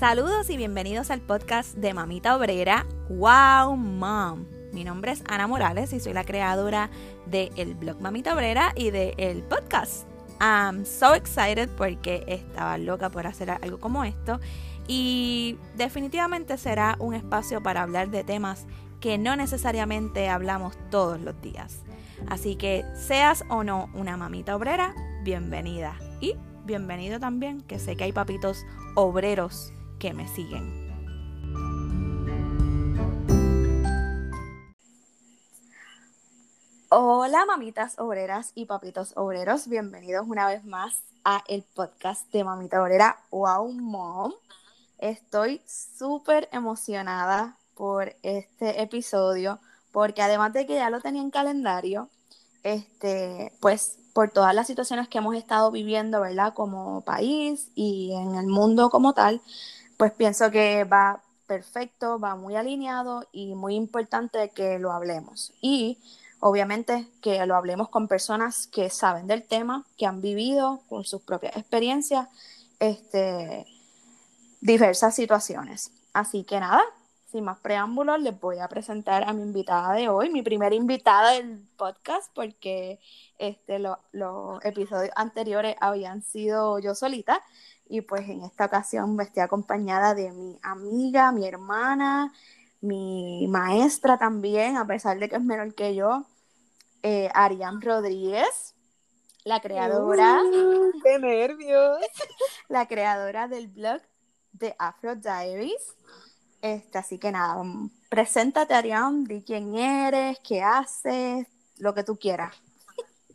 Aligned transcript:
Saludos 0.00 0.48
y 0.48 0.56
bienvenidos 0.56 1.10
al 1.10 1.20
podcast 1.20 1.74
de 1.74 1.92
Mamita 1.92 2.34
Obrera, 2.34 2.86
Wow 3.10 3.76
Mom. 3.76 4.46
Mi 4.72 4.82
nombre 4.82 5.12
es 5.12 5.22
Ana 5.28 5.46
Morales 5.46 5.92
y 5.92 6.00
soy 6.00 6.14
la 6.14 6.24
creadora 6.24 6.88
del 7.26 7.74
blog 7.74 8.00
Mamita 8.00 8.32
Obrera 8.32 8.72
y 8.74 8.92
del 8.92 9.42
podcast. 9.42 10.06
I'm 10.40 10.86
so 10.86 11.14
excited 11.14 11.68
porque 11.76 12.24
estaba 12.28 12.78
loca 12.78 13.10
por 13.10 13.26
hacer 13.26 13.50
algo 13.50 13.78
como 13.78 14.02
esto 14.02 14.40
y 14.88 15.58
definitivamente 15.76 16.56
será 16.56 16.96
un 16.98 17.12
espacio 17.12 17.62
para 17.62 17.82
hablar 17.82 18.08
de 18.08 18.24
temas 18.24 18.64
que 19.00 19.18
no 19.18 19.36
necesariamente 19.36 20.30
hablamos 20.30 20.78
todos 20.90 21.20
los 21.20 21.38
días. 21.42 21.82
Así 22.26 22.56
que 22.56 22.86
seas 22.94 23.44
o 23.50 23.64
no 23.64 23.90
una 23.92 24.16
mamita 24.16 24.56
obrera, 24.56 24.94
bienvenida. 25.24 25.94
Y 26.22 26.36
bienvenido 26.64 27.20
también, 27.20 27.60
que 27.60 27.78
sé 27.78 27.96
que 27.96 28.04
hay 28.04 28.12
papitos 28.12 28.64
obreros 28.94 29.74
que 30.00 30.14
me 30.14 30.26
siguen. 30.26 30.90
Hola 36.88 37.44
mamitas 37.46 37.98
obreras 37.98 38.50
y 38.56 38.64
papitos 38.64 39.12
obreros, 39.14 39.68
bienvenidos 39.68 40.26
una 40.26 40.48
vez 40.48 40.64
más 40.64 40.96
a 41.24 41.44
el 41.46 41.62
podcast 41.62 42.32
de 42.32 42.42
Mamita 42.42 42.82
Obrera 42.82 43.20
Wow 43.30 43.70
Mom. 43.72 44.32
Estoy 44.98 45.60
súper 45.66 46.48
emocionada 46.50 47.56
por 47.76 48.16
este 48.22 48.82
episodio 48.82 49.60
porque 49.92 50.22
además 50.22 50.52
de 50.54 50.66
que 50.66 50.76
ya 50.76 50.90
lo 50.90 51.00
tenía 51.00 51.22
en 51.22 51.30
calendario, 51.30 52.08
este, 52.62 53.52
pues 53.60 53.98
por 54.12 54.30
todas 54.30 54.54
las 54.54 54.66
situaciones 54.66 55.08
que 55.08 55.18
hemos 55.18 55.36
estado 55.36 55.70
viviendo, 55.70 56.20
¿verdad? 56.20 56.54
Como 56.54 57.02
país 57.02 57.68
y 57.74 58.12
en 58.14 58.34
el 58.34 58.46
mundo 58.46 58.90
como 58.90 59.12
tal, 59.12 59.40
pues 60.00 60.12
pienso 60.12 60.50
que 60.50 60.84
va 60.84 61.20
perfecto, 61.46 62.18
va 62.18 62.34
muy 62.34 62.56
alineado 62.56 63.28
y 63.32 63.54
muy 63.54 63.74
importante 63.74 64.48
que 64.48 64.78
lo 64.78 64.92
hablemos. 64.92 65.52
Y 65.60 65.98
obviamente 66.40 67.06
que 67.20 67.44
lo 67.44 67.54
hablemos 67.54 67.90
con 67.90 68.08
personas 68.08 68.66
que 68.66 68.88
saben 68.88 69.26
del 69.26 69.42
tema, 69.42 69.84
que 69.98 70.06
han 70.06 70.22
vivido 70.22 70.80
con 70.88 71.04
sus 71.04 71.20
propias 71.20 71.54
experiencias 71.54 72.28
este, 72.78 73.66
diversas 74.62 75.14
situaciones. 75.14 75.92
Así 76.14 76.44
que 76.44 76.60
nada, 76.60 76.82
sin 77.30 77.44
más 77.44 77.58
preámbulos, 77.58 78.22
les 78.22 78.40
voy 78.40 78.58
a 78.58 78.68
presentar 78.68 79.28
a 79.28 79.34
mi 79.34 79.42
invitada 79.42 79.92
de 79.92 80.08
hoy, 80.08 80.30
mi 80.30 80.40
primera 80.40 80.74
invitada 80.74 81.32
del 81.32 81.62
podcast, 81.76 82.32
porque 82.34 83.00
este, 83.36 83.78
los 83.78 84.64
episodios 84.64 85.12
anteriores 85.14 85.76
habían 85.78 86.22
sido 86.22 86.78
yo 86.78 86.94
solita. 86.94 87.42
Y 87.90 88.02
pues 88.02 88.28
en 88.28 88.44
esta 88.44 88.66
ocasión 88.66 89.16
me 89.16 89.24
estoy 89.24 89.42
acompañada 89.42 90.14
de 90.14 90.30
mi 90.30 90.56
amiga, 90.62 91.32
mi 91.32 91.44
hermana, 91.44 92.32
mi 92.80 93.48
maestra 93.48 94.16
también, 94.16 94.76
a 94.76 94.86
pesar 94.86 95.18
de 95.18 95.28
que 95.28 95.36
es 95.36 95.42
menor 95.42 95.74
que 95.74 95.96
yo, 95.96 96.24
eh, 97.02 97.28
Arián 97.34 97.80
Rodríguez, 97.82 98.76
la 99.42 99.60
creadora. 99.60 100.40
Uh, 100.44 100.92
¡Qué 101.02 101.18
nervios! 101.18 101.98
La 102.68 102.86
creadora 102.86 103.48
del 103.48 103.66
blog 103.66 104.00
de 104.52 104.76
Afro 104.78 105.16
Diaries. 105.16 105.96
Este, 106.62 106.98
así 106.98 107.18
que 107.18 107.32
nada, 107.32 107.60
mm, 107.60 107.90
preséntate, 108.08 108.74
Arián, 108.74 109.24
di 109.24 109.42
quién 109.42 109.74
eres, 109.74 110.38
qué 110.46 110.62
haces, 110.62 111.48
lo 111.78 111.92
que 111.92 112.04
tú 112.04 112.16
quieras. 112.16 112.54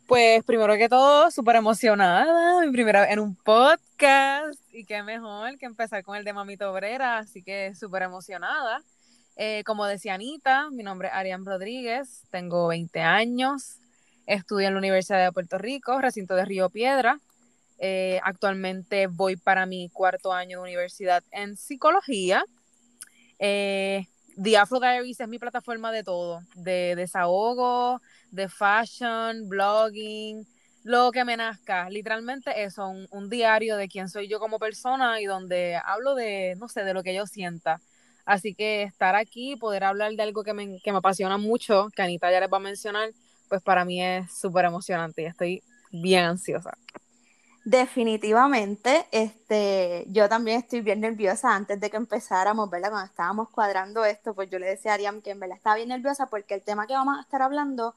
Pues 0.06 0.44
primero 0.44 0.76
que 0.76 0.88
todo, 0.88 1.32
súper 1.32 1.56
emocionada, 1.56 2.64
mi 2.64 2.70
primera 2.70 3.00
vez 3.00 3.10
en 3.10 3.18
un 3.18 3.34
podcast 3.34 4.60
y 4.72 4.84
qué 4.84 5.02
mejor 5.02 5.58
que 5.58 5.66
empezar 5.66 6.04
con 6.04 6.16
el 6.16 6.22
de 6.22 6.32
Mamita 6.32 6.70
Obrera, 6.70 7.18
así 7.18 7.42
que 7.42 7.74
súper 7.74 8.02
emocionada. 8.02 8.82
Eh, 9.36 9.64
como 9.66 9.84
decía 9.84 10.14
Anita, 10.14 10.70
mi 10.70 10.84
nombre 10.84 11.08
es 11.08 11.14
Arián 11.14 11.44
Rodríguez, 11.44 12.22
tengo 12.30 12.68
20 12.68 13.00
años, 13.00 13.78
estudio 14.26 14.68
en 14.68 14.74
la 14.74 14.78
Universidad 14.78 15.24
de 15.24 15.32
Puerto 15.32 15.58
Rico, 15.58 16.00
recinto 16.00 16.36
de 16.36 16.44
Río 16.44 16.70
Piedra. 16.70 17.18
Eh, 17.80 18.20
actualmente 18.22 19.08
voy 19.08 19.34
para 19.34 19.66
mi 19.66 19.88
cuarto 19.88 20.32
año 20.32 20.58
de 20.58 20.62
universidad 20.62 21.24
en 21.32 21.56
psicología. 21.56 22.44
Eh, 23.40 24.06
The 24.40 24.58
Afro 24.58 24.80
Diaries 24.80 25.18
es 25.18 25.28
mi 25.28 25.38
plataforma 25.38 25.92
de 25.92 26.04
todo, 26.04 26.42
de 26.54 26.94
desahogo, 26.94 28.02
de 28.30 28.48
fashion, 28.48 29.48
blogging, 29.48 30.46
lo 30.84 31.10
que 31.10 31.24
me 31.24 31.36
nazca. 31.36 31.88
Literalmente 31.88 32.62
eso, 32.62 32.86
un, 32.86 33.08
un, 33.10 33.30
diario 33.30 33.76
de 33.76 33.88
quién 33.88 34.08
soy 34.08 34.28
yo 34.28 34.38
como 34.38 34.58
persona 34.58 35.20
y 35.20 35.24
donde 35.24 35.80
hablo 35.82 36.14
de, 36.14 36.54
no 36.58 36.68
sé, 36.68 36.84
de 36.84 36.92
lo 36.92 37.02
que 37.02 37.14
yo 37.14 37.26
sienta. 37.26 37.80
Así 38.26 38.54
que 38.54 38.82
estar 38.82 39.14
aquí, 39.14 39.56
poder 39.56 39.84
hablar 39.84 40.12
de 40.12 40.22
algo 40.22 40.44
que 40.44 40.52
me, 40.52 40.80
que 40.80 40.92
me 40.92 40.98
apasiona 40.98 41.38
mucho, 41.38 41.88
que 41.94 42.02
Anita 42.02 42.30
ya 42.30 42.40
les 42.40 42.52
va 42.52 42.58
a 42.58 42.60
mencionar, 42.60 43.10
pues 43.48 43.62
para 43.62 43.84
mí 43.84 44.02
es 44.02 44.36
súper 44.38 44.66
emocionante 44.66 45.22
y 45.22 45.26
estoy 45.26 45.62
bien 45.90 46.24
ansiosa. 46.24 46.76
Definitivamente, 47.66 49.08
este, 49.10 50.06
yo 50.10 50.28
también 50.28 50.60
estoy 50.60 50.82
bien 50.82 51.00
nerviosa 51.00 51.52
antes 51.52 51.80
de 51.80 51.90
que 51.90 51.96
empezáramos, 51.96 52.70
¿verdad? 52.70 52.90
Cuando 52.90 53.10
estábamos 53.10 53.48
cuadrando 53.48 54.04
esto, 54.04 54.34
pues 54.34 54.48
yo 54.48 54.60
le 54.60 54.66
decía 54.66 54.92
a 54.92 54.94
Ariam 54.94 55.20
que 55.20 55.32
en 55.32 55.40
verdad 55.40 55.56
estaba 55.56 55.74
bien 55.74 55.88
nerviosa 55.88 56.26
porque 56.26 56.54
el 56.54 56.62
tema 56.62 56.86
que 56.86 56.92
vamos 56.92 57.18
a 57.18 57.22
estar 57.22 57.42
hablando, 57.42 57.96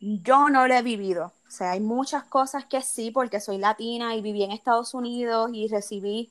yo 0.00 0.48
no 0.48 0.66
lo 0.66 0.74
he 0.74 0.80
vivido. 0.80 1.34
O 1.46 1.50
sea, 1.50 1.72
hay 1.72 1.80
muchas 1.80 2.24
cosas 2.24 2.64
que 2.64 2.80
sí, 2.80 3.10
porque 3.10 3.40
soy 3.40 3.58
latina 3.58 4.14
y 4.14 4.22
viví 4.22 4.42
en 4.42 4.52
Estados 4.52 4.94
Unidos 4.94 5.50
y 5.52 5.68
recibí 5.68 6.30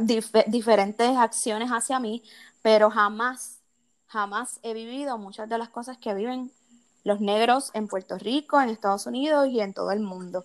dif 0.00 0.30
diferentes 0.48 1.16
acciones 1.16 1.70
hacia 1.70 1.98
mí, 2.00 2.22
pero 2.60 2.90
jamás, 2.90 3.60
jamás 4.08 4.60
he 4.62 4.74
vivido 4.74 5.16
muchas 5.16 5.48
de 5.48 5.56
las 5.56 5.70
cosas 5.70 5.96
que 5.96 6.12
viven 6.12 6.52
los 7.02 7.22
negros 7.22 7.70
en 7.72 7.88
Puerto 7.88 8.18
Rico, 8.18 8.60
en 8.60 8.68
Estados 8.68 9.06
Unidos 9.06 9.48
y 9.48 9.60
en 9.60 9.72
todo 9.72 9.90
el 9.90 10.00
mundo. 10.00 10.44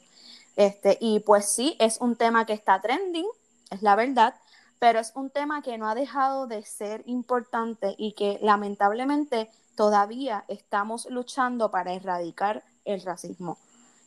Este, 0.56 0.98
y 1.02 1.20
pues 1.22 1.46
sí, 1.46 1.76
es 1.80 2.00
un 2.00 2.16
tema 2.16 2.46
que 2.46 2.54
está 2.54 2.82
trending, 2.82 3.28
es 3.72 3.82
la 3.82 3.96
verdad, 3.96 4.36
pero 4.80 5.00
es 5.00 5.12
un 5.16 5.30
tema 5.30 5.62
que 5.62 5.78
no 5.78 5.88
ha 5.90 5.96
dejado 5.96 6.46
de 6.46 6.64
ser 6.64 7.04
importante 7.06 7.96
y 7.98 8.14
que 8.14 8.38
lamentablemente 8.42 9.50
todavía 9.76 10.46
estamos 10.48 11.08
luchando 11.10 11.72
para 11.72 11.94
erradicar 11.94 12.64
el 12.86 13.02
racismo. 13.02 13.58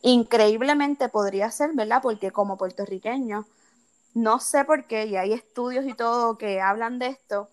Increíblemente 0.01 1.09
podría 1.09 1.51
ser, 1.51 1.71
¿verdad? 1.73 2.01
Porque 2.01 2.31
como 2.31 2.57
puertorriqueño, 2.57 3.45
no 4.13 4.39
sé 4.39 4.63
por 4.65 4.85
qué, 4.85 5.05
y 5.07 5.15
hay 5.15 5.33
estudios 5.33 5.85
y 5.85 5.93
todo 5.93 6.37
que 6.37 6.61
hablan 6.61 6.99
de 6.99 7.07
esto, 7.07 7.49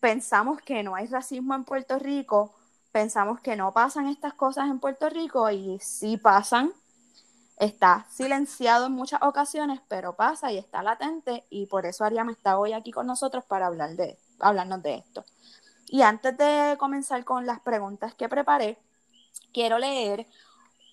pensamos 0.00 0.60
que 0.60 0.82
no 0.82 0.94
hay 0.94 1.06
racismo 1.06 1.54
en 1.54 1.64
Puerto 1.64 1.98
Rico, 1.98 2.54
pensamos 2.92 3.40
que 3.40 3.56
no 3.56 3.72
pasan 3.72 4.08
estas 4.08 4.34
cosas 4.34 4.68
en 4.70 4.78
Puerto 4.78 5.08
Rico 5.08 5.50
y 5.50 5.78
sí 5.80 6.16
pasan, 6.16 6.72
está 7.56 8.06
silenciado 8.10 8.86
en 8.86 8.92
muchas 8.92 9.22
ocasiones, 9.22 9.80
pero 9.88 10.14
pasa 10.14 10.52
y 10.52 10.58
está 10.58 10.82
latente 10.82 11.44
y 11.50 11.66
por 11.66 11.86
eso 11.86 12.04
Ariam 12.04 12.28
está 12.30 12.58
hoy 12.58 12.72
aquí 12.72 12.92
con 12.92 13.06
nosotros 13.06 13.44
para 13.44 13.66
hablar 13.66 13.96
de, 13.96 14.18
hablarnos 14.38 14.82
de 14.82 14.96
esto. 14.96 15.24
Y 15.88 16.02
antes 16.02 16.36
de 16.36 16.76
comenzar 16.78 17.24
con 17.24 17.46
las 17.46 17.60
preguntas 17.60 18.14
que 18.14 18.28
preparé, 18.28 18.78
quiero 19.52 19.78
leer 19.78 20.26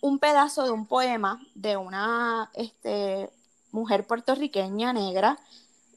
un 0.01 0.19
pedazo 0.19 0.63
de 0.63 0.71
un 0.71 0.85
poema 0.85 1.41
de 1.55 1.77
una 1.77 2.49
este, 2.53 3.29
mujer 3.71 4.05
puertorriqueña 4.05 4.93
negra 4.93 5.39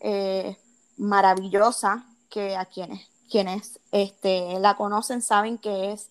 eh, 0.01 0.57
maravillosa 0.97 2.07
que 2.31 2.57
a 2.57 2.65
quienes, 2.65 3.09
quienes 3.31 3.79
este, 3.93 4.59
la 4.61 4.77
conocen 4.77 5.23
saben 5.23 5.59
que 5.59 5.93
es 5.93 6.11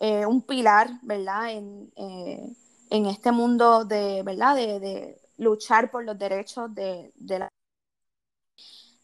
eh, 0.00 0.24
un 0.26 0.42
pilar, 0.42 0.90
¿verdad? 1.02 1.50
En, 1.50 1.92
eh, 1.96 2.52
en 2.90 3.06
este 3.06 3.32
mundo 3.32 3.84
de, 3.84 4.22
¿verdad? 4.22 4.56
De, 4.56 5.16
luchar 5.38 5.90
por 5.90 6.04
los 6.04 6.18
derechos 6.18 6.74
de, 6.74 7.12
la... 7.26 7.48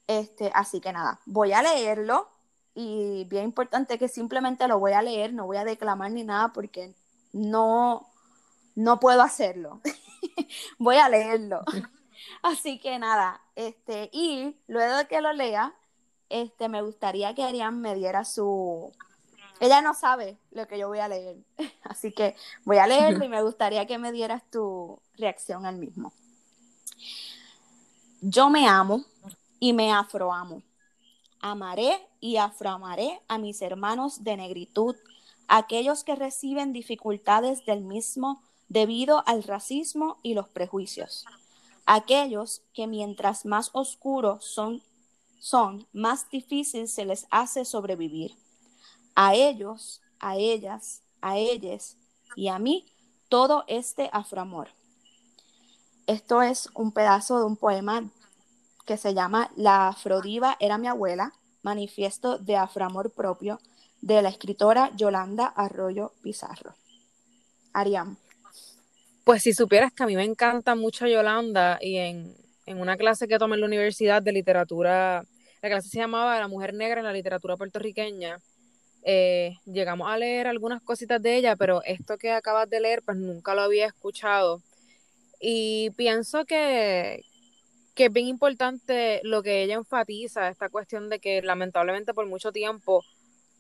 Este, 0.07 0.51
así 0.55 0.83
que 0.83 0.93
nada, 0.93 1.19
voy 1.25 1.53
a 1.53 1.63
leerlo 1.63 2.29
y 2.75 3.25
bien 3.25 3.45
importante 3.45 3.99
que 3.99 4.07
simplemente 4.07 4.69
lo 4.69 4.79
voy 4.79 4.93
a 4.93 5.01
leer, 5.01 5.33
no 5.33 5.47
voy 5.47 5.57
a 5.57 5.65
declamar 5.65 6.11
ni 6.11 6.25
nada 6.25 6.53
porque 6.53 6.95
no, 7.33 8.07
no 8.75 9.01
puedo 9.01 9.23
hacerlo. 9.23 9.81
voy 10.79 10.97
a 10.97 11.09
leerlo. 11.09 11.63
Así 12.43 12.79
que 12.79 12.99
nada, 12.99 13.41
este, 13.55 14.11
y 14.13 14.57
luego 14.67 14.97
de 14.97 15.07
que 15.07 15.23
lo 15.23 15.33
lea, 15.33 15.75
este, 16.29 16.69
me 16.69 16.83
gustaría 16.83 17.35
que 17.35 17.45
Arián 17.45 17.81
me 17.81 17.95
diera 17.95 18.25
su, 18.27 18.93
ella 19.61 19.81
no 19.81 19.95
sabe 19.95 20.37
lo 20.51 20.67
que 20.67 20.79
yo 20.79 20.89
voy 20.89 20.99
a 20.99 21.09
leer, 21.09 21.37
así 21.83 22.13
que 22.13 22.37
voy 22.65 22.79
a 22.79 22.87
leerlo 22.87 23.25
y 23.25 23.29
me 23.29 23.43
gustaría 23.43 23.87
que 23.87 23.99
me 23.99 24.13
dieras 24.13 24.43
tu 24.51 25.01
reacción 25.17 25.67
al 25.67 25.77
mismo. 25.77 26.13
Yo 28.21 28.51
me 28.51 28.67
amo 28.67 29.05
y 29.61 29.73
me 29.73 29.93
afroamo. 29.93 30.63
Amaré 31.41 32.01
y 32.21 32.39
afroamaré 32.39 33.21
a 33.29 33.39
mis 33.39 33.63
hermanos 33.63 34.25
de 34.25 34.37
negritud, 34.37 34.97
aquellos 35.49 36.03
que 36.03 36.17
reciben 36.17 36.73
dificultades 36.73 37.65
del 37.67 37.83
mismo 37.83 38.43
debido 38.69 39.23
al 39.27 39.43
racismo 39.43 40.19
y 40.23 40.35
los 40.35 40.49
prejuicios. 40.49 41.25
aquellos 41.89 42.63
que 42.75 42.89
mientras 42.89 43.47
más 43.47 43.71
oscuros 43.73 44.45
son, 44.45 44.83
son, 45.39 45.87
más 45.93 46.29
difícil 46.31 46.89
se 46.89 47.05
les 47.05 47.29
hace 47.31 47.65
sobrevivir. 47.65 48.35
A 49.17 49.35
ellos, 49.35 50.01
a 50.21 50.37
ellas, 50.37 51.03
a 51.21 51.37
ellas 51.37 51.97
y 52.37 52.49
a 52.49 52.61
mí, 52.61 52.87
todo 53.29 53.65
este 53.67 54.09
afroamor. 54.13 54.69
Esto 56.07 56.43
es 56.43 56.69
un 56.75 56.93
pedazo 56.93 57.39
de 57.39 57.45
un 57.47 57.57
poema 57.57 58.09
que 58.87 58.97
se 58.97 59.15
llama 59.15 59.51
La 59.57 59.89
Afrodiva 59.89 60.57
era 60.61 60.79
mi 60.79 60.87
abuela, 60.87 61.33
manifiesto 61.63 62.39
de 62.39 62.57
afroamor 62.57 63.11
propio, 63.11 63.59
de 64.01 64.23
la 64.23 64.29
escritora 64.29 64.93
Yolanda 64.95 65.47
Arroyo 65.47 66.13
Pizarro. 66.23 66.75
Ariam. 67.73 68.17
Pues 69.25 69.43
si 69.43 69.53
supieras 69.53 69.93
que 69.93 70.05
a 70.05 70.07
mí 70.07 70.15
me 70.15 70.23
encanta 70.23 70.77
mucho 70.77 71.07
Yolanda 71.07 71.79
y 71.81 71.97
en, 71.97 72.37
una 72.67 72.97
clase 72.97 73.27
que 73.27 73.39
tomé 73.39 73.57
en 73.57 73.63
la 73.63 73.67
universidad 73.67 74.23
de 74.23 74.33
literatura, 74.33 75.25
la 75.63 75.69
clase 75.69 75.89
se 75.89 75.99
llamaba 75.99 76.39
La 76.39 76.47
mujer 76.47 76.75
negra 76.75 77.01
en 77.01 77.07
la 77.07 77.13
literatura 77.13 77.57
puertorriqueña, 77.57 78.39
eh, 79.09 79.61
llegamos 79.67 80.09
a 80.11 80.19
leer 80.19 80.49
algunas 80.49 80.83
cositas 80.83 81.23
de 81.23 81.37
ella, 81.37 81.55
pero 81.55 81.81
esto 81.85 82.19
que 82.19 82.33
acabas 82.33 82.69
de 82.69 82.81
leer, 82.81 83.03
pues 83.03 83.17
nunca 83.17 83.55
lo 83.55 83.63
había 83.63 83.87
escuchado. 83.87 84.61
Y 85.41 85.91
pienso 85.91 86.45
que, 86.45 87.25
que 87.95 88.07
es 88.07 88.13
bien 88.13 88.27
importante 88.27 89.21
lo 89.23 89.45
que 89.45 89.63
ella 89.63 89.77
enfatiza, 89.77 90.49
esta 90.49 90.69
cuestión 90.71 91.09
de 91.09 91.21
que 91.21 91.41
lamentablemente 91.41 92.15
por 92.15 92.27
mucho 92.27 92.51
tiempo 92.51 93.05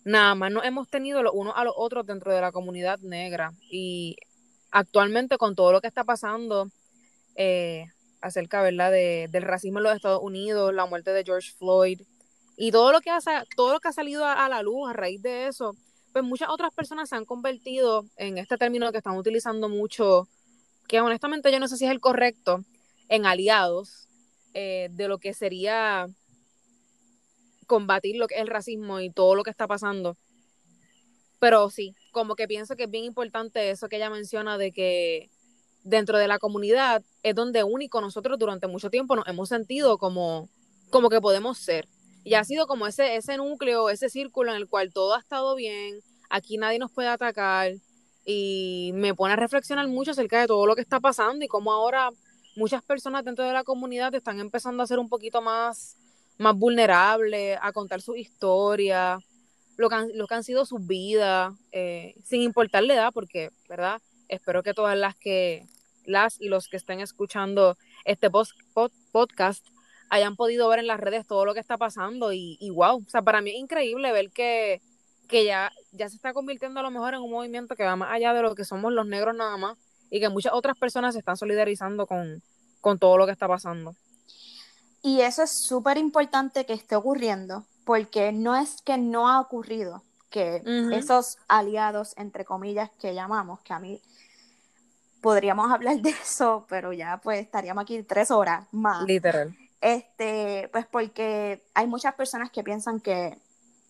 nada 0.04 0.34
más 0.34 0.50
nos 0.50 0.64
hemos 0.64 0.88
tenido 0.88 1.22
los 1.22 1.32
unos 1.32 1.54
a 1.56 1.62
los 1.62 1.74
otros 1.76 2.04
dentro 2.06 2.34
de 2.34 2.40
la 2.40 2.50
comunidad 2.50 2.98
negra. 2.98 3.52
Y 3.70 4.16
actualmente 4.72 5.38
con 5.38 5.54
todo 5.54 5.70
lo 5.70 5.80
que 5.80 5.86
está 5.86 6.02
pasando 6.02 6.68
eh, 7.36 7.86
acerca 8.20 8.62
¿verdad? 8.62 8.90
De, 8.90 9.28
del 9.30 9.42
racismo 9.44 9.78
en 9.78 9.84
los 9.84 9.94
Estados 9.94 10.22
Unidos, 10.24 10.74
la 10.74 10.86
muerte 10.86 11.12
de 11.12 11.22
George 11.22 11.52
Floyd 11.56 12.00
y 12.56 12.70
todo 12.70 12.92
lo 12.92 13.00
que 13.00 13.10
ha, 13.10 13.20
salido 13.20 14.24
a, 14.24 14.48
la 14.48 14.62
luz 14.62 14.88
a 14.88 14.92
raíz 14.94 15.20
de 15.22 15.46
eso, 15.46 15.76
pues 16.12 16.24
muchas 16.24 16.48
otras 16.48 16.72
personas 16.72 17.08
se 17.08 17.16
han 17.16 17.26
convertido 17.26 18.06
en 18.16 18.38
este 18.38 18.56
término 18.56 18.90
que 18.92 18.98
están 18.98 19.16
utilizando 19.16 19.68
mucho, 19.68 20.26
que 20.88 21.00
honestamente 21.00 21.52
yo 21.52 21.60
no 21.60 21.68
sé 21.68 21.76
si 21.76 21.84
es 21.84 21.90
el 21.90 22.00
correcto, 22.00 22.64
en 23.08 23.26
aliados 23.26 24.08
eh, 24.54 24.88
de 24.90 25.08
lo 25.08 25.18
que 25.18 25.34
sería 25.34 26.08
combatir 27.66 28.16
lo 28.16 28.26
que 28.26 28.36
es 28.36 28.40
el 28.40 28.48
racismo 28.48 29.00
y 29.00 29.10
todo 29.10 29.34
lo 29.34 29.42
que 29.42 29.50
está 29.50 29.66
pasando. 29.66 30.16
Pero 31.38 31.68
sí, 31.68 31.94
como 32.12 32.34
que 32.36 32.48
pienso 32.48 32.76
que 32.76 32.84
es 32.84 32.90
bien 32.90 33.04
importante 33.04 33.70
eso 33.70 33.88
que 33.88 33.96
ella 33.96 34.08
menciona 34.08 34.56
de 34.56 34.72
que 34.72 35.28
dentro 35.84 36.18
de 36.18 36.26
la 36.26 36.38
comunidad 36.38 37.02
es 37.22 37.34
donde 37.34 37.62
único 37.64 38.00
nosotros 38.00 38.38
durante 38.38 38.66
mucho 38.66 38.90
tiempo 38.90 39.14
nos 39.14 39.28
hemos 39.28 39.48
sentido 39.48 39.98
como, 39.98 40.48
como 40.90 41.10
que 41.10 41.20
podemos 41.20 41.58
ser. 41.58 41.86
Y 42.26 42.34
ha 42.34 42.42
sido 42.42 42.66
como 42.66 42.88
ese, 42.88 43.14
ese 43.14 43.36
núcleo, 43.36 43.88
ese 43.88 44.08
círculo 44.08 44.50
en 44.50 44.56
el 44.56 44.68
cual 44.68 44.92
todo 44.92 45.14
ha 45.14 45.20
estado 45.20 45.54
bien, 45.54 46.00
aquí 46.28 46.58
nadie 46.58 46.80
nos 46.80 46.90
puede 46.90 47.06
atacar 47.06 47.74
y 48.24 48.90
me 48.94 49.14
pone 49.14 49.34
a 49.34 49.36
reflexionar 49.36 49.86
mucho 49.86 50.10
acerca 50.10 50.40
de 50.40 50.48
todo 50.48 50.66
lo 50.66 50.74
que 50.74 50.80
está 50.80 50.98
pasando 50.98 51.44
y 51.44 51.48
cómo 51.48 51.72
ahora 51.72 52.10
muchas 52.56 52.82
personas 52.82 53.24
dentro 53.24 53.44
de 53.44 53.52
la 53.52 53.62
comunidad 53.62 54.12
están 54.12 54.40
empezando 54.40 54.82
a 54.82 54.88
ser 54.88 54.98
un 54.98 55.08
poquito 55.08 55.40
más, 55.40 55.98
más 56.36 56.56
vulnerables, 56.56 57.60
a 57.62 57.70
contar 57.70 58.02
su 58.02 58.16
historia, 58.16 59.20
lo 59.76 59.88
que 59.88 59.94
han, 59.94 60.08
que 60.08 60.34
han 60.34 60.42
sido 60.42 60.66
sus 60.66 60.84
vidas, 60.84 61.54
eh, 61.70 62.16
sin 62.24 62.42
importar 62.42 62.82
la 62.82 62.94
edad, 62.94 63.12
porque, 63.14 63.50
¿verdad? 63.68 64.02
Espero 64.26 64.64
que 64.64 64.74
todas 64.74 64.98
las 64.98 65.14
que, 65.14 65.64
las 66.04 66.40
y 66.40 66.48
los 66.48 66.66
que 66.66 66.76
estén 66.76 66.98
escuchando 66.98 67.76
este 68.04 68.30
post, 68.30 68.50
podcast 69.12 69.64
hayan 70.10 70.36
podido 70.36 70.68
ver 70.68 70.80
en 70.80 70.86
las 70.86 71.00
redes 71.00 71.26
todo 71.26 71.44
lo 71.44 71.54
que 71.54 71.60
está 71.60 71.76
pasando 71.76 72.32
y, 72.32 72.56
y 72.60 72.70
wow, 72.70 73.02
o 73.06 73.10
sea, 73.10 73.22
para 73.22 73.40
mí 73.40 73.50
es 73.50 73.56
increíble 73.56 74.12
ver 74.12 74.30
que, 74.30 74.80
que 75.28 75.44
ya, 75.44 75.72
ya 75.92 76.08
se 76.08 76.16
está 76.16 76.32
convirtiendo 76.32 76.80
a 76.80 76.82
lo 76.82 76.90
mejor 76.90 77.14
en 77.14 77.20
un 77.20 77.30
movimiento 77.30 77.76
que 77.76 77.84
va 77.84 77.96
más 77.96 78.12
allá 78.12 78.32
de 78.32 78.42
lo 78.42 78.54
que 78.54 78.64
somos 78.64 78.92
los 78.92 79.06
negros 79.06 79.34
nada 79.34 79.56
más 79.56 79.76
y 80.10 80.20
que 80.20 80.28
muchas 80.28 80.52
otras 80.52 80.76
personas 80.78 81.14
se 81.14 81.18
están 81.18 81.36
solidarizando 81.36 82.06
con, 82.06 82.42
con 82.80 82.98
todo 82.98 83.18
lo 83.18 83.26
que 83.26 83.32
está 83.32 83.48
pasando. 83.48 83.94
Y 85.02 85.20
eso 85.20 85.42
es 85.42 85.50
súper 85.50 85.98
importante 85.98 86.66
que 86.66 86.72
esté 86.72 86.96
ocurriendo, 86.96 87.64
porque 87.84 88.32
no 88.32 88.56
es 88.56 88.82
que 88.82 88.98
no 88.98 89.28
ha 89.28 89.40
ocurrido, 89.40 90.02
que 90.30 90.62
esos 90.92 91.38
aliados, 91.48 92.14
entre 92.16 92.44
comillas, 92.44 92.90
que 93.00 93.14
llamamos, 93.14 93.60
que 93.60 93.72
a 93.72 93.78
mí 93.78 94.00
podríamos 95.20 95.70
hablar 95.72 95.98
de 95.98 96.10
eso, 96.10 96.66
pero 96.68 96.92
ya 96.92 97.20
pues 97.22 97.40
estaríamos 97.40 97.82
aquí 97.82 98.02
tres 98.02 98.30
horas 98.30 98.66
más. 98.72 99.04
Literal. 99.04 99.56
Este, 99.80 100.68
pues 100.72 100.86
porque 100.86 101.62
hay 101.74 101.86
muchas 101.86 102.14
personas 102.14 102.50
que 102.50 102.64
piensan 102.64 103.00
que 103.00 103.38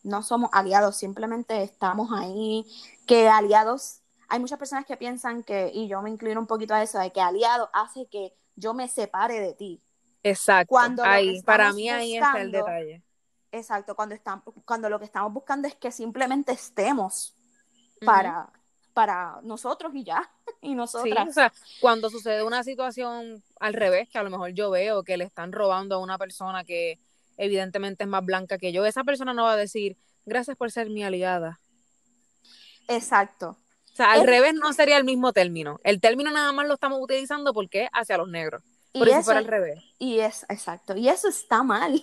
no 0.03 0.23
somos 0.23 0.50
aliados, 0.53 0.97
simplemente 0.97 1.62
estamos 1.62 2.11
ahí, 2.12 2.65
que 3.06 3.29
aliados, 3.29 4.00
hay 4.29 4.41
muchas 4.41 4.59
personas 4.59 4.87
que 4.87 4.97
piensan 4.97 5.43
que, 5.43 5.71
y 5.73 5.88
yo 5.88 6.03
me 6.03 6.11
inclino 6.11 6.41
un 6.41 6.47
poquito 6.47 6.75
a 6.75 6.83
eso, 6.83 6.99
de 6.99 7.11
que 7.12 7.21
aliado 7.21 7.71
hace 7.73 8.06
que 8.06 8.33
yo 8.55 8.75
me 8.75 8.88
separe 8.88 9.41
de 9.41 9.55
ti. 9.55 9.83
Exacto. 10.23 10.69
Cuando 10.69 11.05
ahí, 11.05 11.43
para 11.43 11.73
mí 11.73 11.88
ahí 11.88 12.17
está 12.17 12.41
el 12.41 12.50
detalle. 12.50 13.03
Exacto, 13.53 13.94
cuando, 13.94 14.15
estamos, 14.15 14.44
cuando 14.65 14.88
lo 14.88 14.99
que 14.99 15.05
estamos 15.05 15.33
buscando 15.33 15.67
es 15.69 15.75
que 15.75 15.91
simplemente 15.91 16.53
estemos 16.53 17.35
para, 18.05 18.50
para 18.96 19.40
nosotros 19.43 19.93
y 19.94 20.04
ya, 20.04 20.31
y 20.62 20.75
nosotras. 20.75 21.25
Sí, 21.25 21.31
o 21.31 21.32
sea, 21.34 21.52
cuando 21.81 22.08
sucede 22.08 22.43
una 22.43 22.64
situación 22.64 23.43
al 23.60 23.75
revés, 23.75 24.08
que 24.08 24.16
a 24.16 24.22
lo 24.22 24.31
mejor 24.31 24.52
yo 24.52 24.70
veo 24.70 25.02
que 25.02 25.19
le 25.19 25.25
están 25.25 25.52
robando 25.52 25.96
a 25.96 25.98
una 25.98 26.16
persona 26.16 26.64
que 26.64 26.98
evidentemente 27.37 28.04
es 28.04 28.08
más 28.08 28.25
blanca 28.25 28.56
que 28.56 28.72
yo, 28.72 28.87
esa 28.87 29.04
persona 29.04 29.34
no 29.34 29.44
va 29.44 29.52
a 29.52 29.56
decir, 29.56 29.98
gracias 30.25 30.56
por 30.56 30.70
ser 30.70 30.88
mi 30.88 31.04
aliada. 31.04 31.60
Exacto. 32.88 33.58
O 33.93 33.96
sea, 33.96 34.12
al 34.12 34.26
revés 34.26 34.54
no 34.54 34.72
sería 34.72 34.96
el 34.96 35.04
mismo 35.04 35.34
término. 35.34 35.78
El 35.84 36.00
término 36.00 36.31
nada 36.31 36.52
más 36.52 36.66
lo 36.66 36.75
estamos 36.75 36.99
utilizando 37.02 37.52
porque 37.52 37.88
hacia 37.92 38.16
los 38.16 38.28
negros. 38.28 38.62
Por 38.92 39.08
eso, 39.08 39.22
fuera 39.22 39.40
al 39.40 39.46
revés. 39.46 39.84
Y 39.99 40.20
es, 40.20 40.46
exacto. 40.49 40.96
Y 40.96 41.10
eso 41.10 41.28
está 41.28 41.62
mal. 41.62 42.02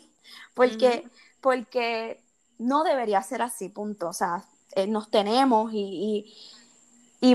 Porque 0.54 1.04
porque 1.42 2.24
no 2.58 2.84
debería 2.84 3.22
ser 3.22 3.42
así, 3.42 3.70
punto. 3.70 4.08
O 4.08 4.14
sea, 4.14 4.46
eh, 4.76 4.88
nos 4.88 5.12
tenemos 5.12 5.74
y, 5.74 5.78
y, 5.78 6.36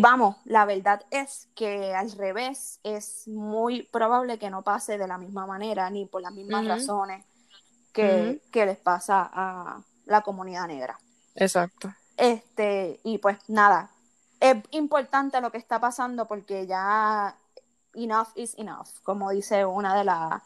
vamos, 0.01 0.37
la 0.45 0.67
verdad 0.67 1.03
es 1.11 1.49
que 1.55 1.95
al 1.95 2.13
revés 2.13 2.79
es 2.83 3.27
muy 3.27 3.85
probable 3.85 4.39
que 4.39 4.51
no 4.51 4.63
pase 4.63 4.99
de 4.99 5.09
la 5.09 5.17
misma 5.17 5.47
manera 5.47 5.89
ni 5.89 6.05
por 6.05 6.21
las 6.21 6.33
mismas 6.33 6.67
razones 6.67 7.25
que, 7.95 8.43
que, 8.53 8.67
les 8.67 8.77
pasa 8.77 9.31
a 9.33 9.81
la 10.05 10.21
comunidad 10.21 10.67
negra. 10.67 10.99
Exacto. 11.35 11.91
Este, 12.19 13.01
y 13.03 13.17
pues 13.17 13.39
nada, 13.49 13.91
es 14.41 14.57
importante 14.73 15.41
lo 15.41 15.51
que 15.51 15.59
está 15.59 15.81
pasando 15.81 16.27
porque 16.27 16.67
ya 16.67 17.35
enough 17.95 18.29
is 18.35 18.55
enough, 18.59 18.89
como 19.03 19.31
dice 19.31 19.65
una 19.65 19.97
de 19.97 20.05
las 20.05 20.43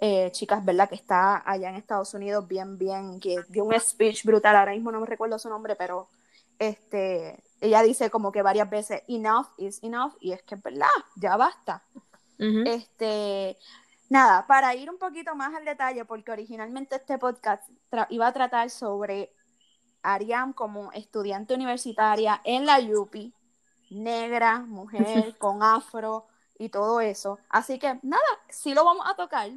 eh, 0.00 0.30
chicas, 0.32 0.64
¿verdad? 0.64 0.88
Que 0.88 0.94
está 0.94 1.42
allá 1.48 1.68
en 1.68 1.76
Estados 1.76 2.14
Unidos, 2.14 2.48
bien, 2.48 2.78
bien, 2.78 3.20
que 3.20 3.44
dio 3.48 3.64
un 3.64 3.78
speech 3.78 4.24
brutal, 4.24 4.56
ahora 4.56 4.72
mismo 4.72 4.90
no 4.90 5.00
me 5.00 5.06
recuerdo 5.06 5.38
su 5.38 5.48
nombre, 5.48 5.76
pero 5.76 6.08
este, 6.58 7.42
ella 7.60 7.82
dice 7.82 8.10
como 8.10 8.32
que 8.32 8.42
varias 8.42 8.68
veces, 8.70 9.02
enough 9.08 9.48
is 9.58 9.82
enough, 9.82 10.14
y 10.20 10.32
es 10.32 10.42
que 10.42 10.54
es 10.54 10.62
verdad, 10.62 10.88
ya 11.16 11.36
basta. 11.36 11.84
Este, 12.38 13.58
nada, 14.08 14.46
para 14.46 14.74
ir 14.74 14.88
un 14.88 14.98
poquito 14.98 15.34
más 15.34 15.54
al 15.54 15.66
detalle, 15.66 16.06
porque 16.06 16.32
originalmente 16.32 16.96
este 16.96 17.18
podcast 17.18 17.68
iba 18.08 18.26
a 18.26 18.32
tratar 18.32 18.70
sobre 18.70 19.34
Ariam 20.02 20.54
como 20.54 20.90
estudiante 20.92 21.54
universitaria 21.54 22.40
en 22.44 22.64
la 22.64 22.78
UPI, 22.80 23.34
negra, 23.90 24.60
mujer, 24.60 25.36
con 25.38 25.62
afro 25.62 26.26
y 26.58 26.70
todo 26.70 27.00
eso. 27.00 27.38
Así 27.50 27.78
que 27.78 27.98
nada, 28.02 28.22
sí 28.48 28.72
lo 28.72 28.84
vamos 28.84 29.06
a 29.06 29.16
tocar, 29.16 29.50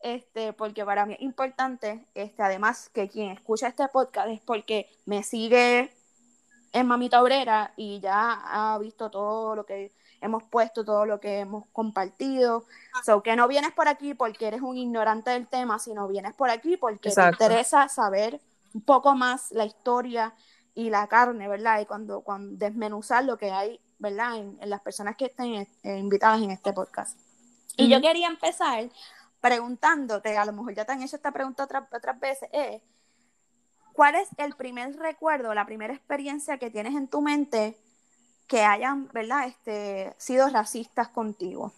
este, 0.00 0.52
porque 0.52 0.84
para 0.84 1.04
mí 1.04 1.14
es 1.14 1.22
importante, 1.22 2.06
este, 2.14 2.42
además 2.42 2.88
que 2.90 3.08
quien 3.08 3.30
escucha 3.30 3.68
este 3.68 3.88
podcast 3.88 4.28
es 4.28 4.40
porque 4.40 4.88
me 5.04 5.24
sigue 5.24 5.92
en 6.72 6.86
Mamita 6.86 7.22
Obrera 7.22 7.72
y 7.76 8.00
ya 8.00 8.40
ha 8.44 8.78
visto 8.78 9.10
todo 9.10 9.56
lo 9.56 9.66
que 9.66 9.92
hemos 10.20 10.42
puesto, 10.44 10.84
todo 10.84 11.06
lo 11.06 11.20
que 11.20 11.40
hemos 11.40 11.64
compartido. 11.72 12.66
So, 13.04 13.22
que 13.22 13.36
no 13.36 13.48
vienes 13.48 13.72
por 13.72 13.88
aquí 13.88 14.14
porque 14.14 14.48
eres 14.48 14.60
un 14.60 14.76
ignorante 14.76 15.30
del 15.30 15.46
tema, 15.46 15.78
sino 15.78 16.06
vienes 16.08 16.34
por 16.34 16.50
aquí 16.50 16.76
porque 16.76 17.10
te 17.10 17.28
interesa 17.28 17.88
saber 17.88 18.40
un 18.74 18.82
poco 18.82 19.14
más 19.14 19.50
la 19.50 19.64
historia 19.64 20.34
y 20.74 20.90
la 20.90 21.06
carne, 21.08 21.48
¿verdad? 21.48 21.80
Y 21.80 21.86
cuando, 21.86 22.20
cuando 22.20 22.56
desmenuzar 22.56 23.24
lo 23.24 23.36
que 23.36 23.50
hay, 23.50 23.80
¿verdad? 23.98 24.36
En, 24.36 24.58
las 24.62 24.80
personas 24.80 25.16
que 25.16 25.26
estén 25.26 25.66
eh, 25.82 25.98
invitadas 25.98 26.40
en 26.42 26.50
este 26.50 26.72
podcast. 26.72 27.18
Y 27.76 27.88
yo 27.88 28.00
quería 28.00 28.28
empezar 28.28 28.90
preguntándote, 29.40 30.36
a 30.36 30.44
lo 30.44 30.52
mejor 30.52 30.74
ya 30.74 30.84
te 30.84 30.92
han 30.92 31.02
hecho 31.02 31.16
esta 31.16 31.32
pregunta 31.32 31.64
otras, 31.64 31.84
otras 31.92 32.20
veces, 32.20 32.48
es, 32.52 32.82
¿cuál 33.92 34.14
es 34.14 34.28
el 34.38 34.54
primer 34.54 34.96
recuerdo, 34.96 35.54
la 35.54 35.66
primera 35.66 35.94
experiencia 35.94 36.58
que 36.58 36.70
tienes 36.70 36.94
en 36.94 37.08
tu 37.08 37.20
mente 37.20 37.76
que 38.46 38.62
hayan, 38.62 39.08
¿verdad?, 39.12 39.46
este, 39.46 40.12
sido 40.18 40.48
racistas 40.48 41.08
contigo. 41.08 41.72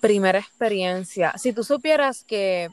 Primera 0.00 0.40
experiencia. 0.40 1.32
Si 1.38 1.52
tú 1.52 1.64
supieras 1.64 2.24
que, 2.24 2.68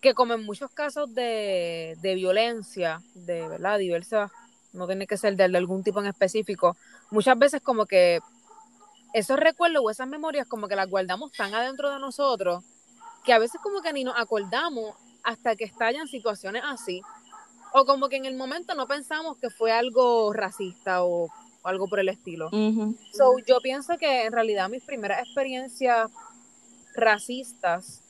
que 0.00 0.12
como 0.14 0.34
en 0.34 0.44
muchos 0.44 0.70
casos 0.72 1.14
de, 1.14 1.96
de 2.00 2.14
violencia, 2.14 3.00
de 3.14 3.46
verdad, 3.46 3.78
diversa, 3.78 4.32
no 4.72 4.86
tiene 4.86 5.06
que 5.06 5.16
ser 5.16 5.36
de, 5.36 5.48
de 5.48 5.58
algún 5.58 5.84
tipo 5.84 6.00
en 6.00 6.06
específico, 6.06 6.76
muchas 7.10 7.38
veces 7.38 7.60
como 7.60 7.86
que 7.86 8.20
esos 9.12 9.38
recuerdos 9.38 9.82
o 9.84 9.90
esas 9.90 10.08
memorias 10.08 10.46
como 10.46 10.68
que 10.68 10.76
las 10.76 10.88
guardamos 10.88 11.32
tan 11.32 11.54
adentro 11.54 11.90
de 11.90 11.98
nosotros 11.98 12.64
que 13.24 13.32
a 13.32 13.38
veces 13.38 13.60
como 13.62 13.82
que 13.82 13.92
ni 13.92 14.04
nos 14.04 14.18
acordamos 14.18 14.94
hasta 15.22 15.56
que 15.56 15.64
estallan 15.64 16.08
situaciones 16.08 16.62
así. 16.64 17.02
O 17.72 17.84
como 17.84 18.08
que 18.08 18.16
en 18.16 18.24
el 18.24 18.36
momento 18.36 18.74
no 18.74 18.86
pensamos 18.86 19.36
que 19.38 19.50
fue 19.50 19.70
algo 19.72 20.32
racista 20.32 21.04
o, 21.04 21.28
algo 21.62 21.88
por 21.88 22.00
el 22.00 22.08
estilo. 22.08 22.50
So, 23.12 23.38
yo 23.46 23.60
pienso 23.60 23.98
que 23.98 24.24
en 24.24 24.32
realidad 24.32 24.68
mis 24.68 24.82
primeras 24.82 25.20
experiencias 25.22 26.10
racistas 26.94 28.02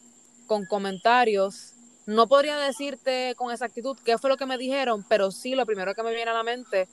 con 0.47 0.65
comentarios, 0.67 1.75
no 2.07 2.27
podría 2.27 2.57
decirte 2.57 3.35
con 3.37 3.53
exactitud 3.53 3.97
qué 4.05 4.19
fue 4.19 4.31
lo 4.31 4.37
que 4.37 4.47
me 4.47 4.59
dijeron, 4.59 5.05
pero 5.09 5.31
sí 5.31 5.55
lo 5.55 5.67
primero 5.67 5.95
que 5.95 6.03
me 6.03 6.15
viene 6.15 6.31
a 6.31 6.35
la 6.35 6.43
mente 6.43 6.89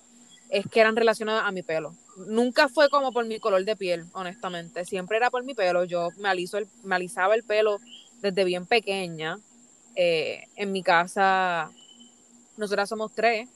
es 0.50 0.66
que 0.68 0.80
eran 0.80 0.96
relacionadas 0.96 1.46
a 1.46 1.52
mi 1.52 1.64
pelo. 1.64 1.96
Nunca 2.28 2.70
fue 2.70 2.90
como 2.90 3.12
por 3.12 3.26
mi 3.26 3.40
color 3.40 3.64
de 3.66 3.76
piel, 3.76 4.06
honestamente. 4.14 4.86
Siempre 4.86 5.18
era 5.18 5.30
por 5.30 5.44
mi 5.44 5.54
pelo. 5.54 5.84
Yo 5.84 6.10
me, 6.18 6.30
aliso 6.30 6.58
el, 6.58 6.68
me 6.84 6.96
alisaba 6.96 7.36
el 7.36 7.44
pelo 7.44 7.80
desde 8.22 8.44
bien 8.44 8.66
pequeña. 8.66 9.40
Eh, 9.96 10.44
en 10.56 10.72
mi 10.72 10.84
casa, 10.84 11.72
nosotras 12.56 12.90
somos 12.90 13.12
tres, 13.14 13.50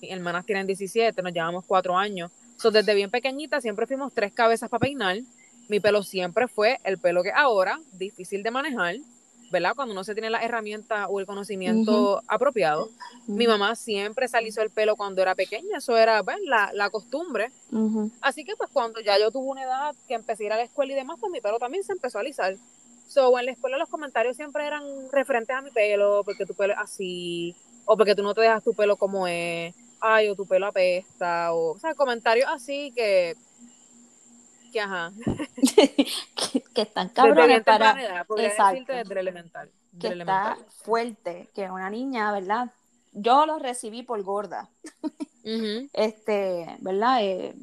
mis 0.00 0.10
hermanas 0.10 0.46
tienen 0.46 0.66
17, 0.66 1.20
nos 1.22 1.32
llevamos 1.32 1.64
cuatro 1.66 1.96
años. 1.96 2.30
So, 2.56 2.70
desde 2.70 2.94
bien 2.94 3.10
pequeñita 3.10 3.60
siempre 3.60 3.86
fuimos 3.86 4.12
tres 4.12 4.32
cabezas 4.32 4.68
para 4.68 4.80
peinar. 4.80 5.18
Mi 5.68 5.80
pelo 5.80 6.02
siempre 6.02 6.48
fue 6.48 6.78
el 6.84 6.98
pelo 6.98 7.22
que 7.22 7.32
ahora, 7.32 7.80
difícil 7.92 8.42
de 8.42 8.50
manejar, 8.50 8.96
¿verdad? 9.50 9.72
Cuando 9.74 9.94
no 9.94 10.04
se 10.04 10.14
tiene 10.14 10.30
la 10.30 10.42
herramienta 10.44 11.08
o 11.08 11.20
el 11.20 11.26
conocimiento 11.26 12.22
apropiado. 12.26 12.90
Mi 13.26 13.46
mamá 13.46 13.74
siempre 13.76 14.28
se 14.28 14.36
alisó 14.36 14.62
el 14.62 14.70
pelo 14.70 14.96
cuando 14.96 15.22
era 15.22 15.34
pequeña, 15.34 15.78
eso 15.78 15.96
era 15.96 16.22
pues, 16.22 16.36
la, 16.44 16.70
la, 16.72 16.90
costumbre. 16.90 17.50
Así 18.20 18.44
que 18.44 18.56
pues 18.56 18.70
cuando 18.72 19.00
ya 19.00 19.18
yo 19.18 19.30
tuve 19.30 19.46
una 19.46 19.62
edad 19.62 19.94
que 20.06 20.14
empecé 20.14 20.44
a 20.44 20.46
ir 20.46 20.52
a 20.52 20.56
la 20.56 20.62
escuela 20.64 20.92
y 20.92 20.96
demás, 20.96 21.18
pues 21.20 21.32
mi 21.32 21.40
pelo 21.40 21.58
también 21.58 21.84
se 21.84 21.92
empezó 21.92 22.18
a 22.18 22.20
alisar. 22.22 22.56
So, 23.10 23.36
en 23.36 23.46
la 23.46 23.52
escuela 23.52 23.76
los 23.76 23.88
comentarios 23.88 24.36
siempre 24.36 24.64
eran 24.64 24.84
referentes 25.10 25.56
a 25.56 25.62
mi 25.62 25.72
pelo, 25.72 26.22
porque 26.24 26.46
tu 26.46 26.54
pelo 26.54 26.74
es 26.74 26.78
así, 26.78 27.56
o 27.84 27.96
porque 27.96 28.14
tú 28.14 28.22
no 28.22 28.34
te 28.34 28.42
dejas 28.42 28.62
tu 28.62 28.72
pelo 28.72 28.96
como 28.96 29.26
es, 29.26 29.74
ay, 30.00 30.28
o 30.28 30.36
tu 30.36 30.46
pelo 30.46 30.66
apesta, 30.68 31.52
o, 31.52 31.72
o 31.72 31.78
sea, 31.80 31.92
comentarios 31.96 32.48
así 32.48 32.92
que, 32.94 33.34
que 34.72 34.80
ajá. 34.80 35.10
que, 36.72 36.82
están 36.82 37.08
cabrones 37.14 37.64
para... 37.64 38.00
Edad, 38.00 38.26
Exacto. 38.38 38.92
desde 38.92 39.18
elemental. 39.18 39.68
que 40.00 40.06
está 40.06 40.56
fuerte, 40.84 41.48
que 41.52 41.68
una 41.68 41.90
niña, 41.90 42.30
¿verdad? 42.30 42.70
Yo 43.12 43.44
lo 43.44 43.58
recibí 43.58 44.04
por 44.04 44.22
gorda. 44.22 44.70
Este, 45.94 46.76
¿verdad? 46.80 47.24
Eh, 47.24 47.54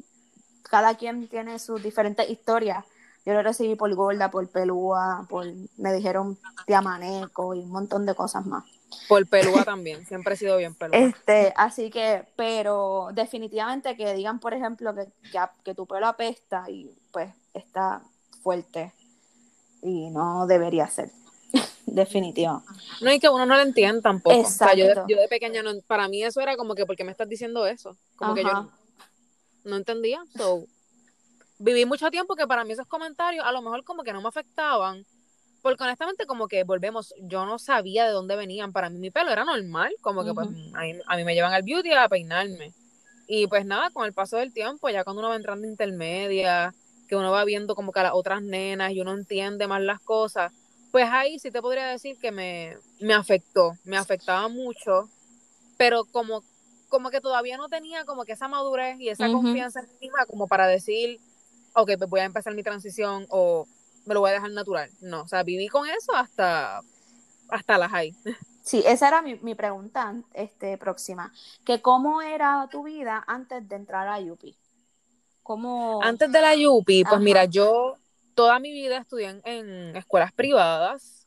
cada 0.64 0.96
quien 0.96 1.28
tiene 1.28 1.58
sus 1.60 1.80
diferentes 1.82 2.28
historias 2.28 2.84
yo 3.28 3.34
lo 3.34 3.42
recibí 3.42 3.74
por 3.74 3.94
gorda, 3.94 4.30
por 4.30 4.48
pelúa, 4.48 5.26
por 5.28 5.44
me 5.76 5.92
dijeron 5.92 6.38
tiamaneco 6.66 7.54
y 7.54 7.58
un 7.58 7.68
montón 7.70 8.06
de 8.06 8.14
cosas 8.14 8.46
más. 8.46 8.64
Por 9.06 9.26
pelúa 9.26 9.64
también, 9.66 10.06
siempre 10.06 10.32
he 10.32 10.36
sido 10.38 10.56
bien 10.56 10.74
pelúa. 10.74 10.96
Este, 10.96 11.52
así 11.54 11.90
que, 11.90 12.24
pero 12.36 13.10
definitivamente 13.12 13.98
que 13.98 14.14
digan, 14.14 14.40
por 14.40 14.54
ejemplo, 14.54 14.94
que, 14.94 15.08
que, 15.62 15.74
tu 15.74 15.84
pelo 15.86 16.06
apesta 16.06 16.70
y 16.70 16.90
pues 17.12 17.30
está 17.52 18.00
fuerte 18.42 18.94
y 19.82 20.08
no 20.08 20.46
debería 20.46 20.88
ser. 20.88 21.10
Definitivo. 21.84 22.62
No, 23.02 23.12
y 23.12 23.20
que 23.20 23.28
uno 23.28 23.44
no 23.44 23.56
lo 23.56 23.62
entiende 23.62 24.00
tampoco. 24.00 24.40
Exacto. 24.40 24.78
yo, 25.06 25.18
de, 25.18 25.28
pequeña, 25.28 25.62
no, 25.62 25.72
para 25.86 26.08
mí 26.08 26.24
eso 26.24 26.40
era 26.40 26.56
como 26.56 26.74
que, 26.74 26.86
¿por 26.86 26.96
qué 26.96 27.04
me 27.04 27.12
estás 27.12 27.28
diciendo 27.28 27.66
eso? 27.66 27.94
Como 28.16 28.34
que 28.34 28.42
yo 28.42 28.70
no, 29.64 29.76
entendía. 29.76 30.24
So, 30.34 30.64
viví 31.58 31.84
mucho 31.84 32.10
tiempo 32.10 32.36
que 32.36 32.46
para 32.46 32.64
mí 32.64 32.72
esos 32.72 32.86
comentarios 32.86 33.44
a 33.44 33.52
lo 33.52 33.62
mejor 33.62 33.84
como 33.84 34.02
que 34.02 34.12
no 34.12 34.22
me 34.22 34.28
afectaban, 34.28 35.04
porque 35.62 35.84
honestamente 35.84 36.26
como 36.26 36.48
que 36.48 36.64
volvemos, 36.64 37.14
yo 37.22 37.44
no 37.44 37.58
sabía 37.58 38.06
de 38.06 38.12
dónde 38.12 38.36
venían, 38.36 38.72
para 38.72 38.90
mí 38.90 38.98
mi 38.98 39.10
pelo 39.10 39.30
era 39.30 39.44
normal, 39.44 39.92
como 40.00 40.24
que 40.24 40.32
pues 40.32 40.48
a 40.74 41.16
mí, 41.16 41.24
me 41.24 41.34
llevan 41.34 41.52
al 41.52 41.62
beauty 41.62 41.92
a 41.92 42.08
peinarme. 42.08 42.72
Y 43.26 43.46
pues 43.46 43.66
nada, 43.66 43.90
con 43.90 44.06
el 44.06 44.14
paso 44.14 44.38
del 44.38 44.54
tiempo, 44.54 44.88
ya 44.88 45.04
cuando 45.04 45.20
uno 45.20 45.28
va 45.28 45.36
entrando 45.36 45.66
intermedia, 45.66 46.74
que 47.08 47.16
uno 47.16 47.30
va 47.30 47.44
viendo 47.44 47.74
como 47.74 47.92
que 47.92 48.00
a 48.00 48.04
las 48.04 48.12
otras 48.14 48.42
nenas 48.42 48.92
y 48.92 49.00
uno 49.00 49.12
entiende 49.12 49.66
más 49.66 49.82
las 49.82 50.00
cosas, 50.00 50.52
pues 50.90 51.06
ahí 51.10 51.38
sí 51.38 51.50
te 51.50 51.60
podría 51.60 51.86
decir 51.86 52.18
que 52.18 52.32
me, 52.32 52.76
me 53.00 53.14
afectó, 53.14 53.72
me 53.84 53.96
afectaba 53.96 54.48
mucho, 54.48 55.10
pero 55.76 56.04
como, 56.04 56.42
como 56.88 57.10
que 57.10 57.20
todavía 57.20 57.56
no 57.56 57.68
tenía 57.68 58.04
como 58.04 58.24
que 58.24 58.32
esa 58.32 58.48
madurez 58.48 58.98
y 58.98 59.10
esa 59.10 59.30
confianza 59.30 59.80
en 59.80 59.86
mí 59.88 59.96
misma 60.02 60.24
como 60.26 60.48
para 60.48 60.66
decir, 60.66 61.20
ok, 61.78 61.92
pues 61.98 62.10
voy 62.10 62.20
a 62.20 62.24
empezar 62.24 62.54
mi 62.54 62.62
transición 62.62 63.26
o 63.30 63.66
me 64.04 64.14
lo 64.14 64.20
voy 64.20 64.30
a 64.30 64.34
dejar 64.34 64.50
natural. 64.50 64.90
No, 65.00 65.22
o 65.22 65.28
sea, 65.28 65.42
viví 65.42 65.68
con 65.68 65.88
eso 65.88 66.14
hasta, 66.14 66.80
hasta 67.48 67.78
las 67.78 67.90
high. 67.90 68.14
Sí, 68.60 68.82
esa 68.86 69.08
era 69.08 69.22
mi, 69.22 69.36
mi, 69.36 69.54
pregunta 69.54 70.14
este, 70.34 70.76
próxima. 70.76 71.32
Que 71.64 71.80
¿Cómo 71.80 72.20
era 72.20 72.68
tu 72.70 72.82
vida 72.82 73.24
antes 73.26 73.66
de 73.66 73.76
entrar 73.76 74.06
a 74.08 74.20
Yupi? 74.20 74.58
¿Cómo... 75.42 76.02
Antes 76.02 76.30
de 76.30 76.38
la 76.42 76.54
Yupi, 76.54 77.02
pues 77.04 77.18
mira, 77.18 77.46
yo 77.46 77.96
toda 78.34 78.58
mi 78.58 78.70
vida 78.70 78.98
estudié 78.98 79.40
en, 79.42 79.96
escuelas 79.96 80.32
privadas, 80.32 81.26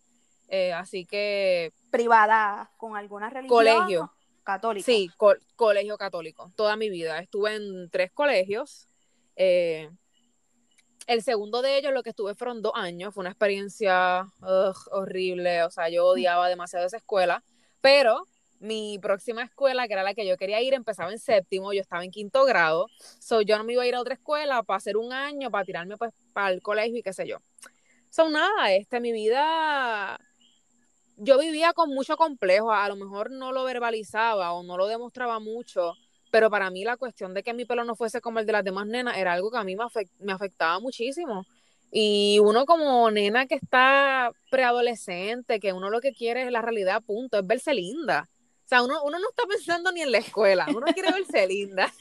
eh, 0.50 0.72
así 0.72 1.08
que... 1.08 1.74
¿Privadas 1.90 2.70
con 2.78 2.96
alguna 2.96 3.32
religión? 3.32 3.58
Colegio. 3.58 4.14
Católico. 4.44 4.86
Sí, 4.86 5.10
colegio 5.56 5.98
católico. 5.98 6.52
Toda 6.56 6.76
mi 6.76 6.92
vida. 6.92 7.18
Estuve 7.18 7.56
en 7.56 7.90
tres 7.90 8.12
colegios. 8.12 8.88
Eh, 9.36 9.90
el 11.08 11.24
segundo 11.24 11.62
de 11.62 11.78
ellos, 11.78 11.94
lo 11.94 12.04
que 12.04 12.12
estuve 12.12 12.36
fueron 12.36 12.62
dos 12.62 12.74
años, 12.76 13.14
fue 13.14 13.22
una 13.22 13.32
experiencia 13.32 14.28
horrible, 14.92 15.64
o 15.64 15.72
sea, 15.72 15.90
yo 15.90 16.06
odiaba 16.06 16.48
demasiado 16.48 16.86
esa 16.86 16.98
escuela, 16.98 17.44
pero 17.82 18.28
mi 18.60 19.00
próxima 19.00 19.44
escuela, 19.44 19.88
que 19.88 19.94
era 19.94 20.04
la 20.04 20.14
que 20.14 20.26
yo 20.26 20.38
quería 20.38 20.62
ir, 20.62 20.74
empezaba 20.74 21.12
en 21.12 21.20
séptimo, 21.20 21.74
yo 21.74 21.82
estaba 21.82 22.04
en 22.04 22.12
quinto 22.12 22.46
grado, 22.46 22.88
so 23.20 23.42
yo 23.42 23.58
no 23.58 23.64
me 23.64 23.74
iba 23.74 23.84
a 23.84 23.88
ir 23.88 23.96
a 23.96 24.02
otra 24.02 24.14
escuela 24.14 24.62
para 24.64 24.78
hacer 24.78 24.98
un 24.98 25.12
año, 25.12 25.50
para 25.50 25.66
tirarme 25.66 25.98
pues 25.98 26.12
para 26.34 26.52
el 26.52 26.62
colegio 26.62 27.00
y 27.00 27.04
qué 27.04 27.14
sé 27.14 27.28
yo. 27.28 27.38
Son 28.10 28.32
nada, 28.32 28.72
este, 28.74 29.00
mi 29.00 29.12
vida, 29.12 30.20
yo 31.18 31.40
vivía 31.40 31.74
con 31.74 31.90
mucho 31.90 32.18
complejo, 32.18 32.72
a 32.72 32.88
lo 32.88 32.96
mejor 32.96 33.32
no 33.32 33.52
lo 33.52 33.64
verbalizaba 33.64 34.54
o 34.54 34.64
no 34.64 34.78
lo 34.78 34.88
demostraba 34.88 35.40
mucho, 35.40 35.96
pero 36.32 36.50
para 36.50 36.72
mí 36.72 36.84
la 36.84 36.98
cuestión 36.98 37.34
de 37.34 37.44
que 37.44 37.54
mi 37.54 37.66
pelo 37.66 37.84
no 37.84 37.96
fuese 37.96 38.22
como 38.22 38.40
el 38.40 38.46
de 38.46 38.54
las 38.54 38.64
demás 38.64 38.88
nenas 38.88 39.18
era 39.18 39.34
algo 39.34 39.52
que 39.52 39.58
a 39.58 39.64
mí 39.64 39.76
me, 39.76 40.34
afectaba 40.34 40.80
muchísimo. 40.80 41.46
Y 41.92 42.40
uno 42.40 42.66
como 42.66 43.12
nena 43.12 43.48
que 43.48 43.56
está 43.56 44.32
preadolescente, 44.50 45.60
que 45.60 45.74
uno 45.74 45.90
lo 45.90 46.00
que 46.00 46.14
quiere 46.14 46.44
es 46.44 46.52
la 46.52 46.62
realidad, 46.62 47.04
punto, 47.04 47.38
es 47.38 47.46
verse 47.46 47.74
linda. 47.74 48.30
O 48.66 48.68
sea, 48.68 48.82
uno, 48.82 49.04
uno 49.04 49.20
no 49.20 49.30
está 49.30 49.44
pensando 49.46 49.92
ni 49.92 50.02
en 50.02 50.14
la 50.14 50.20
escuela, 50.20 50.66
uno 50.74 50.88
quiere 50.94 51.12
verse 51.12 51.46
linda. 51.48 51.94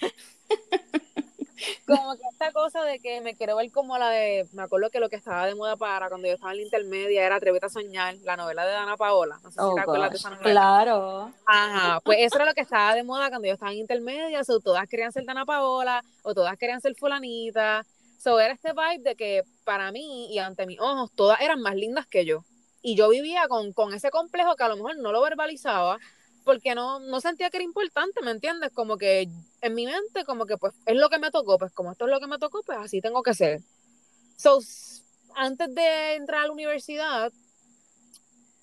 como 1.87 2.17
que 2.17 2.23
esta 2.31 2.53
cosa 2.53 2.83
de 2.83 2.99
que 2.99 3.21
me 3.21 3.35
quiero 3.35 3.57
ver 3.57 3.71
como 3.71 3.99
la 3.99 4.11
de, 4.11 4.47
me 4.53 4.63
acuerdo 4.63 4.91
que 4.91 5.01
lo 5.01 5.09
que 5.09 5.17
estaba 5.17 5.47
de 5.47 5.55
moda 5.55 5.77
para 5.77 6.09
cuando 6.09 6.27
yo 6.27 6.35
estaba 6.35 6.53
en 6.53 6.59
la 6.59 6.65
intermedia 6.65 7.25
era 7.25 7.37
Atrévete 7.37 7.67
a 7.67 7.69
soñar, 7.69 8.17
la 8.23 8.37
novela 8.37 8.65
de 8.65 8.73
Dana 8.73 8.97
Paola, 8.97 9.39
no 9.43 9.51
sé 9.51 9.59
si 9.59 9.65
oh, 9.65 9.75
te 9.75 9.81
acuerdas 9.81 10.11
de 10.11 10.17
esa 10.17 10.31
novela. 10.31 10.51
Claro. 10.51 11.33
Ajá, 11.47 12.01
pues 12.01 12.19
eso 12.21 12.37
era 12.37 12.45
lo 12.47 12.55
que 12.55 12.61
estaba 12.61 12.95
de 12.95 13.03
moda 13.03 13.29
cuando 13.29 13.47
yo 13.47 13.55
estaba 13.55 13.73
en 13.73 13.79
intermedia, 13.79 14.41
o 14.47 14.61
todas 14.61 14.89
querían 14.89 15.13
ser 15.13 15.25
Dana 15.25 15.45
Paola, 15.45 16.03
o 16.23 16.35
todas 16.35 16.57
querían 16.57 16.81
ser 16.81 16.95
fulanita, 16.97 17.85
so 18.19 18.39
era 18.39 18.53
este 18.53 18.73
vibe 18.73 19.03
de 19.03 19.15
que 19.17 19.43
para 19.65 19.93
mí 19.93 20.33
y 20.33 20.39
ante 20.39 20.67
mis 20.67 20.81
ojos 20.81 21.11
todas 21.15 21.41
eran 21.41 21.61
más 21.61 21.75
lindas 21.75 22.07
que 22.07 22.25
yo, 22.25 22.45
y 22.83 22.95
yo 22.95 23.09
vivía 23.09 23.49
con, 23.49 23.73
con 23.73 23.93
ese 23.95 24.11
complejo 24.11 24.57
que 24.57 24.65
a 24.65 24.69
lo 24.69 24.77
mejor 24.77 24.97
no 24.97 25.13
lo 25.13 25.23
verbalizaba, 25.23 25.99
porque 26.45 26.75
no, 26.75 27.01
no 27.01 27.21
sentía 27.21 27.51
que 27.51 27.59
era 27.59 27.65
importante, 27.65 28.23
¿me 28.23 28.31
entiendes? 28.31 28.71
Como 28.73 28.97
que 28.97 29.29
en 29.61 29.75
mi 29.75 29.87
mente, 29.87 30.25
como 30.25 30.47
que 30.47 30.57
pues 30.57 30.75
es 30.87 30.97
lo 30.97 31.09
que 31.09 31.19
me 31.19 31.31
tocó, 31.31 31.59
pues 31.59 31.73
como 31.73 31.93
esto 31.93 32.07
es 32.07 32.11
lo 32.11 32.21
que 32.21 32.27
me 32.27 32.39
tocó, 32.39 32.63
pues 32.65 32.79
así 32.79 33.01
tengo 33.01 33.23
que 33.23 33.35
ser. 33.35 33.61
So, 34.37 34.61
antes 35.35 35.75
de 35.75 36.15
entrar 36.15 36.43
a 36.43 36.47
la 36.47 36.53
universidad, 36.53 37.33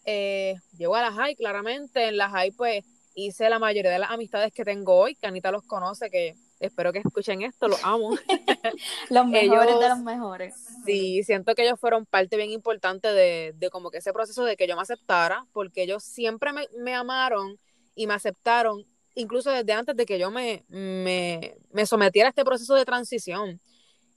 eh, 0.05 0.55
llego 0.77 0.95
a 0.95 1.01
la 1.01 1.11
high, 1.11 1.35
claramente, 1.35 2.07
en 2.07 2.17
la 2.17 2.29
high 2.29 2.51
pues 2.51 2.83
hice 3.13 3.49
la 3.49 3.59
mayoría 3.59 3.91
de 3.91 3.99
las 3.99 4.11
amistades 4.11 4.53
que 4.53 4.63
tengo 4.63 4.95
hoy, 4.95 5.15
que 5.15 5.27
Anita 5.27 5.51
los 5.51 5.63
conoce, 5.63 6.09
que 6.09 6.35
espero 6.59 6.93
que 6.93 6.99
escuchen 6.99 7.41
esto, 7.41 7.67
los 7.67 7.83
amo. 7.83 8.11
los 9.09 9.27
mejores 9.27 9.79
de 9.79 9.89
los 9.89 9.99
mejores. 9.99 10.55
Sí, 10.85 11.23
siento 11.23 11.55
que 11.55 11.63
ellos 11.63 11.79
fueron 11.79 12.05
parte 12.05 12.37
bien 12.37 12.51
importante 12.51 13.11
de, 13.11 13.53
de, 13.55 13.69
como 13.69 13.91
que 13.91 13.97
ese 13.97 14.13
proceso 14.13 14.45
de 14.45 14.55
que 14.55 14.67
yo 14.67 14.75
me 14.75 14.81
aceptara, 14.81 15.45
porque 15.51 15.83
ellos 15.83 16.03
siempre 16.03 16.53
me, 16.53 16.67
me 16.77 16.93
amaron 16.93 17.59
y 17.97 18.07
me 18.07 18.13
aceptaron, 18.13 18.85
incluso 19.15 19.49
desde 19.49 19.73
antes 19.73 19.95
de 19.95 20.05
que 20.05 20.19
yo 20.19 20.31
me, 20.31 20.63
me, 20.69 21.57
me 21.71 21.85
sometiera 21.85 22.29
a 22.29 22.31
este 22.31 22.45
proceso 22.45 22.75
de 22.75 22.85
transición. 22.85 23.59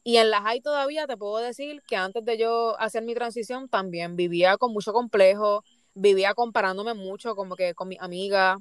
Y 0.04 0.18
en 0.18 0.30
la 0.30 0.42
high 0.42 0.60
todavía 0.60 1.06
te 1.06 1.16
puedo 1.16 1.38
decir 1.38 1.82
que 1.86 1.96
antes 1.96 2.24
de 2.24 2.38
yo 2.38 2.78
hacer 2.78 3.02
mi 3.02 3.14
transición 3.14 3.68
también 3.68 4.16
vivía 4.16 4.58
con 4.58 4.72
mucho 4.72 4.92
complejo, 4.92 5.64
vivía 5.94 6.34
comparándome 6.34 6.94
mucho 6.94 7.34
como 7.34 7.56
que 7.56 7.74
con 7.74 7.88
mi 7.88 7.96
amiga. 8.00 8.58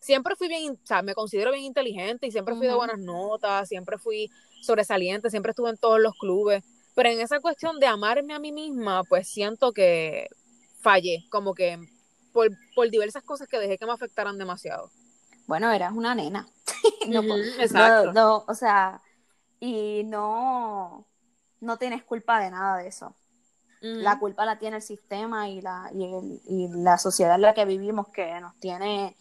Siempre 0.00 0.36
fui 0.36 0.48
bien, 0.48 0.72
o 0.72 0.86
sea, 0.86 1.02
me 1.02 1.14
considero 1.14 1.52
bien 1.52 1.64
inteligente 1.64 2.26
y 2.26 2.30
siempre 2.32 2.54
fui 2.56 2.66
de 2.66 2.74
buenas 2.74 2.98
notas, 2.98 3.68
siempre 3.68 3.98
fui 3.98 4.30
sobresaliente, 4.62 5.30
siempre 5.30 5.50
estuve 5.50 5.70
en 5.70 5.76
todos 5.76 6.00
los 6.00 6.14
clubes. 6.18 6.64
Pero 6.94 7.08
en 7.10 7.20
esa 7.20 7.40
cuestión 7.40 7.78
de 7.78 7.86
amarme 7.86 8.34
a 8.34 8.38
mí 8.40 8.52
misma, 8.52 9.04
pues 9.04 9.28
siento 9.28 9.72
que 9.72 10.28
fallé, 10.80 11.24
como 11.30 11.54
que 11.54 11.78
por, 12.36 12.50
por 12.74 12.90
diversas 12.90 13.22
cosas 13.22 13.48
que 13.48 13.58
dejé 13.58 13.78
que 13.78 13.86
me 13.86 13.92
afectaran 13.92 14.36
demasiado. 14.36 14.90
Bueno, 15.46 15.72
eras 15.72 15.94
una 15.94 16.14
nena. 16.14 16.46
exacto. 17.58 18.12
no, 18.12 18.44
o 18.46 18.54
sea, 18.54 19.00
y 19.58 20.02
no, 20.04 21.06
no 21.60 21.78
tienes 21.78 22.04
culpa 22.04 22.38
de 22.40 22.50
nada 22.50 22.76
de 22.76 22.88
eso. 22.88 23.16
La 23.80 24.18
culpa 24.18 24.44
la 24.44 24.58
tiene 24.58 24.76
el 24.76 24.82
sistema 24.82 25.48
y 25.48 25.60
la, 25.62 25.90
y, 25.94 26.68
la 26.68 26.98
sociedad 26.98 27.36
en 27.36 27.42
la 27.42 27.54
que 27.54 27.64
vivimos 27.64 28.08
que 28.08 28.38
nos 28.40 28.58
tiene, 28.58 29.16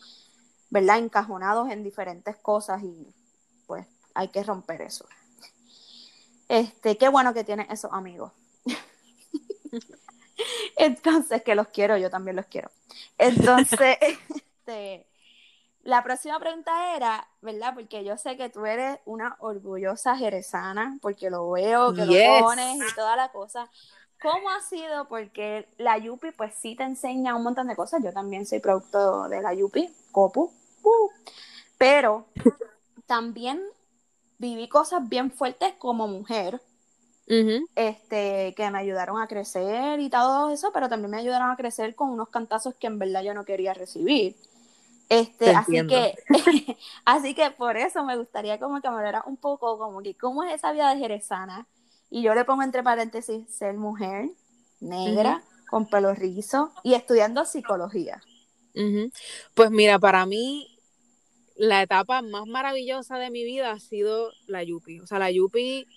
¿verdad?, 0.69 0.98
encajonados 0.98 1.69
en 1.69 1.84
diferentes 1.84 2.36
cosas 2.38 2.81
y 2.84 3.13
pues 3.67 3.86
hay 4.13 4.29
que 4.29 4.43
romper 4.43 4.81
eso. 4.81 5.05
Este, 6.50 6.98
qué 6.98 7.10
bueno 7.10 7.34
que 7.34 7.43
tienes 7.43 7.69
esos 7.69 7.93
amigos. 7.93 8.34
Entonces, 10.78 11.44
que 11.44 11.56
los 11.56 11.68
quiero, 11.68 11.98
yo 11.98 12.10
también 12.10 12.36
los 12.36 12.46
quiero. 12.46 12.70
Entonces, 13.18 13.98
este, 14.36 15.08
la 15.84 16.04
próxima 16.04 16.40
pregunta 16.40 16.96
era, 16.96 17.28
¿verdad? 17.42 17.74
Porque 17.75 18.04
yo 18.04 18.18
sé 18.18 18.38
que 18.38 18.50
tú 18.50 18.66
eres 18.66 19.00
una 19.06 19.36
orgullosa 19.40 20.18
jerezana, 20.18 20.98
porque 21.02 21.30
lo 21.30 21.52
veo, 21.52 21.94
que 21.94 22.06
lo 22.06 22.42
pones 22.42 22.78
y 22.78 22.96
toda 22.96 23.16
la 23.16 23.32
cosa. 23.32 23.70
¿Cómo 24.22 24.50
ha 24.50 24.62
sido? 24.62 25.08
Porque 25.08 25.68
la 25.78 25.98
Yupi, 25.98 26.32
pues 26.32 26.56
sí 26.56 26.75
te 26.75 26.84
enseña 26.84 27.36
un 27.36 27.44
montón 27.44 27.68
de 27.68 27.75
cosas. 27.75 28.04
Yo 28.04 28.12
también 28.12 28.46
soy 28.46 28.60
producto 28.60 29.28
de 29.30 29.42
la 29.42 29.54
Yupi, 29.54 29.94
Copu. 30.12 30.52
Uh. 30.84 31.10
pero 31.78 32.28
también 33.08 33.62
viví 34.38 34.70
cosas 34.70 35.08
bien 35.08 35.32
fuertes 35.32 35.74
como 35.78 36.08
mujer. 36.08 36.62
Este, 37.27 38.53
que 38.55 38.70
me 38.70 38.79
ayudaron 38.79 39.22
a 39.22 39.27
crecer 39.27 40.00
y 40.00 40.10
todo 40.10 40.51
eso, 40.51 40.72
pero 40.74 40.89
también 40.89 41.12
me 41.12 41.17
ayudaron 41.17 41.50
a 41.50 41.55
crecer 41.55 41.96
con 41.96 42.10
unos 42.10 42.29
cantazos 42.29 42.75
que 42.75 42.88
en 42.88 43.00
verdad 43.00 43.24
yo 43.24 43.34
no 43.34 43.46
quería 43.46 43.74
recibir. 43.74 44.36
Este, 45.10 45.51
así 45.51 45.86
que, 45.88 46.15
así 47.05 47.36
que 47.36 47.51
por 47.51 47.77
eso 47.77 48.03
me 48.03 48.17
gustaría 48.17 48.60
como 48.60 48.82
que 48.82 48.89
me 48.89 48.96
hablara 48.96 49.24
un 49.27 49.38
poco 49.38 49.77
como 49.77 50.01
que 50.01 50.15
cómo 50.15 50.44
es 50.44 50.53
esa 50.53 50.72
vida 50.72 50.94
de 50.94 51.00
jerezana. 51.00 51.67
Y 52.10 52.22
yo 52.22 52.34
le 52.36 52.46
pongo 52.46 52.63
entre 52.63 52.84
paréntesis 52.84 53.44
ser 53.50 53.75
mujer, 53.75 54.29
negra, 54.79 55.44
con 55.70 55.88
pelo 55.88 56.13
rizo 56.13 56.72
y 56.84 56.94
estudiando 56.94 57.46
psicología. 57.46 58.22
Pues 59.53 59.72
mira, 59.72 60.00
para 60.00 60.25
mí 60.25 60.75
la 61.55 61.82
etapa 61.82 62.22
más 62.22 62.46
maravillosa 62.46 63.17
de 63.17 63.32
mi 63.32 63.44
vida 63.44 63.72
ha 63.72 63.79
sido 63.79 64.32
la 64.48 64.63
Yupi. 64.63 65.00
O 65.00 65.08
sea, 65.08 65.20
la 65.20 65.32
Yupi, 65.32 65.88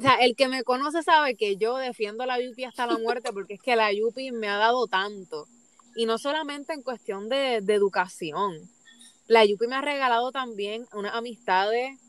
o 0.00 0.02
sea, 0.02 0.14
el 0.14 0.34
que 0.34 0.48
me 0.48 0.64
conoce 0.64 1.02
sabe 1.02 1.34
que 1.34 1.56
yo 1.56 1.76
defiendo 1.76 2.24
la 2.24 2.40
Yupi 2.40 2.64
hasta 2.64 2.86
la 2.86 2.96
muerte 2.96 3.34
porque 3.34 3.54
es 3.54 3.60
que 3.60 3.76
la 3.76 3.92
Yupi 3.92 4.32
me 4.32 4.48
ha 4.48 4.56
dado 4.56 4.86
tanto 4.86 5.46
y 5.94 6.06
no 6.06 6.16
solamente 6.16 6.72
en 6.72 6.82
cuestión 6.82 7.28
de, 7.28 7.56
educación. 7.56 8.70
La 9.26 9.44
Yupi 9.44 9.66
me 9.66 9.76
ha 9.76 9.82
regalado 9.82 10.32
también 10.32 10.86
unas 10.94 11.14
amistades 11.14 12.00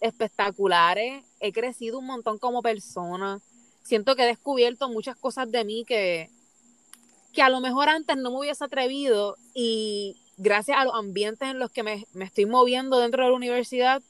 espectaculares. 0.00 1.24
He 1.40 1.52
crecido 1.52 1.98
un 1.98 2.06
montón 2.06 2.38
como 2.38 2.62
persona. 2.62 3.40
Siento 3.82 4.14
que 4.14 4.22
he 4.22 4.26
descubierto 4.26 4.88
muchas 4.88 5.16
cosas 5.16 5.50
de 5.50 5.64
mí 5.64 5.84
que, 5.84 6.30
que 7.32 7.42
a 7.42 7.48
lo 7.48 7.60
mejor 7.60 7.88
antes 7.88 8.16
no 8.16 8.30
me 8.30 8.38
hubiese 8.38 8.62
atrevido 8.62 9.36
y 9.54 10.22
gracias 10.36 10.78
a 10.78 10.84
los 10.84 10.94
ambientes 10.94 11.48
en 11.48 11.58
los 11.58 11.72
que 11.72 11.82
me, 11.82 12.06
estoy 12.20 12.46
moviendo 12.46 13.00
dentro 13.00 13.24
de 13.24 13.30
la 13.30 13.36
universidad, 13.36 14.02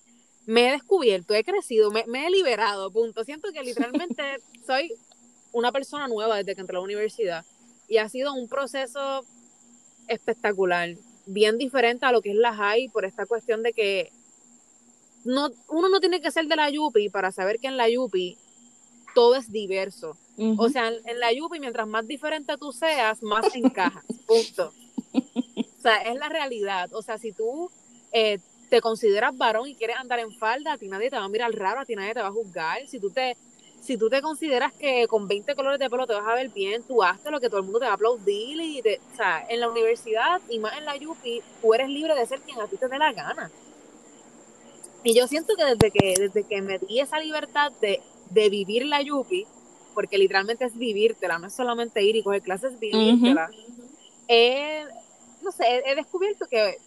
me 0.46 0.68
he 0.68 0.72
descubierto, 0.72 1.34
he 1.34 1.44
crecido, 1.44 1.90
me, 1.90 2.04
me 2.06 2.26
he 2.26 2.30
liberado, 2.30 2.90
punto. 2.90 3.24
Siento 3.24 3.52
que 3.52 3.62
literalmente 3.62 4.22
soy 4.66 4.92
una 5.52 5.72
persona 5.72 6.08
nueva 6.08 6.36
desde 6.36 6.54
que 6.54 6.60
entré 6.60 6.76
a 6.76 6.80
la 6.80 6.84
universidad 6.84 7.44
y 7.88 7.98
ha 7.98 8.08
sido 8.08 8.34
un 8.34 8.48
proceso 8.48 9.24
espectacular, 10.08 10.96
bien 11.26 11.58
diferente 11.58 12.06
a 12.06 12.12
lo 12.12 12.22
que 12.22 12.30
es 12.30 12.36
la 12.36 12.54
high 12.54 12.88
por 12.88 13.04
esta 13.04 13.26
cuestión 13.26 13.62
de 13.62 13.72
que 13.72 14.10
no, 15.24 15.50
uno 15.68 15.88
no 15.88 16.00
tiene 16.00 16.20
que 16.20 16.30
ser 16.30 16.46
de 16.46 16.56
la 16.56 16.70
Yupi 16.70 17.08
para 17.08 17.30
saber 17.30 17.58
que 17.58 17.68
en 17.68 17.76
la 17.76 17.88
Yupi 17.88 18.36
todo 19.14 19.36
es 19.36 19.50
diverso. 19.52 20.16
O 20.56 20.68
sea, 20.70 20.88
en, 20.88 21.20
la 21.20 21.32
Yupi, 21.32 21.60
mientras 21.60 21.86
más 21.86 22.08
diferente 22.08 22.56
tú 22.56 22.72
seas, 22.72 23.22
más 23.22 23.54
encajas. 23.54 24.04
Punto. 24.26 24.72
O 25.78 25.82
sea, 25.82 25.96
es 25.96 26.16
la 26.16 26.28
realidad. 26.28 26.94
O 26.94 27.02
sea, 27.02 27.18
si 27.18 27.32
tú 27.32 27.68
eh, 28.12 28.38
te 28.72 28.80
consideras 28.80 29.36
varón 29.36 29.68
y 29.68 29.74
quieres 29.74 29.96
andar 29.98 30.18
en 30.18 30.32
falda, 30.32 30.72
a 30.72 30.78
ti 30.78 30.88
nadie 30.88 31.10
te 31.10 31.16
va 31.16 31.24
a 31.24 31.28
mirar 31.28 31.52
raro, 31.52 31.80
a 31.80 31.84
ti 31.84 31.94
nadie 31.94 32.14
te 32.14 32.22
va 32.22 32.28
a 32.28 32.32
juzgar. 32.32 32.86
Si 32.86 32.98
tú 32.98 33.10
te 33.10 33.36
si 33.82 33.98
tú 33.98 34.08
te 34.08 34.22
consideras 34.22 34.72
que 34.72 35.06
con 35.08 35.28
20 35.28 35.54
colores 35.54 35.78
de 35.78 35.90
pelo 35.90 36.06
te 36.06 36.14
vas 36.14 36.26
a 36.26 36.34
ver 36.34 36.48
bien, 36.48 36.82
tú 36.84 37.02
hazte 37.02 37.30
lo 37.30 37.38
que 37.38 37.48
todo 37.48 37.58
el 37.58 37.64
mundo 37.64 37.80
te 37.80 37.84
va 37.84 37.90
a 37.90 37.94
aplaudir 37.96 38.58
y 38.62 38.80
te, 38.80 38.98
o 39.12 39.16
sea, 39.16 39.44
en 39.46 39.60
la 39.60 39.68
universidad 39.68 40.40
y 40.48 40.58
más 40.58 40.78
en 40.78 40.86
la 40.86 40.96
Yupi, 40.96 41.42
tú 41.60 41.74
eres 41.74 41.90
libre 41.90 42.14
de 42.14 42.24
ser 42.24 42.40
quien 42.40 42.58
a 42.62 42.66
ti 42.66 42.78
te 42.78 42.88
dé 42.88 42.96
la 42.96 43.12
gana. 43.12 43.50
Y 45.04 45.14
yo 45.14 45.26
siento 45.26 45.54
que 45.54 45.64
desde 45.66 45.90
que, 45.90 46.14
desde 46.16 46.44
que 46.44 46.62
me 46.62 46.78
di 46.78 47.00
esa 47.00 47.20
libertad 47.20 47.72
de, 47.82 48.00
vivir 48.48 48.86
la 48.86 49.02
Yupi, 49.02 49.46
porque 49.92 50.16
literalmente 50.16 50.64
es 50.64 50.78
vivírtela, 50.78 51.38
no 51.38 51.48
es 51.48 51.54
solamente 51.54 52.02
ir 52.02 52.16
y 52.16 52.22
coger 52.22 52.40
clases, 52.40 52.78
vivírtela, 52.78 53.50
no 55.42 55.52
sé, 55.52 55.82
he, 55.84 55.94
descubierto 55.94 56.46
que 56.46 56.78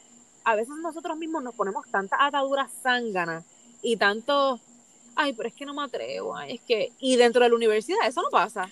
a 0.45 0.55
veces 0.55 0.75
nosotros 0.81 1.17
mismos 1.17 1.43
nos 1.43 1.55
ponemos 1.55 1.85
tantas 1.91 2.19
ataduras 2.21 2.71
zánganas 2.81 3.43
y 3.81 3.97
tantos 3.97 4.61
ay, 5.15 5.33
pero 5.33 5.49
es 5.49 5.55
que 5.55 5.65
no 5.65 5.73
me 5.73 5.83
atrevo, 5.83 6.35
ay, 6.35 6.55
es 6.55 6.61
que, 6.61 6.91
y 6.99 7.15
dentro 7.15 7.43
de 7.43 7.49
la 7.49 7.55
universidad 7.55 8.05
eso 8.05 8.21
no 8.21 8.29
pasa, 8.29 8.69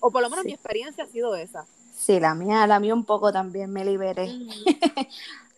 o 0.00 0.10
por 0.10 0.22
lo 0.22 0.30
menos 0.30 0.44
mi 0.44 0.52
experiencia 0.52 1.04
ha 1.04 1.06
sido 1.06 1.36
esa. 1.36 1.66
Sí, 1.94 2.18
la 2.18 2.34
mía, 2.34 2.66
la 2.66 2.80
mía 2.80 2.94
un 2.94 3.04
poco 3.04 3.32
también 3.32 3.70
me 3.72 3.84
liberé. 3.84 4.26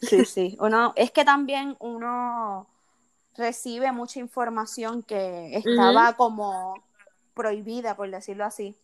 sí, 0.02 0.24
sí, 0.24 0.56
uno, 0.60 0.92
es 0.96 1.10
que 1.10 1.24
también 1.24 1.76
uno 1.78 2.66
recibe 3.36 3.90
mucha 3.92 4.20
información 4.20 5.02
que 5.02 5.56
estaba 5.56 6.14
como 6.14 6.74
prohibida, 7.34 7.96
por 7.96 8.10
decirlo 8.10 8.44
así. 8.44 8.76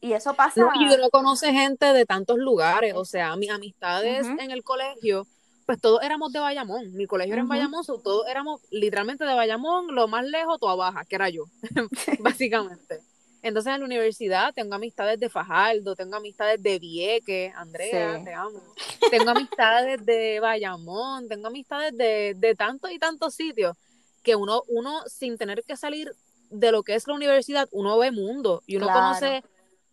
Y 0.00 0.12
eso 0.12 0.34
pasa. 0.34 0.60
No, 0.60 0.70
y 0.74 0.84
uno 0.92 1.10
conoce 1.10 1.52
gente 1.52 1.86
de 1.92 2.06
tantos 2.06 2.38
lugares, 2.38 2.94
o 2.94 3.04
sea, 3.04 3.34
mis 3.36 3.50
amistades 3.50 4.26
en 4.26 4.50
el 4.50 4.62
colegio 4.62 5.26
pues 5.68 5.82
todos 5.82 6.02
éramos 6.02 6.32
de 6.32 6.38
Bayamón. 6.38 6.94
Mi 6.94 7.04
colegio 7.04 7.34
era 7.34 7.42
en 7.42 7.48
Bayamón, 7.48 7.84
todos 7.84 8.26
éramos 8.26 8.62
literalmente 8.70 9.26
de 9.26 9.34
Bayamón, 9.34 9.94
lo 9.94 10.08
más 10.08 10.24
lejos, 10.24 10.58
toda 10.58 10.74
baja, 10.74 11.04
que 11.04 11.16
era 11.16 11.28
yo, 11.28 11.44
básicamente. 12.20 13.02
Entonces 13.42 13.74
en 13.74 13.80
la 13.80 13.84
universidad 13.84 14.54
tengo 14.54 14.76
amistades 14.76 15.20
de 15.20 15.28
Fajardo, 15.28 15.94
tengo 15.94 16.16
amistades 16.16 16.62
de 16.62 16.78
Vieque, 16.78 17.52
Andrea, 17.54 18.24
te 18.24 18.32
amo. 18.32 18.62
Tengo 19.10 19.28
amistades 19.28 20.06
de 20.06 20.40
Bayamón, 20.40 21.28
tengo 21.28 21.48
amistades 21.48 21.94
de, 21.94 22.32
de 22.34 22.54
tantos 22.54 22.90
y 22.90 22.98
tantos 22.98 23.34
sitios 23.34 23.76
que 24.22 24.36
uno, 24.36 24.62
uno 24.68 25.02
sin 25.06 25.36
tener 25.36 25.64
que 25.64 25.76
salir 25.76 26.10
de 26.48 26.72
lo 26.72 26.82
que 26.82 26.94
es 26.94 27.06
la 27.06 27.12
universidad, 27.12 27.68
uno 27.72 27.98
ve 27.98 28.10
mundo 28.10 28.62
y 28.66 28.76
uno 28.76 28.86
conoce, 28.86 29.44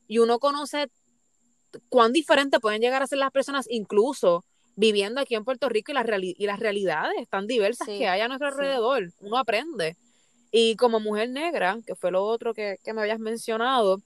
y 0.07 0.19
uno 0.19 0.39
conoce 0.39 0.89
cuán 1.89 2.13
diferente 2.13 2.61
pueden 2.61 2.79
llegar 2.79 3.03
a 3.03 3.07
ser 3.07 3.17
las 3.17 3.31
personas, 3.31 3.67
incluso 3.69 4.45
viviendo 4.75 5.21
aquí 5.21 5.35
en 5.35 5.45
Puerto 5.45 5.69
Rico 5.69 5.91
y 5.91 5.95
las, 5.95 6.05
y 6.21 6.45
las 6.45 6.59
realidades 6.59 7.27
tan 7.29 7.47
diversas 7.47 7.87
que 7.87 8.07
hay 8.07 8.21
a 8.21 8.27
nuestro 8.27 8.47
alrededor. 8.47 9.11
Uno 9.21 9.37
aprende. 9.37 9.95
Y 10.51 10.75
como 10.75 10.99
mujer 10.99 11.29
negra, 11.29 11.77
que 11.85 11.95
fue 11.95 12.11
lo 12.11 12.23
otro 12.23 12.53
que, 12.53 12.77
me 12.93 13.01
habías 13.01 13.19
mencionado, 13.19 14.01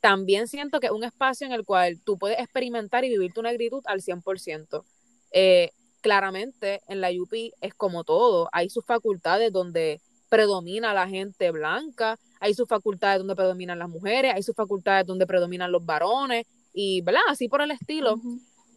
también 0.00 0.46
siento 0.46 0.80
que 0.80 0.86
es 0.86 0.92
un 0.92 1.04
espacio 1.04 1.46
en 1.46 1.52
el 1.52 1.64
cual 1.64 2.00
tú 2.04 2.18
puedes 2.18 2.38
experimentar 2.38 3.04
y 3.04 3.08
vivir 3.08 3.32
tu 3.32 3.42
negritud 3.42 3.82
al 3.86 4.00
100%. 4.00 4.84
Eh, 5.32 5.70
claramente, 6.00 6.80
en 6.88 7.00
la 7.00 7.10
UP 7.10 7.32
es 7.60 7.74
como 7.74 8.04
todo. 8.04 8.48
Hay 8.52 8.68
sus 8.70 8.84
facultades 8.84 9.52
donde 9.52 10.00
predomina 10.28 10.92
la 10.92 11.08
gente 11.08 11.50
blanca, 11.50 12.18
hay 12.40 12.52
sus 12.52 12.68
facultades 12.68 13.18
donde 13.18 13.36
predominan 13.36 13.78
las 13.78 13.88
mujeres, 13.88 14.34
hay 14.34 14.42
sus 14.42 14.54
facultades 14.54 15.06
donde 15.06 15.26
predominan 15.26 15.72
los 15.72 15.84
varones, 15.84 16.46
y, 16.72 17.00
¿verdad? 17.00 17.22
Así 17.28 17.48
por 17.48 17.62
el 17.62 17.70
estilo 17.70 18.20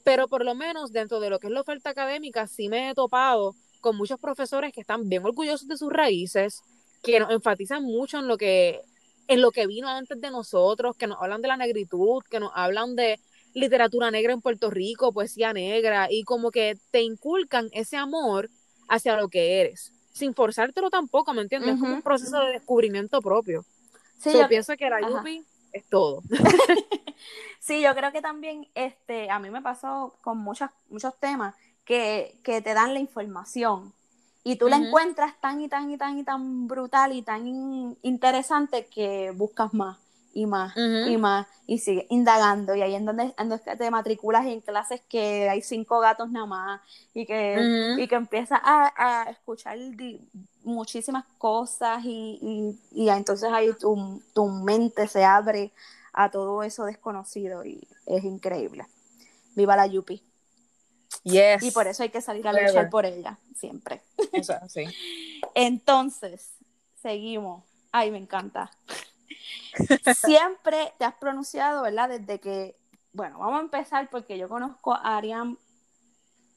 pero 0.04 0.28
por 0.28 0.46
lo 0.46 0.56
menos 0.56 0.92
dentro 0.92 1.20
de 1.20 1.30
lo 1.30 1.40
que 1.40 1.48
es 1.48 1.54
la 1.54 1.62
oferta 1.62 1.90
académica 1.90 2.48
sí 2.48 2.70
me 2.70 2.90
he 2.90 2.94
topado 2.94 3.56
con 3.82 3.96
muchos 3.96 4.20
profesores 4.20 4.74
que 4.74 4.82
están 4.82 5.08
bien 5.08 5.24
orgullosos 5.26 5.68
de 5.68 5.78
sus 5.78 5.92
raíces, 5.92 6.62
que 7.04 7.20
nos 7.20 7.32
enfatizan 7.32 7.84
mucho 7.84 8.20
en 8.20 8.28
lo 8.28 8.38
que 8.38 8.82
en 9.28 9.42
lo 9.42 9.52
que 9.52 9.68
vino 9.68 9.88
antes 9.88 10.20
de 10.20 10.32
nosotros, 10.32 10.96
que 10.96 11.06
nos 11.06 11.22
hablan 11.22 11.44
de 11.44 11.48
la 11.48 11.56
negritud, 11.56 12.24
que 12.32 12.40
nos 12.40 12.52
hablan 12.56 12.96
de 12.96 13.20
literatura 13.54 14.10
negra 14.10 14.34
en 14.34 14.42
Puerto 14.42 14.72
Rico, 14.72 15.14
poesía 15.14 15.54
negra 15.54 16.08
y 16.10 16.24
como 16.24 16.50
que 16.50 16.78
te 16.90 17.02
inculcan 17.02 17.70
ese 17.72 17.96
amor 17.96 18.50
hacia 18.88 19.16
lo 19.16 19.30
que 19.30 19.62
eres, 19.62 19.94
sin 20.14 20.34
forzártelo 20.34 20.90
tampoco, 20.90 21.34
¿me 21.34 21.44
entiendes? 21.44 21.76
Es 21.76 21.80
como 21.80 21.94
un 21.94 22.02
proceso 22.02 22.40
de 22.40 22.54
descubrimiento 22.54 23.22
propio. 23.22 23.64
Sí, 24.20 24.32
yo 24.34 24.48
pienso 24.48 24.76
que 24.76 24.90
la 24.90 25.00
Yupi 25.02 25.44
es 25.72 25.88
todo. 25.88 26.24
sí, 27.60 27.82
yo 27.82 27.96
creo 27.96 28.12
que 28.12 28.22
también 28.22 28.68
este, 28.76 29.30
a 29.30 29.40
mí 29.40 29.50
me 29.50 29.62
pasó 29.62 30.16
con 30.22 30.38
muchas, 30.38 30.72
muchos 30.90 31.18
temas 31.20 31.56
que, 31.86 32.40
que 32.44 32.62
te 32.62 32.74
dan 32.74 32.94
la 32.94 33.00
información 33.00 33.94
y 34.44 34.56
tú 34.56 34.68
la 34.68 34.78
encuentras 34.78 35.40
tan 35.42 35.62
y 35.62 35.68
tan 35.68 35.92
y 35.92 35.98
tan 35.98 36.18
y 36.18 36.24
tan 36.24 36.68
brutal 36.68 37.14
y 37.14 37.22
tan 37.22 37.98
interesante 38.02 38.88
que 38.88 39.32
buscas 39.32 39.74
más 39.74 39.98
y 40.40 40.46
más 40.46 40.76
y 40.78 41.18
más 41.18 41.48
y 41.68 41.80
sigues 41.80 42.06
indagando 42.10 42.76
y 42.76 42.82
ahí 42.82 42.96
en 42.96 43.06
donde, 43.06 43.34
te 43.78 43.92
matriculas 43.92 44.46
en 44.46 44.62
clases 44.62 45.02
que 45.08 45.50
hay 45.50 45.62
cinco 45.62 46.00
gatos 46.00 46.32
nada 46.32 46.46
más 46.46 46.82
y 47.14 47.26
que, 47.26 47.96
y 47.98 48.08
que 48.08 48.16
empiezas 48.16 48.60
a, 48.64 49.28
escuchar 49.30 49.78
muchísimas 50.64 51.26
cosas 51.38 52.04
y, 52.06 52.76
y, 52.92 53.10
entonces 53.10 53.52
ahí 53.52 53.72
tu, 53.80 54.22
tu 54.34 54.48
mente 54.48 55.08
se 55.08 55.24
abre 55.24 55.72
a 56.14 56.32
todo 56.32 56.64
eso 56.64 56.86
desconocido 56.86 57.64
y 57.66 57.88
es 58.06 58.24
increíble. 58.24 58.86
Viva 59.56 59.76
la 59.76 59.88
Yupi. 59.88 60.24
Y 61.24 61.72
por 61.72 61.88
eso 61.88 62.04
hay 62.04 62.10
que 62.10 62.22
salir 62.22 62.48
a 62.48 62.54
luchar 62.54 62.90
por 62.90 63.06
ella, 63.06 63.38
siempre. 63.56 64.02
Entonces, 65.56 66.54
seguimos. 67.02 67.64
Ay, 67.92 68.12
me 68.12 68.18
encanta. 68.18 68.72
Siempre 70.16 70.94
te 70.98 71.06
has 71.06 71.16
pronunciado, 71.16 71.84
¿verdad? 71.84 72.10
Desde 72.10 72.40
que, 72.40 72.76
bueno, 73.14 73.40
vamos 73.40 73.60
a 73.60 73.64
empezar 73.64 74.10
porque 74.10 74.38
yo 74.38 74.50
conozco 74.50 74.94
a 74.94 75.18
Ariam 75.18 75.58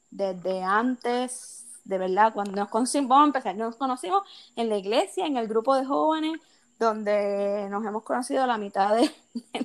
desde 0.09 0.63
antes, 0.63 1.65
de 1.83 1.97
verdad, 1.97 2.33
cuando 2.33 2.53
nos 2.53 2.69
conocimos, 2.69 3.09
vamos 3.09 3.23
a 3.23 3.27
empezar, 3.27 3.55
nos 3.55 3.75
conocimos 3.75 4.23
en 4.55 4.69
la 4.69 4.77
iglesia, 4.77 5.25
en 5.25 5.37
el 5.37 5.47
grupo 5.47 5.75
de 5.75 5.85
jóvenes, 5.85 6.39
donde 6.79 7.67
nos 7.69 7.85
hemos 7.85 8.03
conocido 8.03 8.45
la 8.45 8.57
mitad 8.57 8.95
de, 8.95 9.11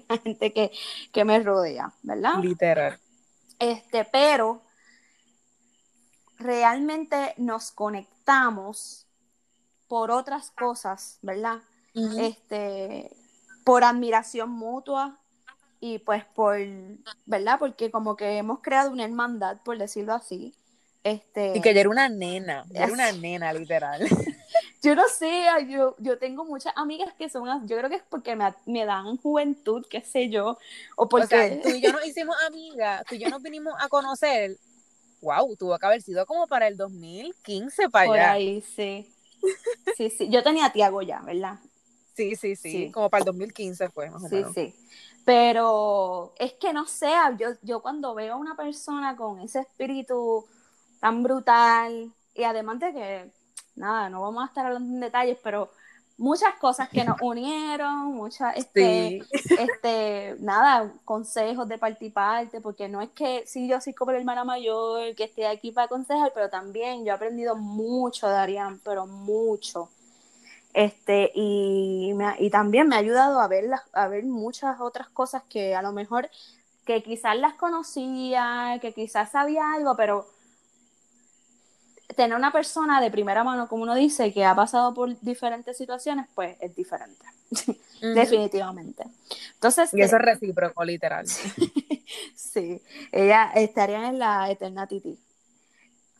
la 0.08 0.18
gente 0.18 0.52
que, 0.52 0.70
que 1.12 1.24
me 1.24 1.40
rodea, 1.40 1.92
¿verdad? 2.02 2.38
Literal. 2.42 2.98
Este, 3.58 4.04
pero 4.04 4.62
realmente 6.38 7.34
nos 7.36 7.72
conectamos 7.72 9.06
por 9.88 10.10
otras 10.10 10.50
cosas, 10.52 11.18
¿verdad? 11.22 11.60
Este, 11.94 13.10
por 13.64 13.84
admiración 13.84 14.50
mutua 14.50 15.18
y 15.80 15.98
pues 15.98 16.24
por, 16.24 16.58
¿verdad? 17.26 17.58
Porque 17.58 17.90
como 17.90 18.16
que 18.16 18.38
hemos 18.38 18.60
creado 18.60 18.90
una 18.90 19.04
hermandad, 19.04 19.58
por 19.64 19.78
decirlo 19.78 20.14
así. 20.14 20.54
Este, 21.04 21.56
y 21.56 21.60
que 21.60 21.72
yo 21.72 21.80
era 21.80 21.88
una 21.88 22.08
nena, 22.08 22.64
yo 22.70 22.82
era 22.82 22.92
una 22.92 23.12
nena, 23.12 23.52
literal. 23.52 24.00
yo 24.82 24.94
no 24.94 25.08
sé, 25.08 25.46
yo, 25.68 25.96
yo 25.98 26.18
tengo 26.18 26.44
muchas 26.44 26.72
amigas 26.76 27.14
que 27.14 27.28
son, 27.28 27.66
yo 27.66 27.76
creo 27.78 27.88
que 27.88 27.96
es 27.96 28.02
porque 28.08 28.36
me, 28.36 28.52
me 28.66 28.84
dan 28.84 29.16
juventud, 29.16 29.86
qué 29.88 30.02
sé 30.02 30.28
yo, 30.28 30.58
o 30.96 31.08
porque... 31.08 31.24
O 31.24 31.38
sea, 31.38 31.62
tú 31.62 31.68
y 31.70 31.80
yo 31.80 31.92
nos 31.92 32.06
hicimos 32.06 32.36
amigas, 32.46 33.04
tú 33.08 33.14
y 33.14 33.18
yo 33.18 33.28
nos 33.30 33.42
vinimos 33.42 33.74
a 33.78 33.88
conocer 33.88 34.58
wow, 35.20 35.56
tuvo 35.56 35.78
que 35.78 35.86
haber 35.86 36.02
sido 36.02 36.26
como 36.26 36.46
para 36.46 36.68
el 36.68 36.76
2015 36.76 37.90
para 37.90 38.06
Por 38.06 38.18
ahí, 38.18 38.62
sí. 38.62 39.12
Sí, 39.96 40.10
sí. 40.10 40.28
Yo 40.30 40.42
tenía 40.42 40.66
a 40.66 40.72
Tiago 40.72 41.02
ya, 41.02 41.20
¿verdad? 41.20 41.58
Sí, 42.18 42.34
sí, 42.34 42.56
sí, 42.56 42.90
Como 42.90 43.08
para 43.08 43.20
el 43.20 43.26
2015 43.26 43.90
fue, 43.90 44.10
más 44.10 44.24
o 44.24 44.28
menos. 44.28 44.52
Sí, 44.52 44.74
sí. 44.74 44.92
Pero 45.24 46.32
es 46.36 46.54
que 46.54 46.72
no 46.72 46.84
sé, 46.84 47.12
yo, 47.38 47.50
yo 47.62 47.80
cuando 47.80 48.12
veo 48.12 48.34
a 48.34 48.36
una 48.36 48.56
persona 48.56 49.14
con 49.14 49.38
ese 49.38 49.60
espíritu 49.60 50.44
tan 50.98 51.22
brutal, 51.22 52.12
y 52.34 52.42
además 52.42 52.80
de 52.80 52.92
que, 52.92 53.30
nada, 53.76 54.10
no 54.10 54.22
vamos 54.22 54.42
a 54.42 54.46
estar 54.46 54.66
hablando 54.66 54.94
en 54.94 55.00
detalles, 55.00 55.38
pero 55.44 55.70
muchas 56.16 56.56
cosas 56.56 56.88
que 56.88 57.04
nos 57.04 57.16
unieron, 57.22 58.14
muchas, 58.16 58.56
este, 58.56 59.22
este, 59.60 60.34
nada, 60.40 60.92
consejos 61.04 61.68
de 61.68 61.78
parte 61.78 62.06
y 62.06 62.10
parte, 62.10 62.60
porque 62.60 62.88
no 62.88 63.00
es 63.00 63.10
que 63.10 63.44
sí, 63.46 63.68
yo 63.68 63.80
soy 63.80 63.94
como 63.94 64.10
la 64.10 64.18
hermana 64.18 64.42
mayor, 64.42 65.14
que 65.14 65.22
esté 65.22 65.46
aquí 65.46 65.70
para 65.70 65.84
aconsejar, 65.84 66.32
pero 66.34 66.50
también 66.50 67.04
yo 67.04 67.12
he 67.12 67.14
aprendido 67.14 67.54
mucho 67.54 68.26
de 68.26 68.34
Arián, 68.34 68.80
pero 68.82 69.06
mucho. 69.06 69.88
Este, 70.78 71.32
y, 71.34 72.14
y 72.38 72.50
también 72.50 72.86
me 72.86 72.94
ha 72.94 73.00
ayudado 73.00 73.40
a 73.40 73.48
ver, 73.48 73.64
a 73.92 74.06
ver 74.06 74.24
muchas 74.24 74.80
otras 74.80 75.08
cosas 75.08 75.42
que 75.50 75.74
a 75.74 75.82
lo 75.82 75.90
mejor, 75.90 76.30
que 76.86 77.02
quizás 77.02 77.36
las 77.36 77.54
conocía, 77.54 78.78
que 78.80 78.92
quizás 78.94 79.32
sabía 79.32 79.72
algo, 79.72 79.96
pero 79.96 80.28
tener 82.14 82.36
una 82.36 82.52
persona 82.52 83.00
de 83.00 83.10
primera 83.10 83.42
mano, 83.42 83.66
como 83.68 83.82
uno 83.82 83.96
dice, 83.96 84.32
que 84.32 84.44
ha 84.44 84.54
pasado 84.54 84.94
por 84.94 85.18
diferentes 85.18 85.76
situaciones, 85.76 86.26
pues 86.36 86.56
es 86.60 86.76
diferente. 86.76 87.26
Definitivamente. 88.00 89.02
Entonces. 89.54 89.92
Y 89.92 90.02
eso 90.02 90.14
es 90.14 90.22
recíproco, 90.22 90.84
literal. 90.84 91.26
sí. 92.36 92.80
Ella 93.10 93.50
estaría 93.56 94.06
en 94.06 94.20
la 94.20 94.48
Eternity. 94.48 95.18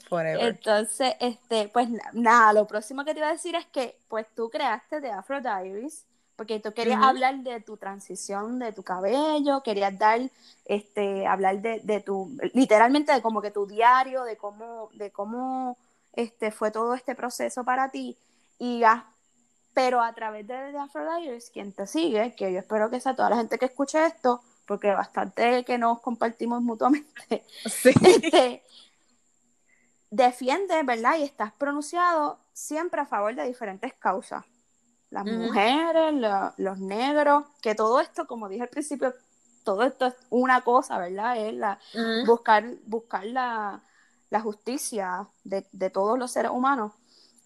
Forever. 0.09 0.47
Entonces, 0.47 1.15
este, 1.21 1.69
pues 1.69 1.89
nada, 2.13 2.53
lo 2.53 2.67
próximo 2.67 3.05
que 3.05 3.13
te 3.13 3.21
iba 3.21 3.29
a 3.29 3.33
decir 3.33 3.55
es 3.55 3.67
que, 3.67 3.99
pues 4.09 4.27
tú 4.35 4.49
creaste 4.51 5.01
The 5.01 5.11
Afro 5.11 5.41
Diaries, 5.41 6.05
porque 6.37 6.61
tú 6.61 6.73
querías 6.73 7.03
hablar 7.03 7.39
de 7.39 7.61
tu 7.61 7.77
transición 7.77 8.61
de 8.61 8.73
tu 8.73 8.85
cabello, 8.85 9.63
querías 9.65 9.99
dar, 9.99 10.21
este, 10.67 11.27
hablar 11.27 11.61
de, 11.61 11.81
de, 11.81 12.01
tu, 12.01 12.31
literalmente 12.55 13.13
de 13.13 13.21
como 13.21 13.43
que 13.43 13.51
tu 13.51 13.67
diario, 13.67 14.23
de 14.23 14.37
cómo, 14.37 14.89
de 14.95 15.11
cómo 15.11 15.77
este, 16.13 16.53
fue 16.53 16.71
todo 16.71 16.95
este 16.95 17.15
proceso 17.17 17.65
para 17.65 17.91
ti, 17.91 18.17
y 18.59 18.83
pero 19.75 20.01
a 20.01 20.13
través 20.13 20.47
de 20.47 20.55
The 20.73 20.79
Afro 20.79 21.05
Diaries, 21.05 21.51
quien 21.51 21.73
te 21.73 21.87
sigue, 21.87 22.35
que 22.35 22.53
yo 22.53 22.61
espero 22.61 22.89
que 22.89 23.01
sea 23.01 23.15
toda 23.15 23.31
la 23.31 23.37
gente 23.37 23.59
que 23.59 23.67
escuche 23.67 24.07
esto, 24.07 24.41
porque 24.65 24.93
bastante 24.93 25.65
que 25.65 25.77
nos 25.77 26.01
compartimos 26.01 26.63
mutuamente, 26.63 27.45
sí. 27.67 27.91
este, 28.05 28.63
defiende, 30.11 30.83
¿verdad? 30.83 31.19
Y 31.19 31.23
estás 31.23 31.53
pronunciado 31.53 32.39
siempre 32.53 33.01
a 33.01 33.07
favor 33.07 33.35
de 33.35 33.45
diferentes 33.45 33.95
causas 33.95 34.45
las 35.11 35.25
mujeres, 35.25 36.15
los 36.57 36.79
negros, 36.79 37.45
que 37.63 37.75
todo 37.75 38.01
esto, 38.01 38.27
como 38.27 38.49
dije 38.49 38.63
al 38.63 38.69
principio, 38.69 39.15
todo 39.65 39.83
esto 39.83 40.07
es 40.07 40.15
una 40.31 40.61
cosa, 40.63 40.99
¿verdad? 40.99 41.37
Es 41.39 41.55
la, 41.55 41.79
buscar, 42.27 42.65
buscar 42.87 43.25
la, 43.25 43.81
justicia 44.43 45.27
de, 45.45 45.91
todos 45.91 46.19
los 46.19 46.31
seres 46.31 46.51
humanos. 46.51 46.93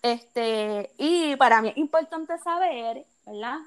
Este, 0.02 0.92
y 0.98 1.36
para 1.36 1.62
mí 1.62 1.68
es 1.68 1.76
importante 1.76 2.36
saber, 2.38 3.06
¿verdad? 3.24 3.58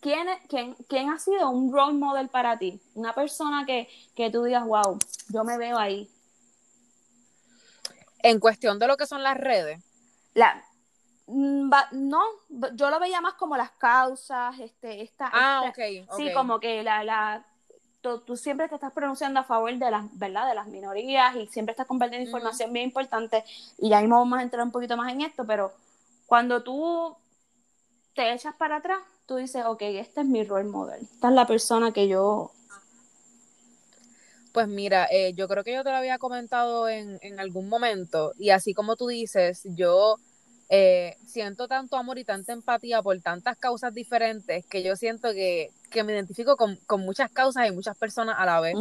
¿Quién, 0.00 0.28
quién, 0.48 0.74
quién 0.88 1.10
ha 1.10 1.18
sido 1.18 1.50
un 1.50 1.72
role 1.72 1.94
model 1.94 2.28
para 2.28 2.56
ti? 2.58 2.80
Una 2.94 3.12
persona 3.12 3.66
que, 3.66 3.88
que 4.14 4.30
tú 4.30 4.44
digas, 4.44 4.64
wow, 4.64 4.98
yo 5.28 5.44
me 5.44 5.58
veo 5.58 5.76
ahí. 5.76 6.08
En 8.22 8.40
cuestión 8.40 8.78
de 8.78 8.86
lo 8.86 8.96
que 8.96 9.06
son 9.06 9.22
las 9.22 9.36
redes. 9.36 9.82
La, 10.34 10.64
Mm, 11.32 11.70
no, 11.92 12.22
yo 12.74 12.90
lo 12.90 12.98
veía 12.98 13.20
más 13.20 13.34
como 13.34 13.56
las 13.56 13.70
causas, 13.70 14.58
este, 14.58 15.00
esta, 15.00 15.30
ah, 15.32 15.62
okay, 15.68 16.04
sí, 16.16 16.32
como 16.34 16.58
que 16.58 16.82
la, 16.82 17.04
la 17.04 17.46
tú, 18.00 18.36
siempre 18.36 18.68
te 18.68 18.74
estás 18.74 18.92
pronunciando 18.92 19.38
a 19.38 19.44
favor 19.44 19.72
de 19.72 19.90
las, 19.92 20.06
¿verdad? 20.18 20.48
De 20.48 20.56
las 20.56 20.66
minorías 20.66 21.36
y 21.36 21.46
siempre 21.46 21.70
estás 21.70 21.86
compartiendo 21.86 22.26
información 22.26 22.72
bien 22.72 22.86
importante 22.86 23.44
y 23.78 23.92
ahí 23.92 24.08
vamos 24.08 24.40
a 24.40 24.42
entrar 24.42 24.64
un 24.64 24.72
poquito 24.72 24.96
más 24.96 25.12
en 25.12 25.20
esto, 25.20 25.46
pero 25.46 25.72
cuando 26.26 26.64
tú 26.64 27.14
te 28.16 28.32
echas 28.32 28.56
para 28.56 28.76
atrás, 28.76 28.98
tú 29.26 29.36
dices, 29.36 29.64
ok, 29.64 29.82
este 29.82 30.22
es 30.22 30.26
mi 30.26 30.42
role 30.42 30.68
model, 30.68 31.02
esta 31.02 31.28
es 31.28 31.34
la 31.34 31.46
persona 31.46 31.92
que 31.92 32.08
yo... 32.08 32.50
Pues 34.52 34.68
mira, 34.68 35.06
eh, 35.10 35.32
yo 35.34 35.48
creo 35.48 35.62
que 35.62 35.72
yo 35.72 35.84
te 35.84 35.90
lo 35.90 35.96
había 35.96 36.18
comentado 36.18 36.88
en, 36.88 37.18
en 37.22 37.38
algún 37.38 37.68
momento 37.68 38.32
y 38.38 38.50
así 38.50 38.74
como 38.74 38.96
tú 38.96 39.06
dices, 39.06 39.62
yo 39.64 40.16
eh, 40.72 41.16
siento 41.26 41.66
tanto 41.66 41.96
amor 41.96 42.20
y 42.20 42.24
tanta 42.24 42.52
empatía 42.52 43.02
por 43.02 43.20
tantas 43.20 43.58
causas 43.58 43.92
diferentes 43.92 44.64
que 44.66 44.84
yo 44.84 44.94
siento 44.94 45.32
que, 45.32 45.72
me 46.04 46.12
identifico 46.12 46.56
con, 46.56 46.78
muchas 47.00 47.28
causas 47.28 47.66
y 47.66 47.72
muchas 47.72 47.98
personas 47.98 48.36
a 48.38 48.46
la 48.46 48.60
vez. 48.60 48.76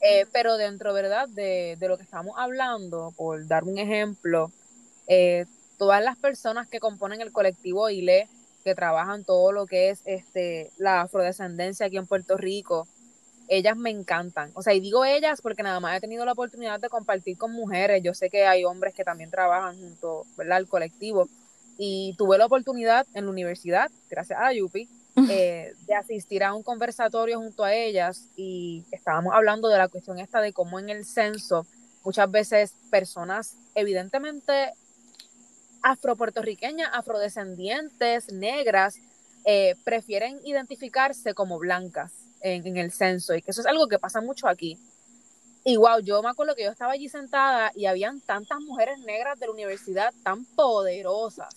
Eh, 0.00 0.26
pero 0.32 0.56
dentro, 0.56 0.92
¿verdad? 0.92 1.28
De, 1.28 1.76
lo 1.80 1.96
que 1.96 2.02
estamos 2.02 2.34
hablando, 2.36 3.14
por 3.16 3.46
dar 3.46 3.62
un 3.62 3.78
ejemplo, 3.78 4.50
eh, 5.06 5.46
todas 5.78 6.02
las 6.02 6.16
personas 6.16 6.68
que 6.68 6.80
componen 6.80 7.20
el 7.20 7.30
colectivo 7.30 7.88
ILE, 7.88 8.28
que 8.64 8.74
trabajan 8.74 9.22
todo 9.22 9.52
lo 9.52 9.66
que 9.66 9.90
es 9.90 10.02
este, 10.06 10.72
la 10.78 11.02
afrodescendencia 11.02 11.86
aquí 11.86 11.96
en 11.96 12.08
Puerto 12.08 12.38
Rico, 12.38 12.88
ellas 13.50 13.76
me 13.76 13.90
encantan. 13.90 14.52
O 14.54 14.62
sea, 14.62 14.74
y 14.74 14.80
digo 14.80 15.04
ellas 15.04 15.42
porque 15.42 15.64
nada 15.64 15.80
más 15.80 15.96
he 15.96 16.00
tenido 16.00 16.24
la 16.24 16.32
oportunidad 16.32 16.78
de 16.78 16.88
compartir 16.88 17.36
con 17.36 17.52
mujeres. 17.52 18.00
Yo 18.00 18.14
sé 18.14 18.30
que 18.30 18.46
hay 18.46 18.64
hombres 18.64 18.94
que 18.94 19.02
también 19.02 19.28
trabajan 19.28 19.76
junto, 19.76 20.24
¿verdad?, 20.36 20.58
al 20.58 20.68
colectivo. 20.68 21.28
Y 21.76 22.14
tuve 22.16 22.38
la 22.38 22.46
oportunidad 22.46 23.06
en 23.12 23.24
la 23.24 23.30
universidad, 23.30 23.90
gracias 24.08 24.38
a 24.40 24.52
Yupi, 24.52 24.88
eh, 25.28 25.72
de 25.86 25.94
asistir 25.94 26.44
a 26.44 26.54
un 26.54 26.62
conversatorio 26.62 27.40
junto 27.40 27.64
a 27.64 27.74
ellas 27.74 28.28
y 28.36 28.84
estábamos 28.92 29.34
hablando 29.34 29.68
de 29.68 29.78
la 29.78 29.88
cuestión 29.88 30.20
esta 30.20 30.40
de 30.40 30.52
cómo 30.52 30.78
en 30.78 30.88
el 30.88 31.04
censo 31.04 31.66
muchas 32.04 32.30
veces 32.30 32.74
personas 32.90 33.56
evidentemente 33.74 34.72
afropuertorriqueñas, 35.82 36.90
afrodescendientes, 36.92 38.32
negras, 38.32 38.96
eh, 39.44 39.74
prefieren 39.84 40.38
identificarse 40.44 41.34
como 41.34 41.58
blancas 41.58 42.12
en, 42.40 42.66
en, 42.66 42.76
el 42.76 42.92
censo 42.92 43.34
y 43.34 43.42
que 43.42 43.50
eso 43.50 43.60
es 43.60 43.66
algo 43.66 43.88
que 43.88 43.98
pasa 43.98 44.20
mucho 44.20 44.48
aquí. 44.48 44.78
Y 45.62 45.76
wow, 45.76 46.00
yo 46.00 46.22
me 46.22 46.30
acuerdo 46.30 46.54
que 46.54 46.64
yo 46.64 46.70
estaba 46.70 46.92
allí 46.92 47.08
sentada 47.08 47.70
y 47.74 47.84
habían 47.84 48.20
tantas 48.20 48.60
mujeres 48.60 48.98
negras 49.00 49.38
de 49.38 49.46
la 49.46 49.52
universidad 49.52 50.12
tan 50.22 50.44
poderosas. 50.44 51.54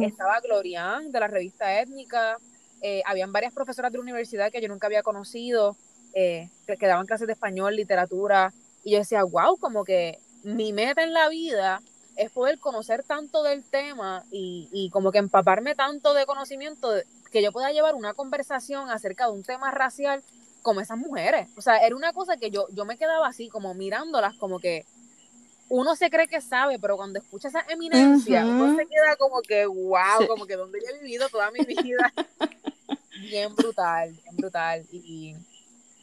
Estaba 0.00 0.40
Glorian 0.40 1.12
de 1.12 1.20
la 1.20 1.26
revista 1.26 1.80
Étnica, 1.80 2.38
eh, 2.80 3.02
habían 3.04 3.30
varias 3.30 3.52
profesoras 3.52 3.92
de 3.92 3.98
la 3.98 4.02
universidad 4.02 4.50
que 4.50 4.62
yo 4.62 4.68
nunca 4.68 4.86
había 4.86 5.02
conocido, 5.02 5.76
eh, 6.14 6.48
que, 6.66 6.86
daban 6.86 7.06
clases 7.06 7.26
de 7.26 7.34
español, 7.34 7.76
literatura, 7.76 8.54
y 8.82 8.92
yo 8.92 8.98
decía, 8.98 9.22
wow, 9.22 9.58
como 9.58 9.84
que 9.84 10.18
mi 10.42 10.72
meta 10.72 11.02
en 11.02 11.12
la 11.12 11.28
vida 11.28 11.82
es 12.16 12.30
poder 12.30 12.58
conocer 12.58 13.04
tanto 13.04 13.42
del 13.42 13.64
tema 13.64 14.24
y, 14.30 14.68
y 14.72 14.90
como 14.90 15.12
que 15.12 15.18
empaparme 15.18 15.74
tanto 15.74 16.14
de 16.14 16.26
conocimiento 16.26 16.90
que 17.32 17.42
yo 17.42 17.50
pueda 17.50 17.72
llevar 17.72 17.94
una 17.94 18.14
conversación 18.14 18.90
acerca 18.90 19.26
de 19.26 19.32
un 19.32 19.42
tema 19.42 19.70
racial 19.70 20.22
como 20.62 20.80
esas 20.80 20.98
mujeres. 20.98 21.48
O 21.56 21.62
sea, 21.62 21.78
era 21.78 21.96
una 21.96 22.12
cosa 22.12 22.36
que 22.36 22.50
yo, 22.50 22.66
yo 22.70 22.84
me 22.84 22.96
quedaba 22.96 23.26
así, 23.26 23.48
como 23.48 23.74
mirándolas, 23.74 24.34
como 24.36 24.60
que 24.60 24.84
uno 25.68 25.96
se 25.96 26.10
cree 26.10 26.28
que 26.28 26.40
sabe, 26.40 26.78
pero 26.78 26.96
cuando 26.96 27.18
escucha 27.18 27.48
esa 27.48 27.64
eminencia, 27.68 28.44
uno 28.44 28.76
se 28.76 28.86
queda 28.86 29.16
como 29.16 29.40
que, 29.40 29.66
wow, 29.66 30.26
como 30.28 30.46
que 30.46 30.56
donde 30.56 30.78
yo 30.80 30.94
he 30.94 30.98
vivido 30.98 31.28
toda 31.30 31.50
mi 31.50 31.64
vida. 31.64 32.12
bien 33.22 33.54
brutal, 33.54 34.12
bien 34.12 34.36
brutal. 34.36 34.86
Y, 34.92 35.34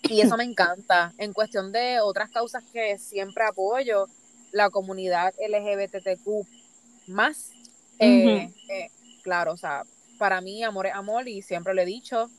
y 0.03 0.21
eso 0.21 0.35
me 0.37 0.43
encanta. 0.43 1.13
En 1.17 1.33
cuestión 1.33 1.71
de 1.71 2.01
otras 2.01 2.31
causas 2.31 2.63
que 2.73 2.97
siempre 2.97 3.43
apoyo, 3.45 4.07
la 4.51 4.71
comunidad 4.71 5.33
LGBTQ 5.37 6.47
más, 7.07 7.51
eh, 7.99 8.51
eh, 8.69 8.89
claro, 9.21 9.53
o 9.53 9.57
sea, 9.57 9.83
para 10.19 10.41
mí 10.41 10.63
amor 10.63 10.85
es 10.85 10.93
amor 10.93 11.27
y 11.27 11.41
siempre 11.41 11.73
lo 11.73 11.81
he 11.81 11.85
dicho, 11.85 12.29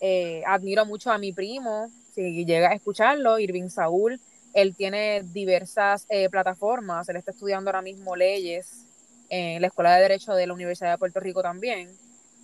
eh, 0.00 0.42
admiro 0.46 0.84
mucho 0.84 1.10
a 1.10 1.16
mi 1.16 1.32
primo, 1.32 1.90
si 2.14 2.44
llega 2.44 2.70
a 2.70 2.74
escucharlo, 2.74 3.38
Irving 3.38 3.70
Saúl. 3.70 4.20
Él 4.52 4.74
tiene 4.74 5.22
diversas 5.22 6.06
eh, 6.08 6.28
plataformas, 6.28 7.08
él 7.08 7.16
está 7.16 7.30
estudiando 7.30 7.70
ahora 7.70 7.82
mismo 7.82 8.16
leyes 8.16 8.84
en 9.28 9.60
la 9.60 9.68
Escuela 9.68 9.94
de 9.94 10.02
Derecho 10.02 10.34
de 10.34 10.46
la 10.46 10.54
Universidad 10.54 10.90
de 10.90 10.98
Puerto 10.98 11.20
Rico 11.20 11.42
también. 11.42 11.90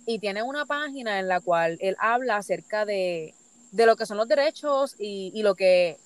Y 0.05 0.19
tiene 0.19 0.43
una 0.43 0.65
página 0.65 1.19
en 1.19 1.27
la 1.27 1.41
cual 1.41 1.77
él 1.81 1.95
habla 1.99 2.37
acerca 2.37 2.85
de, 2.85 3.33
de 3.71 3.85
lo 3.85 3.95
que 3.95 4.05
son 4.05 4.17
los 4.17 4.27
derechos 4.27 4.95
y, 4.99 5.31
y, 5.33 5.41
lo 5.41 5.55
que, 5.55 5.97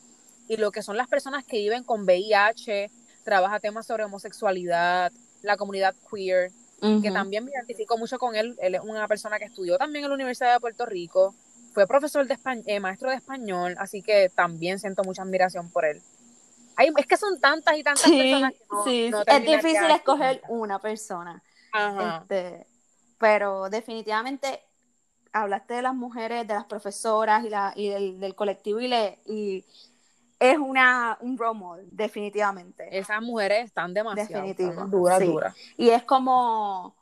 y 0.47 0.57
lo 0.57 0.71
que 0.71 0.81
son 0.81 0.97
las 0.97 1.07
personas 1.07 1.45
que 1.45 1.57
viven 1.57 1.83
con 1.83 2.03
VIH, 2.03 2.89
trabaja 3.23 3.59
temas 3.59 3.85
sobre 3.85 4.05
homosexualidad, 4.05 5.11
la 5.43 5.57
comunidad 5.57 5.93
queer, 6.09 6.51
que 6.79 7.11
también 7.11 7.45
me 7.45 7.51
identifico 7.51 7.97
mucho 7.97 8.17
con 8.17 8.35
él. 8.35 8.57
Él 8.61 8.75
es 8.75 8.81
una 8.81 9.07
persona 9.07 9.37
que 9.37 9.45
estudió 9.45 9.77
también 9.77 10.05
en 10.05 10.09
la 10.09 10.15
Universidad 10.15 10.53
de 10.53 10.59
Puerto 10.59 10.85
Rico, 10.85 11.35
fue 11.73 11.87
profesor 11.87 12.27
de 12.27 12.33
español, 12.33 12.63
eh, 12.67 12.79
maestro 12.79 13.09
de 13.09 13.15
español, 13.17 13.75
así 13.77 14.01
que 14.01 14.29
también 14.29 14.79
siento 14.79 15.03
mucha 15.03 15.21
admiración 15.21 15.69
por 15.69 15.85
él. 15.85 16.01
Hay, 16.75 16.91
es 16.97 17.05
que 17.05 17.17
son 17.17 17.39
tantas 17.39 17.77
y 17.77 17.83
tantas 17.83 18.09
personas 18.09 18.53
que 18.53 18.65
no, 18.71 18.83
sí, 18.83 19.11
es 19.27 19.45
difícil 19.45 19.91
escoger 19.91 20.41
una 20.47 20.79
persona. 20.79 21.43
Este, 21.73 22.65
pero 23.17 23.69
definitivamente 23.69 24.61
hablaste 25.31 25.75
de 25.75 25.81
las 25.81 25.93
mujeres, 25.93 26.47
de 26.47 26.53
las 26.53 26.65
profesoras 26.65 27.45
y, 27.45 27.49
la, 27.49 27.73
y 27.75 27.89
del, 27.89 28.19
del 28.19 28.33
colectivo 28.33 28.79
y, 28.79 28.87
le, 28.87 29.19
y 29.25 29.65
es 30.39 30.57
una, 30.57 31.17
un 31.21 31.37
role 31.37 31.83
definitivamente. 31.91 32.97
Esas 32.97 33.21
mujeres 33.21 33.65
están 33.65 33.93
demasiado 33.93 34.53
duras, 34.87 35.19
duras. 35.19 35.55
Y 35.77 35.89
es 35.89 36.03
como, 36.03 36.95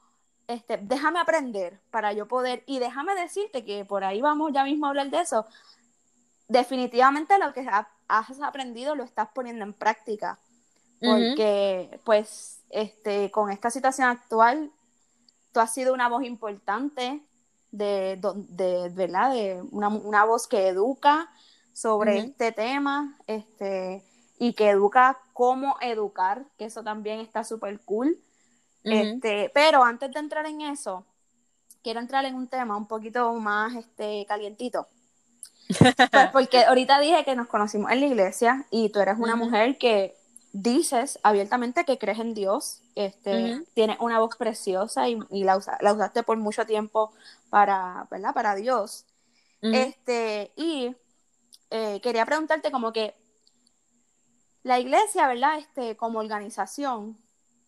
este, 0.47 0.77
déjame 0.77 1.19
aprender 1.19 1.79
para 1.91 2.13
yo 2.13 2.27
poder, 2.27 2.63
y 2.65 2.79
déjame 2.79 3.13
decirte 3.15 3.63
que 3.63 3.85
por 3.85 4.03
ahí 4.03 4.21
vamos 4.21 4.51
ya 4.53 4.63
mismo 4.63 4.87
a 4.87 4.89
hablar 4.89 5.09
de 5.09 5.21
eso. 5.21 5.45
Definitivamente 6.47 7.37
lo 7.37 7.53
que 7.53 7.67
has 8.07 8.41
aprendido 8.41 8.95
lo 8.95 9.03
estás 9.03 9.29
poniendo 9.33 9.63
en 9.63 9.73
práctica. 9.73 10.39
Porque, 10.99 11.99
pues, 12.05 12.63
este, 12.71 13.29
con 13.29 13.51
esta 13.51 13.69
situación 13.69 14.09
actual, 14.09 14.71
tú 15.51 15.59
has 15.59 15.71
sido 15.71 15.93
una 15.93 16.09
voz 16.09 16.23
importante 16.23 17.21
de, 17.69 18.19
de, 18.49 18.89
¿verdad? 18.89 19.31
De 19.31 19.61
una, 19.69 19.89
una 19.89 20.25
voz 20.25 20.47
que 20.47 20.69
educa, 20.69 21.29
sobre 21.77 22.17
este 22.17 22.51
tema 22.51 23.15
este, 23.27 24.03
y 24.39 24.53
que 24.53 24.71
educa 24.71 25.19
cómo 25.31 25.77
educar, 25.79 26.43
que 26.57 26.65
eso 26.65 26.81
también 26.81 27.19
está 27.19 27.43
súper 27.43 27.79
cool. 27.81 28.17
este, 28.83 29.51
pero 29.53 29.83
antes 29.83 30.11
de 30.11 30.19
entrar 30.19 30.47
en 30.47 30.61
eso, 30.61 31.05
quiero 31.83 31.99
entrar 31.99 32.25
en 32.25 32.33
un 32.33 32.47
tema 32.47 32.75
un 32.75 32.87
poquito 32.87 33.31
más 33.35 33.75
este, 33.75 34.25
calientito. 34.27 34.87
pues 36.11 36.29
porque 36.33 36.63
ahorita 36.63 36.99
dije 36.99 37.23
que 37.23 37.35
nos 37.35 37.45
conocimos 37.45 37.91
en 37.91 37.99
la 37.99 38.07
iglesia 38.07 38.65
y 38.71 38.89
tú 38.89 38.99
eres 38.99 39.19
una 39.19 39.35
mujer 39.35 39.77
que 39.77 40.15
dices 40.53 41.19
abiertamente 41.21 41.85
que 41.85 41.99
crees 41.99 42.17
en 42.17 42.33
Dios, 42.33 42.81
este, 42.95 43.61
tienes 43.75 43.97
una 43.99 44.17
voz 44.17 44.35
preciosa 44.35 45.09
y, 45.09 45.19
la, 45.43 45.61
la, 45.81 45.93
usaste 45.93 46.23
por 46.23 46.37
mucho 46.37 46.65
tiempo 46.65 47.13
para, 47.51 48.07
¿verdad? 48.09 48.33
para 48.33 48.55
Dios. 48.55 49.05
Este, 49.61 50.51
y 50.55 50.95
eh, 51.69 51.99
quería 52.01 52.25
preguntarte 52.25 52.71
como 52.71 52.93
que 52.93 53.15
la 54.63 54.79
iglesia, 54.79 55.27
¿verdad? 55.27 55.59
Este, 55.59 55.95
como 55.95 56.19
organización, 56.19 57.17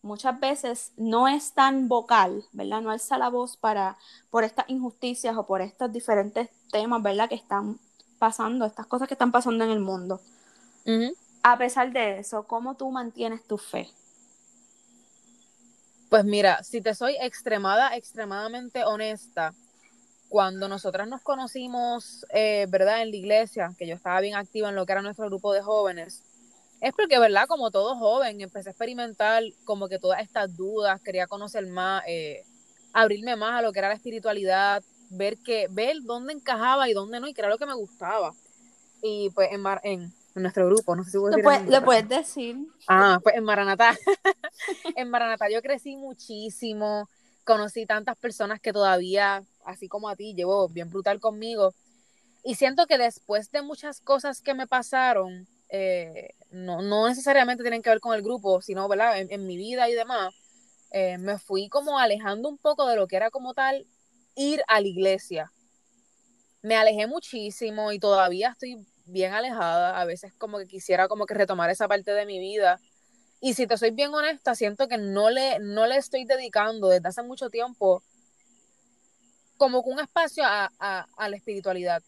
muchas 0.02 0.38
veces 0.38 0.92
no 0.96 1.28
es 1.28 1.52
tan 1.52 1.88
vocal, 1.88 2.44
¿verdad? 2.52 2.80
No 2.80 2.90
alza 2.90 3.18
la 3.18 3.28
voz 3.28 3.56
para, 3.56 3.98
por 4.30 4.44
estas 4.44 4.68
injusticias 4.68 5.36
o 5.36 5.46
por 5.46 5.60
estos 5.60 5.92
diferentes 5.92 6.48
temas, 6.70 7.02
¿verdad? 7.02 7.28
Que 7.28 7.34
están 7.34 7.78
pasando, 8.18 8.66
estas 8.66 8.86
cosas 8.86 9.08
que 9.08 9.14
están 9.14 9.32
pasando 9.32 9.64
en 9.64 9.70
el 9.70 9.80
mundo. 9.80 10.20
A 11.42 11.56
pesar 11.56 11.92
de 11.92 12.18
eso, 12.18 12.46
¿cómo 12.46 12.76
tú 12.76 12.90
mantienes 12.90 13.44
tu 13.44 13.56
fe? 13.56 13.88
Pues 16.10 16.24
mira, 16.24 16.62
si 16.64 16.80
te 16.80 16.94
soy 16.94 17.16
extremada, 17.20 17.96
extremadamente 17.96 18.84
honesta, 18.84 19.54
cuando 20.30 20.68
nosotras 20.68 21.08
nos 21.08 21.22
conocimos, 21.22 22.24
eh, 22.32 22.66
¿verdad? 22.68 23.02
En 23.02 23.10
la 23.10 23.16
iglesia, 23.16 23.74
que 23.76 23.88
yo 23.88 23.96
estaba 23.96 24.20
bien 24.20 24.36
activa 24.36 24.68
en 24.68 24.76
lo 24.76 24.86
que 24.86 24.92
era 24.92 25.02
nuestro 25.02 25.26
grupo 25.26 25.52
de 25.52 25.60
jóvenes, 25.60 26.22
es 26.80 26.94
porque, 26.94 27.18
¿verdad? 27.18 27.48
Como 27.48 27.72
todo 27.72 27.96
joven, 27.96 28.40
empecé 28.40 28.68
a 28.68 28.72
experimentar 28.72 29.42
como 29.64 29.88
que 29.88 29.98
todas 29.98 30.22
estas 30.22 30.56
dudas, 30.56 31.00
quería 31.00 31.26
conocer 31.26 31.66
más, 31.66 32.04
eh, 32.06 32.44
abrirme 32.92 33.34
más 33.34 33.58
a 33.58 33.62
lo 33.62 33.72
que 33.72 33.80
era 33.80 33.88
la 33.88 33.94
espiritualidad, 33.94 34.84
ver 35.10 35.36
que, 35.38 35.66
ver 35.68 35.96
dónde 36.04 36.32
encajaba 36.32 36.88
y 36.88 36.92
dónde 36.92 37.18
no, 37.18 37.26
y 37.26 37.34
que 37.34 37.40
era 37.40 37.50
lo 37.50 37.58
que 37.58 37.66
me 37.66 37.74
gustaba. 37.74 38.32
Y 39.02 39.30
pues 39.30 39.48
en, 39.50 39.64
en, 39.82 40.12
nuestro 40.36 40.66
grupo, 40.66 40.94
no 40.94 41.02
sé 41.02 41.10
si 41.10 41.18
puedo 41.18 41.36
decir. 41.36 41.72
Lo, 41.72 41.84
puedes 41.84 42.08
decir. 42.08 42.56
Ah, 42.86 43.18
pues 43.20 43.34
en 43.34 43.42
Maranatá. 43.42 43.98
en 44.96 45.10
Maranatá 45.10 45.50
yo 45.50 45.60
crecí 45.60 45.96
muchísimo, 45.96 47.08
conocí 47.42 47.84
tantas 47.84 48.16
personas 48.16 48.60
que 48.60 48.72
todavía 48.72 49.42
así 49.70 49.88
como 49.88 50.08
a 50.08 50.16
ti, 50.16 50.34
llevo 50.34 50.68
bien 50.68 50.90
brutal 50.90 51.20
conmigo. 51.20 51.74
Y 52.42 52.54
siento 52.54 52.86
que 52.86 52.98
después 52.98 53.50
de 53.50 53.62
muchas 53.62 54.00
cosas 54.00 54.40
que 54.40 54.54
me 54.54 54.66
pasaron, 54.66 55.46
eh, 55.68 56.34
no, 56.50 56.82
no, 56.82 57.08
necesariamente 57.08 57.62
tienen 57.62 57.82
que 57.82 57.90
ver 57.90 58.00
con 58.00 58.14
el 58.14 58.22
grupo, 58.22 58.62
sino 58.62 58.88
¿verdad? 58.88 59.18
En, 59.18 59.46
mi 59.46 59.56
vida 59.56 59.88
y 59.88 59.94
demás, 59.94 60.34
eh, 60.90 61.18
me 61.18 61.38
fui 61.38 61.68
como 61.68 61.98
alejando 61.98 62.48
un 62.48 62.58
poco 62.58 62.86
de 62.86 62.96
lo 62.96 63.06
que 63.06 63.16
era 63.16 63.30
como 63.30 63.54
tal 63.54 63.86
ir 64.34 64.62
a 64.68 64.80
la 64.80 64.88
iglesia. 64.88 65.52
Me 66.62 66.76
alejé 66.76 67.06
muchísimo 67.06 67.92
y 67.92 67.98
todavía 67.98 68.50
estoy 68.50 68.84
bien 69.06 69.32
alejada. 69.32 70.00
A 70.00 70.04
veces 70.04 70.32
como 70.34 70.58
que 70.58 70.66
quisiera 70.66 71.08
como 71.08 71.26
que 71.26 71.34
retomar 71.34 71.70
esa 71.70 71.88
parte 71.88 72.12
de 72.12 72.26
mi 72.26 72.38
vida. 72.38 72.80
Y 73.40 73.54
si 73.54 73.66
te 73.66 73.78
soy 73.78 73.90
bien 73.90 74.12
honesta, 74.12 74.54
siento 74.54 74.88
que 74.88 74.98
no 74.98 75.30
le, 75.30 75.58
no 75.60 75.86
le 75.86 75.96
estoy 75.96 76.24
dedicando 76.24 76.88
desde 76.88 77.08
hace 77.08 77.22
mucho 77.22 77.48
tiempo 77.48 78.02
como 79.60 79.80
un 79.82 80.00
espacio 80.00 80.42
a, 80.46 81.06
la 81.18 81.36
espiritualidad. 81.36 82.02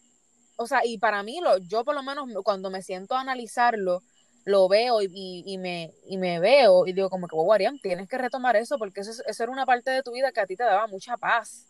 O 0.56 0.66
sea, 0.66 0.80
y 0.86 0.96
para 0.96 1.22
mí, 1.22 1.38
lo, 1.42 1.58
yo 1.58 1.84
por 1.84 1.94
lo 1.94 2.02
menos 2.02 2.26
cuando 2.42 2.70
me 2.70 2.82
siento 2.82 3.14
a 3.14 3.20
analizarlo, 3.20 4.02
lo 4.46 4.68
veo 4.68 5.02
y, 5.02 5.58
me, 5.58 5.92
y 6.06 6.16
me 6.16 6.40
veo 6.40 6.86
y 6.86 6.94
digo 6.94 7.10
como 7.10 7.28
que, 7.28 7.36
wow, 7.36 7.52
Arián, 7.52 7.78
tienes 7.78 8.08
que 8.08 8.16
retomar 8.16 8.56
eso 8.56 8.78
porque 8.78 9.00
eso, 9.00 9.22
era 9.26 9.52
una 9.52 9.66
parte 9.66 9.90
de 9.90 10.02
tu 10.02 10.12
vida 10.12 10.32
que 10.32 10.40
a 10.40 10.46
ti 10.46 10.56
te 10.56 10.64
daba 10.64 10.86
mucha 10.86 11.18
paz. 11.18 11.66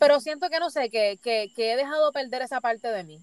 Pero 0.00 0.18
siento 0.18 0.48
que 0.50 0.58
no 0.58 0.70
sé, 0.70 0.90
que, 0.90 1.20
que, 1.22 1.52
que, 1.54 1.72
he 1.72 1.76
dejado 1.76 2.10
perder 2.10 2.42
esa 2.42 2.60
parte 2.60 2.88
de 2.88 3.04
mí. 3.04 3.20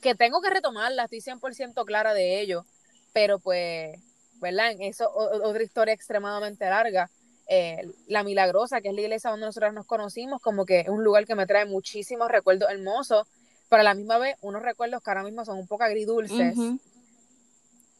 Que 0.00 0.14
tengo 0.14 0.40
que 0.40 0.50
retomarla, 0.50 1.04
estoy 1.04 1.22
100% 1.22 1.84
clara 1.84 2.14
de 2.14 2.40
ello. 2.40 2.64
Pero 3.12 3.40
pues, 3.40 3.98
¿verdad? 4.34 4.74
Eso 4.78 5.10
otra 5.12 5.64
historia 5.64 5.92
extremadamente 5.92 6.64
larga. 6.66 7.10
Eh, 7.54 7.86
la 8.06 8.24
Milagrosa, 8.24 8.80
que 8.80 8.88
es 8.88 8.94
la 8.94 9.02
iglesia 9.02 9.28
donde 9.28 9.44
nosotros 9.44 9.74
nos 9.74 9.84
conocimos, 9.84 10.40
como 10.40 10.64
que 10.64 10.80
es 10.80 10.88
un 10.88 11.04
lugar 11.04 11.26
que 11.26 11.34
me 11.34 11.46
trae 11.46 11.66
muchísimos 11.66 12.30
recuerdos 12.30 12.70
hermosos, 12.70 13.28
pero 13.68 13.80
a 13.80 13.84
la 13.84 13.92
misma 13.92 14.16
vez 14.16 14.38
unos 14.40 14.62
recuerdos 14.62 15.02
que 15.02 15.10
ahora 15.10 15.22
mismo 15.22 15.44
son 15.44 15.58
un 15.58 15.66
poco 15.66 15.84
agridulces. 15.84 16.56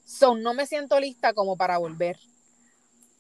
Son, 0.07 0.43
no 0.43 0.55
me 0.55 0.65
siento 0.67 0.99
lista 0.99 1.35
como 1.35 1.59
para 1.59 1.77
volver. 1.77 2.19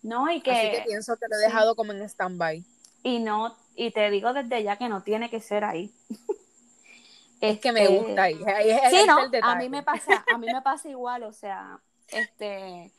No, 0.02 0.30
y 0.30 0.40
que... 0.40 0.52
Así 0.52 0.70
que 0.70 0.84
pienso 0.86 1.18
que 1.18 1.26
lo 1.28 1.36
he 1.36 1.40
dejado 1.40 1.76
como 1.76 1.92
en 1.92 2.00
stand-by. 2.00 2.64
Y 3.02 3.18
no, 3.18 3.54
y 3.76 3.90
te 3.90 4.10
digo 4.10 4.32
desde 4.32 4.62
ya 4.62 4.78
que 4.78 4.88
no 4.88 5.02
tiene 5.02 5.28
que 5.28 5.42
ser 5.42 5.64
ahí. 5.64 5.92
es 7.42 7.60
que 7.60 7.72
me 7.72 7.88
gusta 7.88 8.22
ahí. 8.22 8.40
sí, 8.88 9.04
no, 9.06 9.18
a 9.42 9.54
mí 9.56 9.68
me 9.68 9.82
pasa, 9.82 10.24
a 10.32 10.38
mí 10.38 10.46
me 10.46 10.62
pasa 10.62 10.88
igual, 10.88 11.24
o 11.24 11.34
sea, 11.34 11.78
este, 12.08 12.90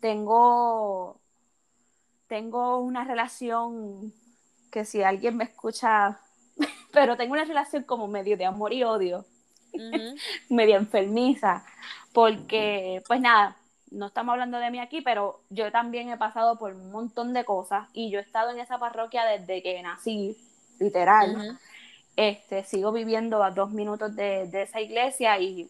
tengo, 0.00 1.20
tengo 2.30 2.78
una 2.78 3.02
relación 3.02 4.14
que 4.70 4.84
si 4.84 5.02
alguien 5.02 5.36
me 5.36 5.42
escucha, 5.42 6.20
pero 6.92 7.16
tengo 7.16 7.32
una 7.32 7.44
relación 7.44 7.82
como 7.82 8.06
medio 8.06 8.36
de 8.36 8.46
amor 8.46 8.72
y 8.72 8.84
odio, 8.84 9.26
medio 10.48 10.76
enfermiza, 10.76 11.66
porque, 12.12 13.02
pues 13.08 13.20
nada, 13.20 13.56
no 13.90 14.06
estamos 14.06 14.34
hablando 14.34 14.58
de 14.58 14.70
mí 14.70 14.78
aquí, 14.78 15.00
pero 15.00 15.40
yo 15.50 15.72
también 15.72 16.08
he 16.08 16.16
pasado 16.16 16.56
por 16.56 16.72
un 16.72 16.92
montón 16.92 17.32
de 17.32 17.44
cosas 17.44 17.88
y 17.92 18.12
yo 18.12 18.20
he 18.20 18.22
estado 18.22 18.50
en 18.50 18.60
esa 18.60 18.78
parroquia 18.78 19.24
desde 19.24 19.60
que 19.60 19.82
nací, 19.82 20.36
literal. 20.78 21.58
Este, 22.14 22.62
sigo 22.62 22.92
viviendo 22.92 23.42
a 23.42 23.50
dos 23.50 23.72
minutos 23.72 24.14
de, 24.14 24.48
esa 24.52 24.80
iglesia 24.80 25.36
y 25.40 25.68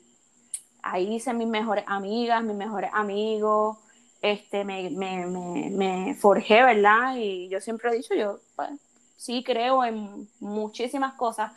ahí 0.83 1.15
hice 1.15 1.33
mis 1.33 1.49
mejores 1.49 1.85
amigas, 1.87 2.45
mis 2.45 2.57
mejores 2.57 2.91
amigos, 2.93 3.79
este, 4.23 4.65
me, 4.65 4.91
me, 4.91 5.27
me, 5.71 6.15
forjé, 6.15 6.63
¿verdad? 6.63 7.17
Y 7.17 7.49
yo 7.49 7.61
siempre 7.61 7.91
he 7.91 7.97
dicho, 7.97 8.15
yo 8.15 8.41
pues, 8.57 8.71
sí 9.17 9.43
creo 9.45 9.85
en 9.85 10.29
muchísimas 10.41 11.15
cosas, 11.15 11.53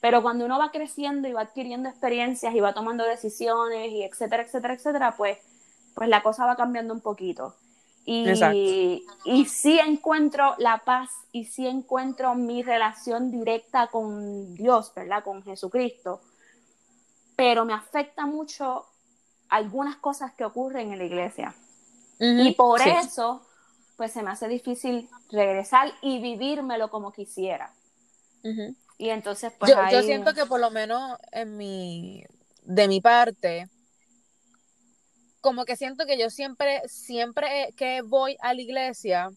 pero 0.00 0.22
cuando 0.22 0.44
uno 0.44 0.58
va 0.58 0.70
creciendo 0.70 1.28
y 1.28 1.32
va 1.32 1.42
adquiriendo 1.42 1.88
experiencias 1.88 2.54
y 2.54 2.60
va 2.60 2.74
tomando 2.74 3.04
decisiones 3.04 3.90
y 3.90 4.02
etcétera, 4.02 4.42
etcétera, 4.44 4.74
etcétera, 4.74 5.14
pues 5.16 5.38
pues 5.98 6.08
la 6.08 6.22
cosa 6.22 6.46
va 6.46 6.54
cambiando 6.54 6.94
un 6.94 7.00
poquito. 7.00 7.56
Y, 8.04 9.04
y 9.24 9.44
sí 9.46 9.80
encuentro 9.80 10.54
la 10.58 10.78
paz 10.78 11.10
y 11.32 11.46
sí 11.46 11.66
encuentro 11.66 12.36
mi 12.36 12.62
relación 12.62 13.32
directa 13.32 13.88
con 13.88 14.54
Dios, 14.54 14.92
¿verdad? 14.94 15.24
Con 15.24 15.42
Jesucristo. 15.42 16.20
Pero 17.34 17.64
me 17.64 17.74
afecta 17.74 18.26
mucho 18.26 18.86
algunas 19.48 19.96
cosas 19.96 20.32
que 20.34 20.44
ocurren 20.44 20.92
en 20.92 20.98
la 20.98 21.04
iglesia. 21.04 21.52
Y 22.18 22.54
por 22.54 22.80
eso, 22.80 23.46
pues 23.96 24.12
se 24.12 24.22
me 24.22 24.30
hace 24.30 24.48
difícil 24.48 25.08
regresar 25.30 25.92
y 26.02 26.20
vivírmelo 26.20 26.90
como 26.90 27.12
quisiera. 27.12 27.72
Y 28.96 29.10
entonces, 29.10 29.52
pues 29.58 29.70
yo, 29.70 29.76
yo 29.90 30.02
siento 30.02 30.34
que 30.34 30.46
por 30.46 30.60
lo 30.60 30.70
menos 30.70 31.18
en 31.32 31.56
mi, 31.56 32.24
de 32.62 32.88
mi 32.88 33.00
parte, 33.00 33.68
como 35.40 35.64
que 35.64 35.76
siento 35.76 36.06
que 36.06 36.18
yo 36.18 36.30
siempre, 36.30 36.82
siempre 36.88 37.72
que 37.76 38.02
voy 38.02 38.36
a 38.40 38.54
la 38.54 38.60
iglesia, 38.60 39.30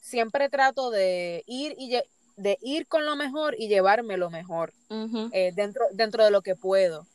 siempre 0.00 0.48
trato 0.48 0.90
de 0.90 1.42
ir 1.46 1.74
y 1.78 1.98
de 2.36 2.58
ir 2.62 2.86
con 2.86 3.06
lo 3.06 3.16
mejor 3.16 3.56
y 3.58 3.68
llevarme 3.68 4.16
lo 4.16 4.30
mejor 4.30 4.72
eh, 5.32 5.52
dentro, 5.54 5.84
dentro 5.92 6.24
de 6.24 6.30
lo 6.30 6.42
que 6.42 6.54
puedo. 6.54 7.06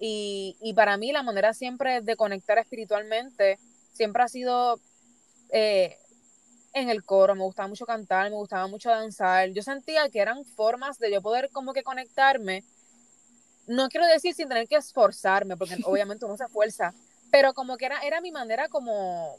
Y, 0.00 0.72
para 0.76 0.96
mí 0.96 1.12
la 1.12 1.22
manera 1.22 1.52
siempre 1.52 2.00
de 2.00 2.16
conectar 2.16 2.58
espiritualmente 2.58 3.58
siempre 3.98 4.22
ha 4.22 4.28
sido 4.28 4.80
eh, 5.50 5.98
en 6.72 6.88
el 6.88 7.04
coro, 7.04 7.34
me 7.34 7.42
gustaba 7.42 7.68
mucho 7.68 7.84
cantar, 7.84 8.30
me 8.30 8.36
gustaba 8.36 8.68
mucho 8.68 8.90
danzar. 8.90 9.50
Yo 9.50 9.62
sentía 9.62 10.08
que 10.08 10.20
eran 10.20 10.44
formas 10.44 10.98
de 10.98 11.10
yo 11.12 11.20
poder 11.20 11.50
como 11.50 11.72
que 11.72 11.82
conectarme. 11.82 12.62
No 13.66 13.88
quiero 13.88 14.06
decir 14.06 14.34
sin 14.34 14.48
tener 14.48 14.68
que 14.68 14.76
esforzarme, 14.76 15.56
porque 15.56 15.76
obviamente 15.84 16.24
uno 16.24 16.36
se 16.36 16.44
esfuerza, 16.44 16.94
pero 17.32 17.52
como 17.54 17.76
que 17.76 17.86
era, 17.86 18.00
era 18.02 18.20
mi 18.20 18.30
manera 18.30 18.68
como, 18.68 19.36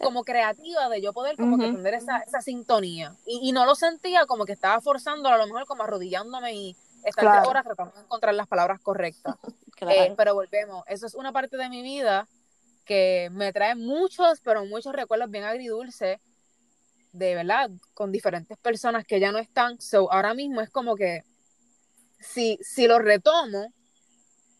como 0.00 0.24
creativa 0.24 0.88
de 0.88 1.00
yo 1.00 1.12
poder 1.12 1.36
como 1.36 1.56
que 1.56 1.70
tener 1.70 1.94
esa, 1.94 2.18
esa 2.18 2.42
sintonía. 2.42 3.14
Y, 3.24 3.52
no 3.52 3.64
lo 3.64 3.76
sentía 3.76 4.26
como 4.26 4.44
que 4.44 4.52
estaba 4.52 4.80
forzando, 4.80 5.28
a 5.28 5.38
lo 5.38 5.46
mejor 5.46 5.64
como 5.66 5.84
arrodillándome 5.84 6.54
y 6.54 6.76
estar 7.04 7.24
claro. 7.24 7.48
horas 7.48 7.64
tratando 7.64 7.94
de 7.94 8.02
encontrar 8.02 8.34
las 8.34 8.48
palabras 8.48 8.80
correctas. 8.80 9.36
Eh, 9.84 10.14
pero 10.16 10.32
volvemos, 10.32 10.84
eso 10.86 11.06
es 11.06 11.14
una 11.16 11.32
parte 11.32 11.56
de 11.56 11.68
mi 11.68 11.82
vida 11.82 12.28
que 12.84 13.28
me 13.32 13.52
trae 13.52 13.74
muchos, 13.74 14.40
pero 14.40 14.64
muchos 14.66 14.92
recuerdos 14.92 15.30
bien 15.30 15.44
agridulces 15.44 16.20
de 17.12 17.34
verdad, 17.34 17.70
con 17.94 18.10
diferentes 18.10 18.58
personas 18.58 19.04
que 19.04 19.20
ya 19.20 19.32
no 19.32 19.38
están. 19.38 19.80
So, 19.80 20.10
ahora 20.10 20.34
mismo 20.34 20.60
es 20.60 20.70
como 20.70 20.96
que 20.96 21.22
si, 22.18 22.58
si 22.62 22.86
lo 22.86 22.98
retomo, 22.98 23.72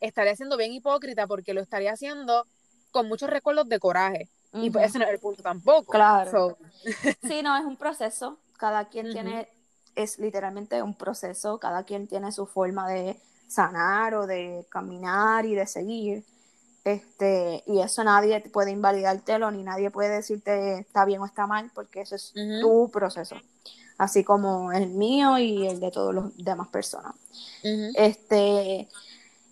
estaría 0.01 0.37
siendo 0.37 0.57
bien 0.57 0.73
hipócrita 0.73 1.27
porque 1.27 1.55
lo 1.55 1.63
estaría 1.63 1.93
haciendo 1.93 2.47
con 2.91 3.09
muchos 3.09 3.31
recuerdos 3.31 3.69
de 3.69 3.79
coraje. 3.79 4.29
Y 4.55 4.69
pues 4.69 4.91
ese 4.91 4.99
no 4.99 5.07
es 5.07 5.13
el 5.13 5.19
punto 5.19 5.43
tampoco. 5.43 5.93
Claro. 5.93 6.59
sí, 7.23 7.43
no, 7.43 7.57
es 7.57 7.65
un 7.65 7.79
proceso. 7.79 8.39
Cada 8.59 8.91
quien 8.91 9.11
tiene, 9.11 9.49
es 9.95 10.19
literalmente 10.19 10.83
un 10.83 10.95
proceso. 10.95 11.59
Cada 11.59 11.85
quien 11.85 12.07
tiene 12.07 12.31
su 12.33 12.45
forma 12.45 12.87
de 12.87 13.19
sanar 13.49 14.15
o 14.15 14.27
de 14.27 14.67
caminar 14.69 15.47
y 15.47 15.55
de 15.55 15.67
seguir. 15.67 16.25
Este, 16.85 17.63
y 17.67 17.81
eso 17.81 18.03
nadie 18.03 18.41
puede 18.41 18.73
invalidártelo, 18.73 19.51
ni 19.51 19.63
nadie 19.63 19.91
puede 19.91 20.17
decirte 20.17 20.79
está 20.81 21.05
bien 21.05 21.21
o 21.21 21.27
está 21.27 21.47
mal, 21.47 21.71
porque 21.75 22.01
eso 22.01 22.17
es 22.17 22.33
tu 22.61 22.91
proceso. 22.91 23.37
Así 23.99 24.25
como 24.25 24.73
el 24.73 24.89
mío 24.89 25.39
y 25.39 25.67
el 25.69 25.79
de 25.79 25.91
todas 25.93 26.15
las 26.15 26.37
demás 26.37 26.69
personas. 26.69 27.15
Este, 27.95 28.89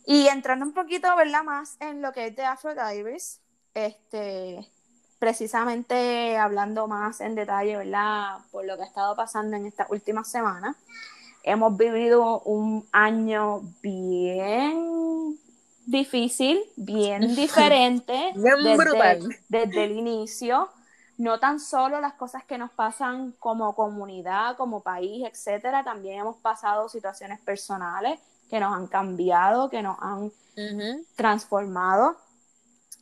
y 0.06 0.26
entrando 0.26 0.66
un 0.66 0.72
poquito, 0.72 1.14
¿verdad? 1.16 1.44
Más 1.44 1.76
en 1.78 2.02
lo 2.02 2.12
que 2.12 2.26
es 2.28 2.36
de 2.36 2.44
Aphrodite, 2.44 3.16
este, 3.74 4.68
precisamente 5.20 6.36
hablando 6.36 6.88
más 6.88 7.20
en 7.20 7.36
detalle, 7.36 7.76
¿verdad? 7.76 8.38
Por 8.50 8.64
lo 8.64 8.76
que 8.76 8.82
ha 8.82 8.86
estado 8.86 9.14
pasando 9.14 9.56
en 9.56 9.66
estas 9.66 9.88
últimas 9.90 10.28
semanas. 10.28 10.76
Hemos 11.44 11.76
vivido 11.76 12.40
un 12.40 12.88
año 12.90 13.60
bien 13.82 15.38
difícil, 15.90 16.62
bien 16.76 17.34
diferente 17.36 18.32
desde, 18.34 19.28
desde 19.48 19.84
el 19.84 19.92
inicio. 19.92 20.68
No 21.18 21.38
tan 21.38 21.60
solo 21.60 22.00
las 22.00 22.14
cosas 22.14 22.44
que 22.44 22.56
nos 22.56 22.70
pasan 22.70 23.32
como 23.32 23.74
comunidad, 23.74 24.56
como 24.56 24.82
país, 24.82 25.26
etcétera, 25.30 25.84
también 25.84 26.20
hemos 26.20 26.36
pasado 26.36 26.88
situaciones 26.88 27.38
personales 27.40 28.18
que 28.48 28.58
nos 28.58 28.74
han 28.74 28.86
cambiado, 28.86 29.68
que 29.68 29.82
nos 29.82 29.98
han 30.00 30.32
transformado. 31.16 32.16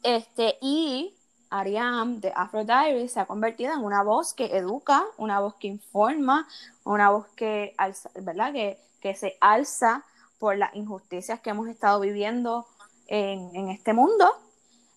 Este, 0.02 0.58
y 0.60 1.14
Ariam 1.50 2.20
de 2.20 2.32
Afro 2.34 2.64
Diary 2.64 3.08
se 3.08 3.20
ha 3.20 3.26
convertido 3.26 3.72
en 3.72 3.84
una 3.84 4.02
voz 4.02 4.34
que 4.34 4.56
educa, 4.56 5.04
una 5.16 5.40
voz 5.40 5.54
que 5.54 5.68
informa, 5.68 6.46
una 6.84 7.10
voz 7.10 7.26
que, 7.28 7.74
alza, 7.78 8.10
¿verdad? 8.20 8.52
que, 8.52 8.78
que 9.00 9.14
se 9.14 9.36
alza 9.40 10.04
por 10.38 10.56
las 10.56 10.74
injusticias 10.74 11.40
que 11.40 11.50
hemos 11.50 11.68
estado 11.68 12.00
viviendo 12.00 12.66
en, 13.08 13.50
en 13.54 13.68
este 13.70 13.92
mundo. 13.92 14.30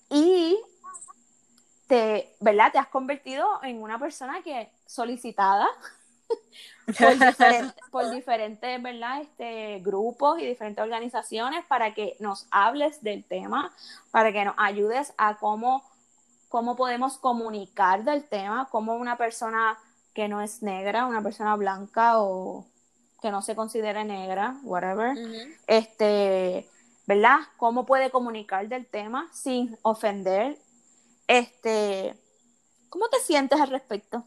Y 0.10 0.60
te, 1.88 2.36
¿verdad? 2.39 2.71
te 2.71 2.78
has 2.78 2.88
convertido 2.88 3.45
en 3.63 3.82
una 3.82 3.97
persona 4.00 4.41
que 4.43 4.71
solicitada 4.86 5.67
por, 7.91 8.12
diferentes, 8.12 8.82
¿verdad? 8.82 9.21
Este, 9.21 9.80
grupos 9.80 10.39
y 10.39 10.45
diferentes 10.45 10.82
organizaciones 10.82 11.65
para 11.65 11.93
que 11.93 12.15
nos 12.19 12.47
hables 12.52 13.02
del 13.04 13.24
tema, 13.24 13.74
para 14.12 14.32
que 14.32 14.45
nos 14.45 14.56
ayudes 14.58 15.13
a 15.17 15.38
cómo, 15.38 15.84
cómo 16.50 16.76
podemos 16.76 17.17
comunicar 17.17 18.04
del 18.04 18.24
tema, 18.26 18.67
cómo 18.71 18.95
una 18.95 19.17
persona 19.17 19.78
que 20.13 20.28
no 20.28 20.41
es 20.41 20.62
negra, 20.62 21.06
una 21.06 21.21
persona 21.21 21.56
blanca 21.56 22.21
o 22.21 22.65
que 23.21 23.32
no 23.32 23.41
se 23.41 23.56
considere 23.56 24.04
negra, 24.04 24.58
whatever, 24.63 25.15
este, 25.67 26.67
¿verdad? 27.12 27.39
Cómo 27.58 27.86
puede 27.86 28.10
comunicar 28.10 28.69
del 28.69 28.86
tema 28.86 29.30
sin 29.34 29.78
ofender. 29.82 30.58
Este, 31.28 32.15
¿cómo 32.88 33.10
te 33.10 33.19
sientes 33.19 33.60
al 33.60 33.69
respecto? 33.69 34.25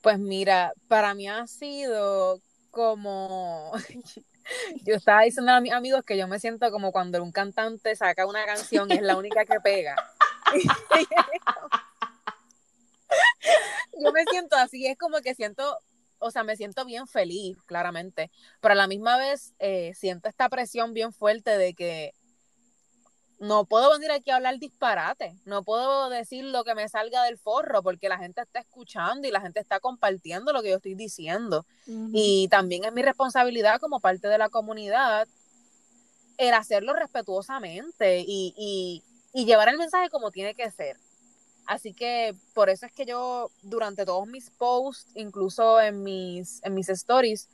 Pues 0.00 0.18
mira, 0.18 0.72
para 0.88 1.12
mí 1.12 1.28
ha 1.28 1.46
sido 1.46 2.40
como, 2.70 3.72
yo 4.86 4.94
estaba 4.94 5.20
diciendo 5.20 5.52
a 5.52 5.60
mis 5.60 5.74
amigos 5.74 6.02
que 6.02 6.16
yo 6.16 6.26
me 6.28 6.40
siento 6.40 6.70
como 6.70 6.92
cuando 6.92 7.22
un 7.22 7.30
cantante 7.30 7.94
saca 7.94 8.24
una 8.24 8.46
canción 8.46 8.90
y 8.90 8.94
es 8.94 9.02
la 9.02 9.18
única 9.18 9.44
que 9.44 9.60
pega. 9.60 9.96
yo 14.00 14.12
me 14.12 14.24
siento 14.30 14.56
así, 14.56 14.86
es 14.86 14.96
como 14.96 15.20
que 15.20 15.34
siento, 15.34 15.78
o 16.18 16.30
sea, 16.30 16.44
me 16.44 16.56
siento 16.56 16.84
bien 16.84 17.06
feliz, 17.06 17.58
claramente, 17.66 18.30
pero 18.60 18.72
a 18.72 18.76
la 18.76 18.86
misma 18.86 19.16
vez 19.16 19.54
eh, 19.58 19.92
siento 19.94 20.28
esta 20.28 20.48
presión 20.48 20.94
bien 20.94 21.12
fuerte 21.12 21.56
de 21.56 21.74
que 21.74 22.14
no 23.40 23.64
puedo 23.66 23.90
venir 23.92 24.10
aquí 24.10 24.30
a 24.30 24.36
hablar 24.36 24.58
disparate, 24.58 25.36
no 25.44 25.62
puedo 25.62 26.10
decir 26.10 26.44
lo 26.44 26.64
que 26.64 26.74
me 26.74 26.88
salga 26.88 27.22
del 27.22 27.38
forro 27.38 27.82
porque 27.82 28.08
la 28.08 28.18
gente 28.18 28.40
está 28.40 28.60
escuchando 28.60 29.28
y 29.28 29.30
la 29.30 29.40
gente 29.40 29.60
está 29.60 29.78
compartiendo 29.80 30.52
lo 30.52 30.62
que 30.62 30.70
yo 30.70 30.76
estoy 30.76 30.94
diciendo. 30.94 31.64
Y 31.86 32.48
también 32.48 32.84
es 32.84 32.92
mi 32.92 33.02
responsabilidad 33.02 33.80
como 33.80 34.00
parte 34.00 34.28
de 34.28 34.38
la 34.38 34.48
comunidad 34.48 35.28
el 36.36 36.54
hacerlo 36.54 36.94
respetuosamente 36.94 38.24
y, 38.26 39.02
llevar 39.32 39.68
el 39.68 39.78
mensaje 39.78 40.10
como 40.10 40.32
tiene 40.32 40.54
que 40.54 40.70
ser. 40.70 40.96
Así 41.68 41.92
que 41.92 42.34
por 42.54 42.70
eso 42.70 42.86
es 42.86 42.92
que 42.92 43.04
yo 43.04 43.50
durante 43.60 44.06
todos 44.06 44.26
mis 44.26 44.48
posts, 44.48 45.12
incluso 45.14 45.78
en 45.82 46.02
mis, 46.02 46.64
en 46.64 46.72
mis 46.72 46.88
stories, 46.88 47.46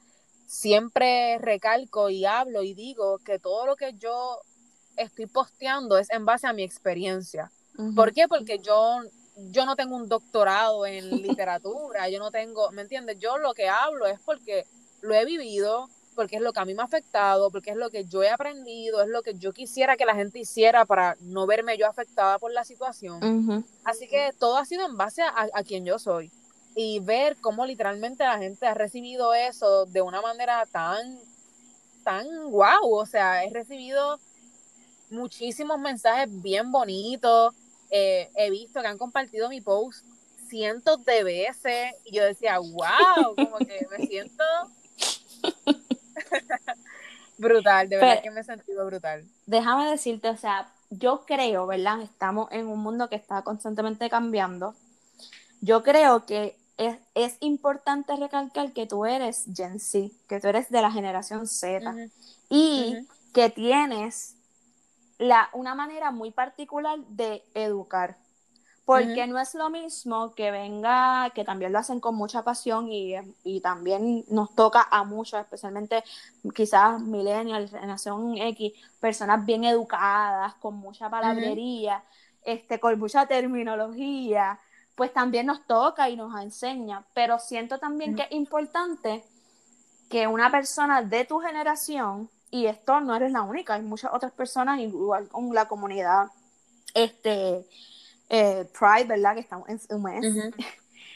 siempre 0.47 1.37
recalco 1.39 2.11
y 2.11 2.25
hablo 2.25 2.63
y 2.63 2.75
digo 2.75 3.19
que 3.19 3.41
todo 3.41 3.67
lo 3.67 3.75
que 3.75 3.93
yo 3.95 4.39
estoy 4.97 5.27
posteando 5.27 5.99
es 5.99 6.09
en 6.11 6.25
base 6.25 6.47
a 6.47 6.53
mi 6.53 6.63
experiencia. 6.63 7.51
¿Por 7.97 8.13
qué? 8.13 8.29
Porque 8.29 8.61
yo, 8.61 9.01
yo 9.51 9.67
no 9.67 9.75
tengo 9.75 9.97
un 9.97 10.09
doctorado 10.09 10.87
en 10.87 11.11
literatura, 11.23 12.09
yo 12.09 12.21
no 12.21 12.31
tengo, 12.31 12.71
¿me 12.71 12.83
entiendes? 12.83 13.19
Yo 13.19 13.37
lo 13.39 13.53
que 13.53 13.69
hablo 13.69 14.07
es 14.07 14.21
porque 14.21 14.65
lo 15.01 15.13
he 15.13 15.25
vivido, 15.25 15.89
porque 16.15 16.37
es 16.37 16.43
lo 16.43 16.53
que 16.53 16.61
a 16.61 16.65
mí 16.65 16.75
me 16.75 16.83
ha 16.83 16.87
afectado, 16.87 17.51
porque 17.51 17.71
es 17.71 17.77
lo 17.77 17.91
que 17.91 18.05
yo 18.05 18.23
he 18.23 18.31
aprendido, 18.31 19.03
es 19.03 19.09
lo 19.09 19.23
que 19.23 19.35
yo 19.35 19.53
quisiera 19.53 19.97
que 19.97 20.07
la 20.07 20.15
gente 20.15 20.39
hiciera 20.39 20.85
para 20.85 21.17
no 21.21 21.47
verme 21.47 21.77
yo 21.77 21.87
afectada 21.87 22.39
por 22.39 22.53
la 22.53 22.65
situación. 22.65 23.65
Así 23.85 24.09
que 24.09 24.31
todo 24.39 24.57
ha 24.57 24.65
sido 24.65 24.87
en 24.87 24.97
base 24.97 25.23
a, 25.23 25.49
a, 25.53 25.63
quien 25.63 25.85
yo 25.85 25.99
soy. 25.99 26.31
Y 26.77 27.01
ver 27.01 27.37
cómo 27.41 27.67
literalmente 27.67 28.25
la 28.25 28.39
gente 28.39 28.67
ha 28.67 28.75
recibido 28.75 29.35
eso 29.35 29.87
de 29.87 30.03
una 30.03 30.21
manera 30.21 30.67
tan, 30.67 31.19
tan 32.03 32.27
guau. 32.51 32.95
O 32.95 33.07
sea, 33.07 33.45
he 33.45 33.51
recibido 33.51 34.19
muchísimos 35.11 35.79
mensajes 35.79 36.29
bien 36.43 36.73
bonitos. 36.73 37.55
Eh, 37.91 38.29
he 38.37 38.51
visto 38.51 38.81
que 38.81 38.89
han 38.89 38.99
compartido 38.99 39.49
mi 39.49 39.61
post 39.61 40.05
cientos 40.49 41.05
de 41.05 41.25
veces 41.25 41.95
y 42.05 42.15
yo 42.15 42.25
decía, 42.25 42.59
wow, 42.59 43.35
como 43.35 43.59
que 43.59 43.87
me 43.91 44.07
siento 44.07 44.45
brutal, 47.39 47.89
de 47.89 47.97
verdad 47.97 48.23
que 48.23 48.31
me 48.31 48.41
he 48.41 48.45
sentido 48.45 48.87
brutal. 48.87 49.25
Déjame 49.47 49.91
decirte, 49.91 50.29
o 50.29 50.37
sea, 50.37 50.69
yo 50.91 51.25
creo, 51.27 51.67
¿verdad? 51.67 52.03
Estamos 52.03 52.51
en 52.53 52.67
un 52.67 52.81
mundo 52.81 53.09
que 53.09 53.17
está 53.17 53.43
constantemente 53.43 54.09
cambiando. 54.11 54.75
Yo 55.61 55.83
creo 55.83 56.27
que 56.27 56.57
es, 56.77 56.97
es 57.15 57.37
importante 57.41 58.17
recalcar 58.17 58.73
que 58.73 58.87
tú 58.87 59.07
eres 59.07 59.45
Gen 59.55 59.81
Z, 59.81 60.15
que 60.29 60.41
tú 60.41 60.49
eres 60.49 60.71
de 60.71 60.83
la 60.83 60.91
generación 60.91 61.47
Z 61.47 61.95
y 62.49 63.07
que 63.33 63.51
tienes 63.51 64.37
la, 65.19 65.49
una 65.53 65.75
manera 65.75 66.11
muy 66.11 66.31
particular 66.31 66.99
de 67.09 67.43
educar. 67.55 68.17
Porque 68.85 69.27
no 69.27 69.39
es 69.39 69.55
lo 69.55 69.71
mismo 69.71 70.35
que 70.35 70.51
venga, 70.51 71.31
que 71.35 71.43
también 71.43 71.73
lo 71.73 71.79
hacen 71.79 72.01
con 72.01 72.15
mucha 72.17 72.43
pasión 72.43 72.89
y, 72.91 73.15
también 73.63 74.25
nos 74.29 74.55
toca 74.55 74.87
a 74.91 75.05
muchos, 75.05 75.41
especialmente 75.41 76.05
quizás 76.55 77.01
millennials, 77.01 77.71
generación 77.71 78.37
X, 78.37 78.73
personas 79.01 79.45
bien 79.47 79.65
educadas, 79.65 80.55
con 80.57 80.75
mucha 80.75 81.09
palabrería, 81.09 82.05
este, 82.45 82.79
con 82.79 82.99
mucha 82.99 83.27
terminología, 83.27 84.61
pues 84.95 85.15
también 85.15 85.47
nos 85.47 85.67
toca 85.67 86.11
y 86.11 86.17
nos 86.17 86.39
enseña. 86.43 87.07
Pero 87.15 87.39
siento 87.39 87.79
también 87.79 88.15
que 88.15 88.23
es 88.25 88.33
importante 88.33 89.25
que 90.11 90.27
una 90.27 90.51
persona 90.51 91.01
de 91.01 91.25
tu 91.25 91.39
generación, 91.39 92.29
y 92.51 92.67
esto 92.67 93.01
no 93.01 93.17
eres 93.17 93.33
la 93.33 93.43
única, 93.43 93.75
hay 93.75 93.83
muchas 93.83 94.13
otras 94.13 94.33
personas, 94.33 94.79
igual 94.79 95.29
con 95.29 95.55
la 95.55 95.67
comunidad, 95.67 96.27
este 96.93 97.67
eh, 98.29 98.67
Pride, 98.79 99.05
¿verdad? 99.05 99.35
Que 99.35 99.41
estamos 99.41 99.69
en 99.69 99.81
un 99.91 100.03
mes. 100.03 100.55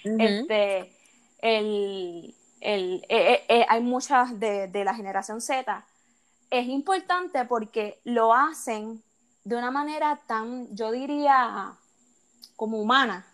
Este, 0.05 0.97
el, 1.43 2.35
el, 2.61 3.05
eh, 3.09 3.45
eh, 3.49 3.67
hay 3.69 3.83
muchas 3.83 4.39
de, 4.39 4.69
de, 4.69 4.85
la 4.85 4.95
generación 4.95 5.41
Z. 5.41 5.85
Es 6.51 6.67
importante 6.67 7.45
porque 7.45 8.01
lo 8.05 8.33
hacen 8.33 9.03
de 9.45 9.57
una 9.57 9.71
manera 9.71 10.19
tan, 10.27 10.75
yo 10.75 10.93
diría, 10.93 11.75
como 12.57 12.81
humana, 12.81 13.27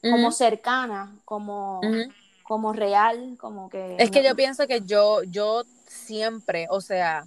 como 0.00 0.32
cercana, 0.32 1.14
como, 1.24 1.80
como 2.42 2.72
real, 2.72 3.36
como 3.38 3.68
que... 3.68 3.96
Es 3.98 4.10
que 4.10 4.24
yo 4.24 4.34
pienso 4.34 4.66
que 4.66 4.80
yo, 4.80 5.22
yo 5.24 5.62
siempre, 5.86 6.66
o 6.70 6.80
sea, 6.80 7.24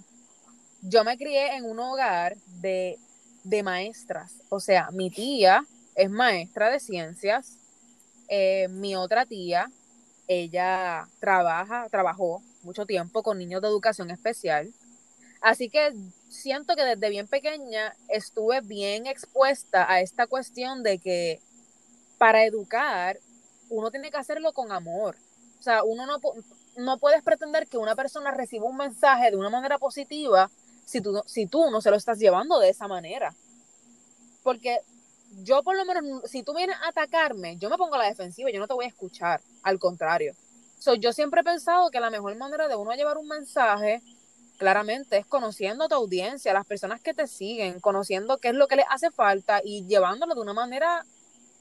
yo 0.82 1.04
me 1.04 1.16
crié 1.16 1.56
en 1.56 1.64
un 1.64 1.78
hogar 1.78 2.36
de 2.60 2.98
de 3.46 3.62
maestras. 3.62 4.32
O 4.48 4.58
sea, 4.60 4.90
mi 4.90 5.08
tía 5.10 5.64
es 5.94 6.10
maestra 6.10 6.68
de 6.68 6.80
ciencias, 6.80 7.58
eh, 8.28 8.66
mi 8.68 8.96
otra 8.96 9.24
tía, 9.24 9.70
ella 10.26 11.06
trabaja, 11.20 11.88
trabajó 11.88 12.42
mucho 12.62 12.86
tiempo 12.86 13.22
con 13.22 13.38
niños 13.38 13.62
de 13.62 13.68
educación 13.68 14.10
especial. 14.10 14.72
Así 15.40 15.70
que 15.70 15.94
siento 16.28 16.74
que 16.74 16.84
desde 16.84 17.08
bien 17.08 17.28
pequeña 17.28 17.94
estuve 18.08 18.62
bien 18.62 19.06
expuesta 19.06 19.90
a 19.90 20.00
esta 20.00 20.26
cuestión 20.26 20.82
de 20.82 20.98
que 20.98 21.40
para 22.18 22.44
educar 22.44 23.18
uno 23.70 23.92
tiene 23.92 24.10
que 24.10 24.16
hacerlo 24.16 24.52
con 24.52 24.72
amor. 24.72 25.16
O 25.60 25.62
sea, 25.62 25.84
uno 25.84 26.04
no, 26.06 26.18
no 26.76 26.98
puedes 26.98 27.22
pretender 27.22 27.68
que 27.68 27.78
una 27.78 27.94
persona 27.94 28.32
reciba 28.32 28.66
un 28.66 28.76
mensaje 28.76 29.30
de 29.30 29.36
una 29.36 29.50
manera 29.50 29.78
positiva 29.78 30.50
si 30.86 31.02
tú, 31.02 31.20
si 31.26 31.46
tú 31.46 31.70
no 31.70 31.82
se 31.82 31.90
lo 31.90 31.96
estás 31.96 32.18
llevando 32.18 32.58
de 32.58 32.70
esa 32.70 32.88
manera. 32.88 33.34
Porque 34.42 34.78
yo 35.42 35.62
por 35.62 35.76
lo 35.76 35.84
menos, 35.84 36.30
si 36.30 36.42
tú 36.42 36.54
vienes 36.54 36.76
a 36.82 36.88
atacarme, 36.88 37.58
yo 37.58 37.68
me 37.68 37.76
pongo 37.76 37.96
a 37.96 37.98
la 37.98 38.08
defensiva, 38.08 38.50
yo 38.50 38.60
no 38.60 38.68
te 38.68 38.74
voy 38.74 38.86
a 38.86 38.88
escuchar, 38.88 39.40
al 39.62 39.78
contrario. 39.78 40.34
yo 40.98 41.12
siempre 41.12 41.40
he 41.40 41.44
pensado 41.44 41.90
que 41.90 42.00
la 42.00 42.10
mejor 42.10 42.34
manera 42.36 42.68
de 42.68 42.76
uno 42.76 42.92
llevar 42.94 43.18
un 43.18 43.28
mensaje, 43.28 44.00
claramente, 44.56 45.18
es 45.18 45.26
conociendo 45.26 45.84
a 45.84 45.88
tu 45.88 45.96
audiencia, 45.96 46.52
a 46.52 46.54
las 46.54 46.64
personas 46.64 47.00
que 47.00 47.12
te 47.12 47.26
siguen, 47.26 47.80
conociendo 47.80 48.38
qué 48.38 48.48
es 48.48 48.54
lo 48.54 48.68
que 48.68 48.76
les 48.76 48.86
hace 48.88 49.10
falta 49.10 49.60
y 49.62 49.84
llevándolo 49.86 50.34
de 50.34 50.40
una 50.40 50.54
manera 50.54 51.04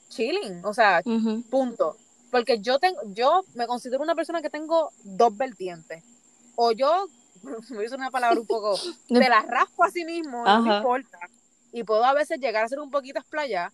chilling, 0.09 0.63
o 0.63 0.73
sea, 0.73 1.01
punto. 1.49 1.97
Porque 2.29 2.59
yo 2.59 2.79
tengo, 2.79 3.01
yo 3.07 3.43
me 3.55 3.65
considero 3.65 4.03
una 4.03 4.15
persona 4.15 4.41
que 4.41 4.49
tengo 4.49 4.91
dos 5.03 5.35
vertientes. 5.35 6.03
O 6.55 6.71
yo 6.71 7.07
voy 7.69 7.85
a 7.85 7.95
una 7.95 8.11
palabra 8.11 8.39
un 8.39 8.47
poco, 8.47 8.77
de 9.09 9.29
la 9.29 9.41
raspo 9.41 9.83
a 9.83 9.91
sí 9.91 10.05
mismo, 10.05 10.43
no 10.43 10.61
me 10.61 10.77
importa. 10.77 11.19
Y 11.71 11.83
puedo 11.83 12.05
a 12.05 12.13
veces 12.13 12.39
llegar 12.39 12.63
a 12.63 12.69
ser 12.69 12.79
un 12.79 12.89
poquito 12.89 13.19
explayada, 13.19 13.71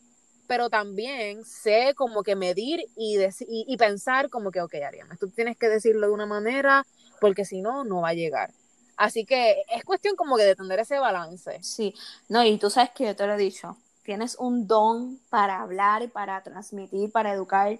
pero 0.47 0.69
también 0.69 1.45
sé 1.45 1.93
como 1.95 2.24
que 2.24 2.36
medir 2.36 2.82
y, 2.95 3.17
y, 3.47 3.78
pensar 3.78 4.30
como 4.30 4.51
que, 4.51 4.59
ok, 4.59 4.74
Ariana, 4.86 5.15
tú 5.17 5.30
tienes 5.30 5.55
que 5.55 5.69
decirlo 5.69 6.07
de 6.07 6.13
una 6.13 6.26
manera, 6.26 6.86
porque 7.19 7.45
si 7.45 7.61
no, 7.61 7.84
no 7.84 8.01
va 8.01 8.09
a 8.09 8.13
llegar. 8.13 8.51
Así 8.97 9.26
que 9.26 9.63
es 9.74 9.84
cuestión 9.84 10.15
como 10.15 10.36
que 10.36 10.43
de 10.43 10.55
tener 10.55 10.80
ese 10.80 10.99
balance. 10.99 11.59
Sí, 11.63 11.93
no, 12.28 12.43
y 12.43 12.57
tú 12.57 12.69
sabes 12.69 12.89
que 12.91 13.05
yo 13.05 13.15
te 13.15 13.26
lo 13.28 13.34
he 13.36 13.38
dicho, 13.38 13.78
tienes 14.03 14.36
un 14.39 14.67
don 14.67 15.19
para 15.30 15.61
hablar, 15.61 16.09
para 16.09 16.41
transmitir, 16.43 17.11
para 17.11 17.32
educar, 17.34 17.80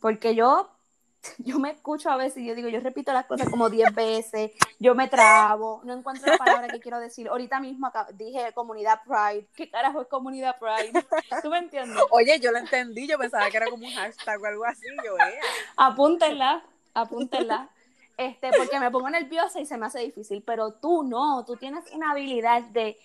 porque 0.00 0.34
yo 0.34 0.68
yo 1.38 1.58
me 1.58 1.70
escucho 1.70 2.10
a 2.10 2.16
veces 2.16 2.38
y 2.38 2.46
yo 2.46 2.54
digo, 2.54 2.68
yo 2.68 2.80
repito 2.80 3.12
las 3.12 3.26
cosas 3.26 3.48
como 3.48 3.68
10 3.68 3.94
veces, 3.94 4.52
yo 4.78 4.94
me 4.94 5.08
trabo, 5.08 5.80
no 5.84 5.92
encuentro 5.92 6.30
la 6.30 6.38
palabra 6.38 6.68
que 6.68 6.80
quiero 6.80 6.98
decir. 6.98 7.28
Ahorita 7.28 7.60
mismo 7.60 7.90
dije 8.14 8.52
comunidad 8.54 9.00
Pride. 9.04 9.46
¿Qué 9.54 9.70
carajo 9.70 10.02
es 10.02 10.08
comunidad 10.08 10.56
Pride? 10.58 11.04
¿Tú 11.42 11.50
me 11.50 11.58
entiendes? 11.58 12.02
Oye, 12.10 12.38
yo 12.40 12.52
lo 12.52 12.58
entendí, 12.58 13.06
yo 13.06 13.18
pensaba 13.18 13.50
que 13.50 13.56
era 13.56 13.66
como 13.66 13.86
un 13.86 13.92
hashtag 13.92 14.40
o 14.40 14.46
algo 14.46 14.64
así, 14.64 14.86
yo 15.04 15.16
eh. 15.16 15.38
Apúntenla, 15.76 16.62
apúntenla. 16.94 17.68
Este, 18.16 18.50
porque 18.54 18.78
me 18.78 18.90
pongo 18.90 19.08
nerviosa 19.08 19.60
y 19.60 19.66
se 19.66 19.78
me 19.78 19.86
hace 19.86 20.00
difícil, 20.00 20.42
pero 20.42 20.74
tú 20.74 21.02
no, 21.04 21.42
tú 21.46 21.56
tienes 21.56 21.84
una 21.92 22.10
habilidad 22.10 22.62
de 22.64 22.98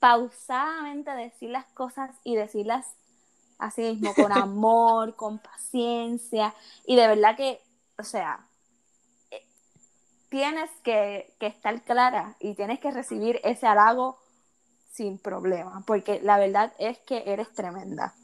pausadamente 0.00 1.10
decir 1.12 1.50
las 1.50 1.64
cosas 1.66 2.10
y 2.24 2.36
decirlas 2.36 2.94
así 3.58 3.82
mismo, 3.82 4.14
con 4.14 4.32
amor, 4.32 5.16
con 5.16 5.38
paciencia, 5.38 6.54
y 6.86 6.96
de 6.96 7.06
verdad 7.08 7.36
que, 7.36 7.60
o 7.98 8.04
sea, 8.04 8.46
eh, 9.30 9.44
tienes 10.28 10.70
que, 10.82 11.34
estar 11.40 11.82
clara 11.82 12.36
y 12.40 12.54
tienes 12.54 12.78
que 12.78 12.90
recibir 12.90 13.40
ese 13.44 13.66
halago 13.66 14.18
sin 14.92 15.18
problema, 15.18 15.82
porque 15.86 16.20
la 16.22 16.38
verdad 16.38 16.72
es 16.78 16.98
que 16.98 17.24
eres 17.26 17.52
tremenda. 17.52 18.14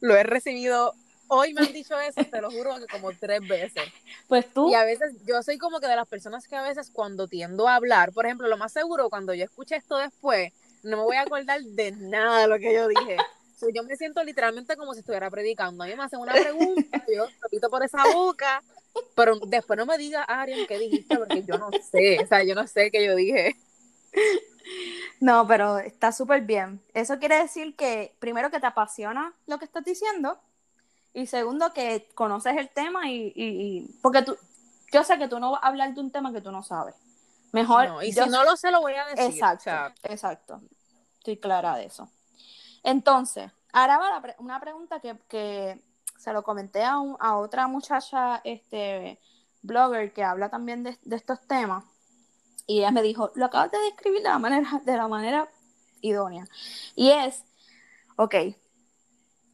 Lo 0.00 0.16
he 0.16 0.22
recibido, 0.22 0.94
hoy 1.28 1.54
me 1.54 1.62
han 1.62 1.72
dicho 1.72 1.98
eso, 1.98 2.24
te 2.24 2.40
lo 2.40 2.50
juro 2.50 2.76
que 2.76 2.86
como 2.86 3.12
tres 3.12 3.46
veces. 3.46 3.84
Pues 4.28 4.52
tú. 4.52 4.70
Y 4.70 4.74
a 4.74 4.84
veces, 4.84 5.14
yo 5.24 5.42
soy 5.42 5.58
como 5.58 5.80
que 5.80 5.86
de 5.86 5.96
las 5.96 6.08
personas 6.08 6.46
que 6.48 6.56
a 6.56 6.62
veces 6.62 6.90
cuando 6.90 7.28
tiendo 7.28 7.68
a 7.68 7.76
hablar, 7.76 8.12
por 8.12 8.26
ejemplo, 8.26 8.48
lo 8.48 8.56
más 8.56 8.72
seguro, 8.72 9.10
cuando 9.10 9.32
yo 9.34 9.44
escuché 9.44 9.76
esto 9.76 9.96
después, 9.96 10.52
no 10.82 10.96
me 10.96 11.02
voy 11.04 11.16
a 11.16 11.22
acordar 11.22 11.62
de 11.62 11.92
nada 11.92 12.40
de 12.40 12.48
lo 12.48 12.58
que 12.58 12.74
yo 12.74 12.88
dije 12.88 13.16
yo 13.70 13.82
me 13.84 13.96
siento 13.96 14.22
literalmente 14.24 14.76
como 14.76 14.94
si 14.94 15.00
estuviera 15.00 15.30
predicando. 15.30 15.84
A 15.84 15.86
mí 15.86 15.94
me 15.94 16.04
hacen 16.04 16.20
una 16.20 16.32
pregunta, 16.32 17.04
yo 17.14 17.26
repito 17.42 17.68
por 17.70 17.82
esa 17.82 18.04
boca, 18.12 18.62
pero 19.14 19.38
después 19.46 19.76
no 19.76 19.86
me 19.86 19.98
diga, 19.98 20.22
Ariel, 20.24 20.66
¿qué 20.66 20.78
dijiste? 20.78 21.16
Porque 21.16 21.44
yo 21.44 21.58
no 21.58 21.70
sé, 21.90 22.20
o 22.22 22.26
sea, 22.26 22.42
yo 22.42 22.54
no 22.54 22.66
sé 22.66 22.90
qué 22.90 23.04
yo 23.04 23.14
dije. 23.14 23.56
No, 25.20 25.46
pero 25.46 25.78
está 25.78 26.10
súper 26.10 26.42
bien. 26.42 26.82
Eso 26.94 27.18
quiere 27.18 27.38
decir 27.38 27.76
que, 27.76 28.14
primero, 28.18 28.50
que 28.50 28.58
te 28.58 28.66
apasiona 28.66 29.32
lo 29.46 29.58
que 29.58 29.64
estás 29.64 29.84
diciendo, 29.84 30.38
y 31.14 31.26
segundo, 31.26 31.72
que 31.72 32.08
conoces 32.14 32.56
el 32.56 32.70
tema 32.70 33.10
y, 33.10 33.32
y, 33.36 33.98
porque 34.02 34.22
tú, 34.22 34.36
yo 34.92 35.04
sé 35.04 35.18
que 35.18 35.28
tú 35.28 35.38
no 35.38 35.52
vas 35.52 35.62
a 35.62 35.68
hablar 35.68 35.94
de 35.94 36.00
un 36.00 36.10
tema 36.10 36.32
que 36.32 36.40
tú 36.40 36.50
no 36.50 36.62
sabes. 36.62 36.94
Mejor. 37.52 38.02
y 38.02 38.12
si 38.12 38.20
no 38.30 38.44
lo 38.44 38.56
sé, 38.56 38.70
lo 38.70 38.80
voy 38.80 38.94
a 38.94 39.06
decir. 39.06 39.34
Exacto, 39.34 39.70
exacto. 40.04 40.62
Estoy 41.18 41.36
clara 41.36 41.76
de 41.76 41.84
eso. 41.84 42.10
Entonces, 42.82 43.50
ahora 43.72 43.98
va 43.98 44.34
una 44.38 44.60
pregunta 44.60 45.00
que, 45.00 45.80
se 46.18 46.32
lo 46.32 46.44
comenté 46.44 46.84
a, 46.84 46.94
a, 47.18 47.36
otra 47.36 47.66
muchacha, 47.66 48.40
este, 48.44 49.18
blogger 49.62 50.12
que 50.12 50.22
habla 50.22 50.50
también 50.50 50.84
de, 50.84 50.96
de, 51.02 51.16
estos 51.16 51.40
temas. 51.46 51.84
Y 52.66 52.78
ella 52.78 52.92
me 52.92 53.02
dijo, 53.02 53.32
lo 53.34 53.46
acabas 53.46 53.72
de 53.72 53.78
describir 53.78 54.22
de 54.22 54.28
la 54.28 54.38
manera, 54.38 54.80
de 54.84 54.96
la 54.96 55.08
manera 55.08 55.48
idónea. 56.00 56.46
Y 56.94 57.10
es, 57.10 57.44
ok, 58.16 58.34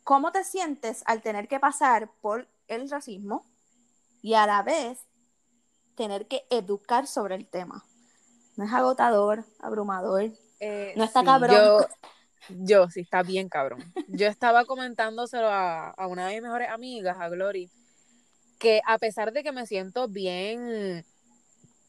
¿cómo 0.04 0.32
te 0.32 0.44
sientes 0.44 1.02
al 1.06 1.22
tener 1.22 1.48
que 1.48 1.60
pasar 1.60 2.10
por 2.20 2.48
el 2.66 2.90
racismo 2.90 3.44
y 4.20 4.34
a 4.34 4.46
la 4.46 4.62
vez 4.62 4.98
tener 5.94 6.28
que 6.28 6.46
educar 6.50 7.06
sobre 7.06 7.34
el 7.34 7.48
tema? 7.48 7.84
¿No 8.56 8.64
es 8.64 8.72
agotador, 8.72 9.44
abrumador? 9.60 10.32
Eh, 10.60 10.92
no 10.96 11.04
está 11.04 11.22
cabrón. 11.22 11.56
Yo, 11.56 11.78
sí, 12.90 13.00
está 13.00 13.22
bien 13.22 13.48
cabrón. 13.48 13.80
Yo 14.08 14.26
estaba 14.26 14.64
comentándoselo 14.64 15.48
a, 15.48 15.90
a 15.90 16.06
una 16.06 16.26
de 16.26 16.34
mis 16.34 16.42
mejores 16.42 16.68
amigas, 16.70 17.16
a 17.18 17.28
Glory, 17.28 17.70
que 18.58 18.80
a 18.86 18.98
pesar 18.98 19.32
de 19.32 19.42
que 19.42 19.52
me 19.52 19.66
siento 19.66 20.08
bien, 20.08 21.04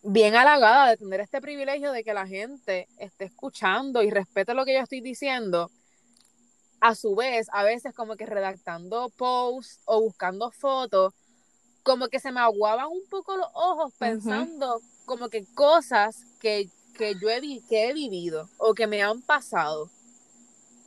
bien 0.04 0.36
halagada 0.36 0.90
de 0.90 0.98
tener 0.98 1.20
este 1.20 1.42
privilegio 1.42 1.92
de 1.92 2.04
que 2.04 2.14
la 2.14 2.28
gente 2.28 2.88
esté 2.98 3.26
escuchando 3.26 4.04
y 4.04 4.10
respete 4.10 4.54
lo 4.54 4.66
que 4.66 4.74
yo 4.74 4.82
estoy 4.82 5.02
diciendo, 5.02 5.72
a 6.82 6.96
su 6.96 7.16
vez, 7.16 7.48
a 7.52 7.64
veces 7.64 7.94
como 7.94 8.16
que 8.16 8.26
redactando 8.26 9.10
posts 9.18 9.80
o 9.86 10.02
buscando 10.02 10.52
fotos, 10.52 11.14
como 11.84 12.08
que 12.08 12.20
se 12.20 12.32
me 12.32 12.40
aguaban 12.40 12.88
un 12.88 13.06
poco 13.10 13.36
los 13.36 13.48
ojos 13.54 13.94
pensando 13.98 14.82
como 15.06 15.30
que 15.30 15.46
cosas 15.56 16.24
que, 16.40 16.70
que 16.98 17.16
yo 17.20 17.30
he, 17.30 17.42
que 17.68 17.90
he 17.90 17.94
vivido 17.94 18.48
o 18.58 18.74
que 18.74 18.88
me 18.88 19.02
han 19.02 19.22
pasado, 19.22 19.90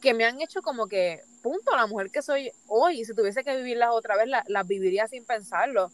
que 0.02 0.12
me 0.12 0.24
han 0.24 0.42
hecho 0.42 0.60
como 0.60 0.88
que, 0.88 1.22
punto, 1.42 1.74
la 1.76 1.86
mujer 1.86 2.10
que 2.10 2.20
soy 2.20 2.52
hoy, 2.66 3.04
si 3.04 3.14
tuviese 3.14 3.44
que 3.44 3.56
vivirlas 3.56 3.90
otra 3.92 4.16
vez, 4.16 4.28
las 4.48 4.66
viviría 4.66 5.06
sin 5.06 5.24
pensarlo. 5.24 5.90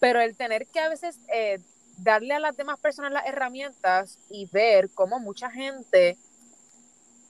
Pero 0.00 0.20
el 0.20 0.34
tener 0.34 0.66
que 0.66 0.80
a 0.80 0.88
veces 0.88 1.20
eh, 1.32 1.60
darle 1.98 2.34
a 2.34 2.40
las 2.40 2.56
demás 2.56 2.80
personas 2.80 3.12
las 3.12 3.26
herramientas 3.26 4.18
y 4.30 4.46
ver 4.46 4.88
cómo 4.90 5.20
mucha 5.20 5.50
gente 5.50 6.16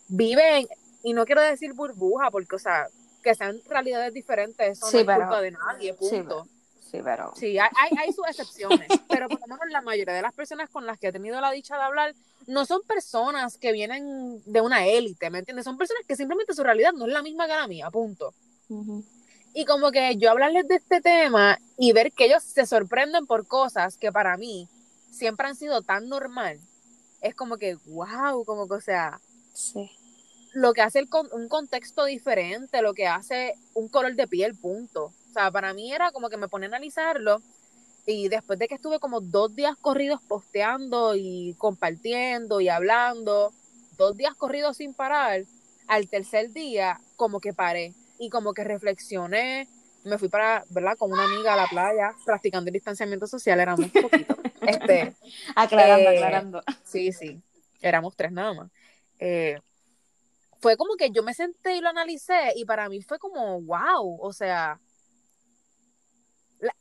vive, 0.09 0.69
y 1.03 1.13
no 1.13 1.27
quiero 1.27 1.43
decir 1.43 1.73
burbuja, 1.73 2.31
porque, 2.31 2.57
o 2.57 2.61
sea, 2.61 2.87
que 3.23 3.35
sean 3.35 3.61
realidades 3.67 4.15
diferentes, 4.15 4.79
eso 4.79 4.87
no 4.91 4.99
es 4.99 5.19
culpa 5.19 5.41
de 5.41 5.51
nadie, 5.51 5.95
punto. 5.95 6.45
Sí, 6.45 6.51
pero... 7.05 7.33
Sí, 7.37 7.59
hay, 7.59 7.69
hay, 7.99 8.13
sus 8.13 8.27
excepciones, 8.27 8.89
pero 9.09 9.29
por 9.29 9.41
lo 9.41 9.47
menos 9.47 9.71
la 9.71 9.81
mayoría 9.83 10.15
de 10.15 10.23
las 10.23 10.35
personas 10.35 10.69
con 10.69 10.87
las 10.87 10.99
que 10.99 11.09
he 11.09 11.13
tenido 11.13 11.41
la 11.41 11.51
dicha 11.51 11.77
de 11.77 11.83
hablar 11.83 12.15
no 12.47 12.67
son 12.67 12.83
personas 12.83 13.59
que 13.59 13.73
vienen 13.73 14.43
de 14.45 14.61
una 14.61 14.87
élite, 14.87 15.31
¿me 15.31 15.39
entiendes? 15.39 15.65
Son 15.65 15.79
personas 15.79 16.03
que 16.07 16.17
simplemente 16.17 16.55
su 16.55 16.65
realidad 16.65 16.93
no 16.93 17.07
es 17.07 17.13
la 17.13 17.23
misma 17.23 17.47
que 17.47 17.55
la 17.55 17.69
mía, 17.69 17.91
punto. 17.91 18.35
Y 19.55 19.65
como 19.65 19.91
que 19.91 20.17
yo 20.17 20.31
hablarles 20.31 20.67
de 20.69 20.77
este 20.77 21.01
tema 21.01 21.59
y 21.77 21.93
ver 21.93 22.13
que 22.13 22.27
ellos 22.27 22.43
se 22.43 22.67
sorprenden 22.67 23.27
por 23.27 23.47
cosas 23.47 23.97
que 23.97 24.13
para 24.13 24.37
mí 24.37 24.69
siempre 25.11 25.47
han 25.49 25.57
sido 25.57 25.83
tan 25.83 26.09
normal, 26.09 26.61
es 27.21 27.35
como 27.35 27.57
que, 27.59 27.77
wow, 27.87 28.45
como 28.45 28.69
que, 28.69 28.75
o 28.75 28.81
sea, 28.81 29.21
sí. 29.53 29.91
lo 30.55 30.73
que 30.73 30.83
hace 30.83 31.01
el 31.01 31.09
un 31.33 31.49
contexto 31.49 32.05
diferente, 32.05 32.83
lo 32.83 32.95
que 32.95 33.07
hace 33.07 33.55
un 33.75 33.89
color 33.89 34.15
de 34.15 34.27
piel, 34.27 34.57
punto. 34.57 35.13
O 35.31 35.33
sea, 35.33 35.51
para 35.51 35.73
mí 35.73 35.93
era 35.93 36.11
como 36.11 36.29
que 36.29 36.37
me 36.37 36.49
pone 36.49 36.67
a 36.67 36.69
analizarlo 36.69 37.41
y 38.07 38.29
después 38.29 38.59
de 38.59 38.67
que 38.67 38.75
estuve 38.75 38.99
como 38.99 39.21
dos 39.21 39.55
días 39.55 39.77
corridos 39.81 40.21
posteando 40.27 41.15
y 41.15 41.55
compartiendo 41.59 42.61
y 42.61 42.69
hablando, 42.69 43.53
dos 43.97 44.17
días 44.17 44.35
corridos 44.35 44.79
sin 44.79 44.95
parar, 44.95 45.45
al 45.87 46.09
tercer 46.09 46.51
día 46.51 47.01
como 47.17 47.41
que 47.41 47.53
paré 47.53 47.95
y 48.19 48.31
como 48.31 48.53
que 48.55 48.65
reflexioné, 48.65 49.69
me 50.05 50.19
fui 50.19 50.29
para, 50.29 50.65
¿verdad? 50.71 50.97
Con 50.99 51.13
una 51.13 51.25
amiga 51.25 51.55
a 51.55 51.57
la 51.57 51.67
playa, 51.67 52.15
practicando 52.25 52.69
el 52.69 52.75
distanciamiento 52.75 53.27
social, 53.27 53.61
éramos 53.61 53.89
poquito. 53.91 54.37
este, 54.63 55.15
aclarando, 55.55 56.11
eh, 56.11 56.17
aclarando. 56.17 56.63
Sí, 56.83 57.13
sí, 57.13 57.41
éramos 57.81 58.17
tres 58.17 58.33
nada 58.33 58.55
más. 58.55 58.71
Eh, 59.19 59.61
fue 60.61 60.77
como 60.77 60.97
que 60.97 61.11
yo 61.11 61.23
me 61.23 61.35
senté 61.35 61.77
y 61.77 61.81
lo 61.81 61.89
analicé 61.89 62.53
y 62.57 62.65
para 62.65 62.89
mí 62.89 63.03
fue 63.03 63.19
como, 63.19 63.61
wow, 63.63 64.19
o 64.21 64.33
sea, 64.33 64.81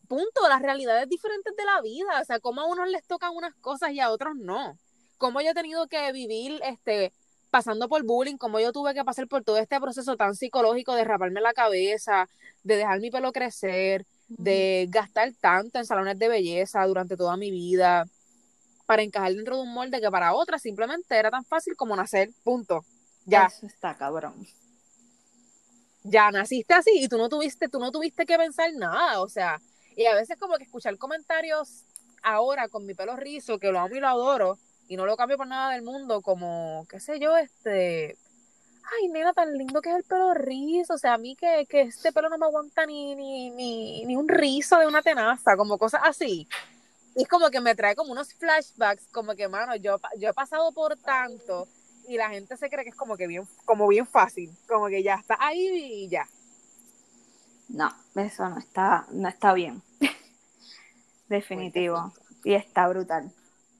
punto, 0.07 0.47
las 0.47 0.61
realidades 0.61 1.07
diferentes 1.07 1.55
de 1.55 1.63
la 1.63 1.81
vida, 1.81 2.21
o 2.21 2.25
sea, 2.25 2.39
cómo 2.39 2.61
a 2.61 2.65
unos 2.65 2.89
les 2.89 3.05
tocan 3.05 3.35
unas 3.35 3.55
cosas 3.55 3.91
y 3.91 3.99
a 3.99 4.11
otros 4.11 4.35
no. 4.35 4.77
Cómo 5.17 5.41
yo 5.41 5.51
he 5.51 5.53
tenido 5.53 5.87
que 5.87 6.11
vivir 6.11 6.59
este 6.63 7.13
pasando 7.49 7.89
por 7.89 8.03
bullying, 8.03 8.37
cómo 8.37 8.59
yo 8.59 8.71
tuve 8.71 8.93
que 8.93 9.03
pasar 9.03 9.27
por 9.27 9.43
todo 9.43 9.57
este 9.57 9.79
proceso 9.79 10.15
tan 10.15 10.35
psicológico 10.35 10.93
de 10.93 11.03
raparme 11.03 11.41
la 11.41 11.53
cabeza, 11.53 12.29
de 12.63 12.77
dejar 12.77 12.99
mi 12.99 13.09
pelo 13.09 13.31
crecer, 13.31 14.05
de 14.27 14.87
gastar 14.89 15.33
tanto 15.39 15.79
en 15.79 15.85
salones 15.85 16.19
de 16.19 16.27
belleza 16.27 16.85
durante 16.85 17.17
toda 17.17 17.35
mi 17.37 17.49
vida 17.49 18.05
para 18.85 19.01
encajar 19.03 19.33
dentro 19.33 19.57
de 19.57 19.63
un 19.63 19.73
molde 19.73 20.01
que 20.01 20.09
para 20.09 20.33
otras 20.33 20.61
simplemente 20.61 21.15
era 21.15 21.29
tan 21.29 21.43
fácil 21.45 21.75
como 21.75 21.95
nacer, 21.95 22.29
punto. 22.43 22.83
Ya. 23.25 23.45
Eso 23.45 23.65
está 23.67 23.95
cabrón. 23.95 24.47
Ya 26.03 26.31
naciste 26.31 26.73
así 26.73 26.91
y 26.95 27.07
tú 27.07 27.17
no 27.17 27.29
tuviste, 27.29 27.67
tú 27.67 27.79
no 27.79 27.91
tuviste 27.91 28.25
que 28.25 28.37
pensar 28.37 28.71
nada, 28.73 29.21
o 29.21 29.27
sea, 29.27 29.61
y 29.99 30.05
a 30.05 30.15
veces 30.15 30.37
como 30.39 30.55
que 30.55 30.63
escuchar 30.63 30.97
comentarios 30.97 31.83
ahora 32.23 32.69
con 32.69 32.85
mi 32.85 32.93
pelo 32.93 33.17
rizo, 33.17 33.59
que 33.59 33.69
lo 33.69 33.79
amo 33.79 33.95
y 33.95 33.99
lo 33.99 34.07
adoro, 34.07 34.57
y 34.87 34.95
no 34.95 35.05
lo 35.05 35.17
cambio 35.17 35.35
por 35.35 35.45
nada 35.45 35.73
del 35.73 35.81
mundo, 35.81 36.21
como, 36.21 36.85
qué 36.89 37.01
sé 37.01 37.19
yo, 37.19 37.35
este, 37.35 38.17
ay, 38.97 39.09
nena, 39.09 39.33
tan 39.33 39.57
lindo 39.57 39.81
que 39.81 39.89
es 39.89 39.97
el 39.97 40.05
pelo 40.05 40.33
rizo, 40.33 40.93
o 40.93 40.97
sea, 40.97 41.15
a 41.15 41.17
mí 41.17 41.35
que, 41.35 41.65
que 41.67 41.81
este 41.81 42.13
pelo 42.13 42.29
no 42.29 42.37
me 42.37 42.45
aguanta 42.45 42.85
ni, 42.85 43.13
ni, 43.13 43.49
ni, 43.49 44.05
ni 44.05 44.15
un 44.15 44.29
rizo 44.29 44.79
de 44.79 44.87
una 44.87 45.01
tenaza, 45.01 45.57
como 45.57 45.77
cosas 45.77 45.99
así. 46.05 46.47
Y 47.17 47.23
es 47.23 47.27
como 47.27 47.49
que 47.49 47.59
me 47.59 47.75
trae 47.75 47.97
como 47.97 48.13
unos 48.13 48.33
flashbacks, 48.35 49.05
como 49.11 49.35
que, 49.35 49.49
mano, 49.49 49.75
yo, 49.75 49.99
yo 50.17 50.29
he 50.29 50.33
pasado 50.33 50.71
por 50.71 50.95
tanto 50.95 51.67
y 52.07 52.15
la 52.15 52.29
gente 52.29 52.55
se 52.55 52.69
cree 52.69 52.85
que 52.85 52.91
es 52.91 52.95
como 52.95 53.17
que 53.17 53.27
bien, 53.27 53.45
como 53.65 53.85
bien 53.89 54.07
fácil, 54.07 54.49
como 54.65 54.87
que 54.87 55.03
ya 55.03 55.15
está 55.15 55.35
ahí 55.41 56.05
y 56.05 56.07
ya. 56.07 56.25
No, 57.69 57.93
eso 58.15 58.49
no 58.49 58.57
está, 58.57 59.05
no 59.11 59.29
está 59.29 59.53
bien. 59.53 59.81
Definitivo. 61.29 62.13
Y 62.43 62.53
está 62.53 62.87
brutal. 62.87 63.31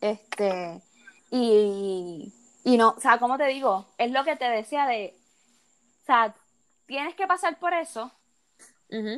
Este, 0.02 0.82
y, 1.32 2.34
y 2.64 2.78
no, 2.78 2.90
o 2.92 3.00
sea, 3.00 3.18
como 3.18 3.38
te 3.38 3.48
digo, 3.48 3.88
es 3.98 4.12
lo 4.12 4.24
que 4.24 4.36
te 4.36 4.46
decía 4.46 4.86
de, 4.86 5.16
o 6.04 6.06
sea, 6.06 6.36
tienes 6.86 7.16
que 7.16 7.28
pasar 7.28 7.60
por 7.60 7.74
eso 7.74 8.12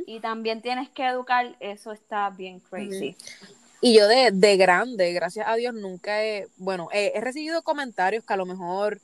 y 0.05 0.19
también 0.19 0.61
tienes 0.61 0.89
que 0.89 1.07
educar, 1.07 1.55
eso 1.61 1.93
está 1.93 2.29
bien 2.29 2.59
crazy. 2.59 3.15
Y 3.79 3.95
yo 3.95 4.07
de, 4.07 4.31
de, 4.31 4.57
grande, 4.57 5.13
gracias 5.13 5.47
a 5.47 5.55
Dios, 5.55 5.73
nunca 5.73 6.23
he, 6.23 6.49
bueno, 6.57 6.89
he, 6.91 7.19
recibido 7.21 7.63
comentarios 7.63 8.25
que 8.25 8.33
a 8.33 8.37
lo 8.37 8.45
mejor 8.45 8.99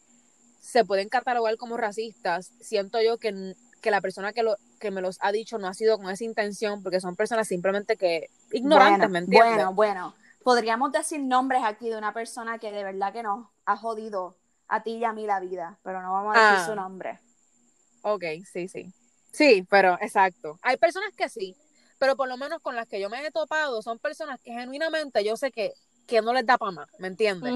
se 0.59 0.83
pueden 0.83 1.07
catalogar 1.07 1.55
como 1.55 1.77
racistas. 1.77 2.51
Siento 2.59 3.01
yo 3.01 3.17
que, 3.17 3.55
que 3.81 3.91
la 3.91 4.01
persona 4.01 4.33
que, 4.33 4.43
lo, 4.43 4.57
que 4.79 4.91
me 4.91 5.01
los 5.01 5.17
ha 5.21 5.31
dicho 5.31 5.57
no 5.57 5.67
ha 5.67 5.73
sido 5.73 5.97
con 5.97 6.09
esa 6.09 6.23
intención, 6.23 6.83
porque 6.83 6.99
son 6.99 7.15
personas 7.15 7.47
simplemente 7.47 7.97
que 7.97 8.29
ignorantes, 8.51 9.09
¿me 9.09 9.19
entiendes? 9.19 9.55
Bueno, 9.55 9.73
bueno, 9.73 10.15
podríamos 10.43 10.91
decir 10.91 11.19
nombres 11.21 11.61
aquí 11.63 11.89
de 11.89 11.97
una 11.97 12.13
persona 12.13 12.59
que 12.59 12.71
de 12.71 12.83
verdad 12.83 13.13
que 13.13 13.23
nos 13.23 13.47
ha 13.65 13.77
jodido 13.77 14.35
a 14.67 14.83
ti 14.83 14.97
y 14.97 15.03
a 15.03 15.13
mí 15.13 15.25
la 15.25 15.39
vida, 15.39 15.77
pero 15.83 16.01
no 16.01 16.13
vamos 16.13 16.35
a 16.35 16.51
decir 16.51 16.65
su 16.65 16.71
ah. 16.73 16.75
nombre. 16.75 17.19
Ok, 18.01 18.23
sí, 18.51 18.67
sí. 18.67 18.93
Sí, 19.31 19.65
pero 19.69 19.97
exacto. 20.01 20.57
Hay 20.61 20.77
personas 20.77 21.13
que 21.15 21.29
sí, 21.29 21.55
pero 21.99 22.15
por 22.15 22.27
lo 22.27 22.37
menos 22.37 22.61
con 22.61 22.75
las 22.75 22.87
que 22.87 22.99
yo 22.99 23.09
me 23.09 23.25
he 23.25 23.31
topado 23.31 23.81
son 23.81 23.99
personas 23.99 24.39
que 24.41 24.51
genuinamente 24.51 25.23
yo 25.23 25.37
sé 25.37 25.51
que, 25.51 25.73
que 26.05 26.21
no 26.21 26.33
les 26.33 26.45
da 26.45 26.57
para 26.57 26.71
más, 26.71 26.89
¿me 26.99 27.07
entiendes? 27.07 27.53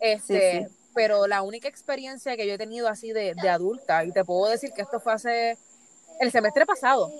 Este, 0.00 0.68
pero 0.98 1.28
la 1.28 1.42
única 1.42 1.68
experiencia 1.68 2.36
que 2.36 2.44
yo 2.44 2.54
he 2.54 2.58
tenido 2.58 2.88
así 2.88 3.12
de, 3.12 3.32
de 3.40 3.48
adulta, 3.48 4.04
y 4.04 4.10
te 4.10 4.24
puedo 4.24 4.50
decir 4.50 4.72
que 4.72 4.82
esto 4.82 4.98
fue 4.98 5.12
hace 5.12 5.56
el 6.18 6.32
semestre 6.32 6.66
pasado, 6.66 7.12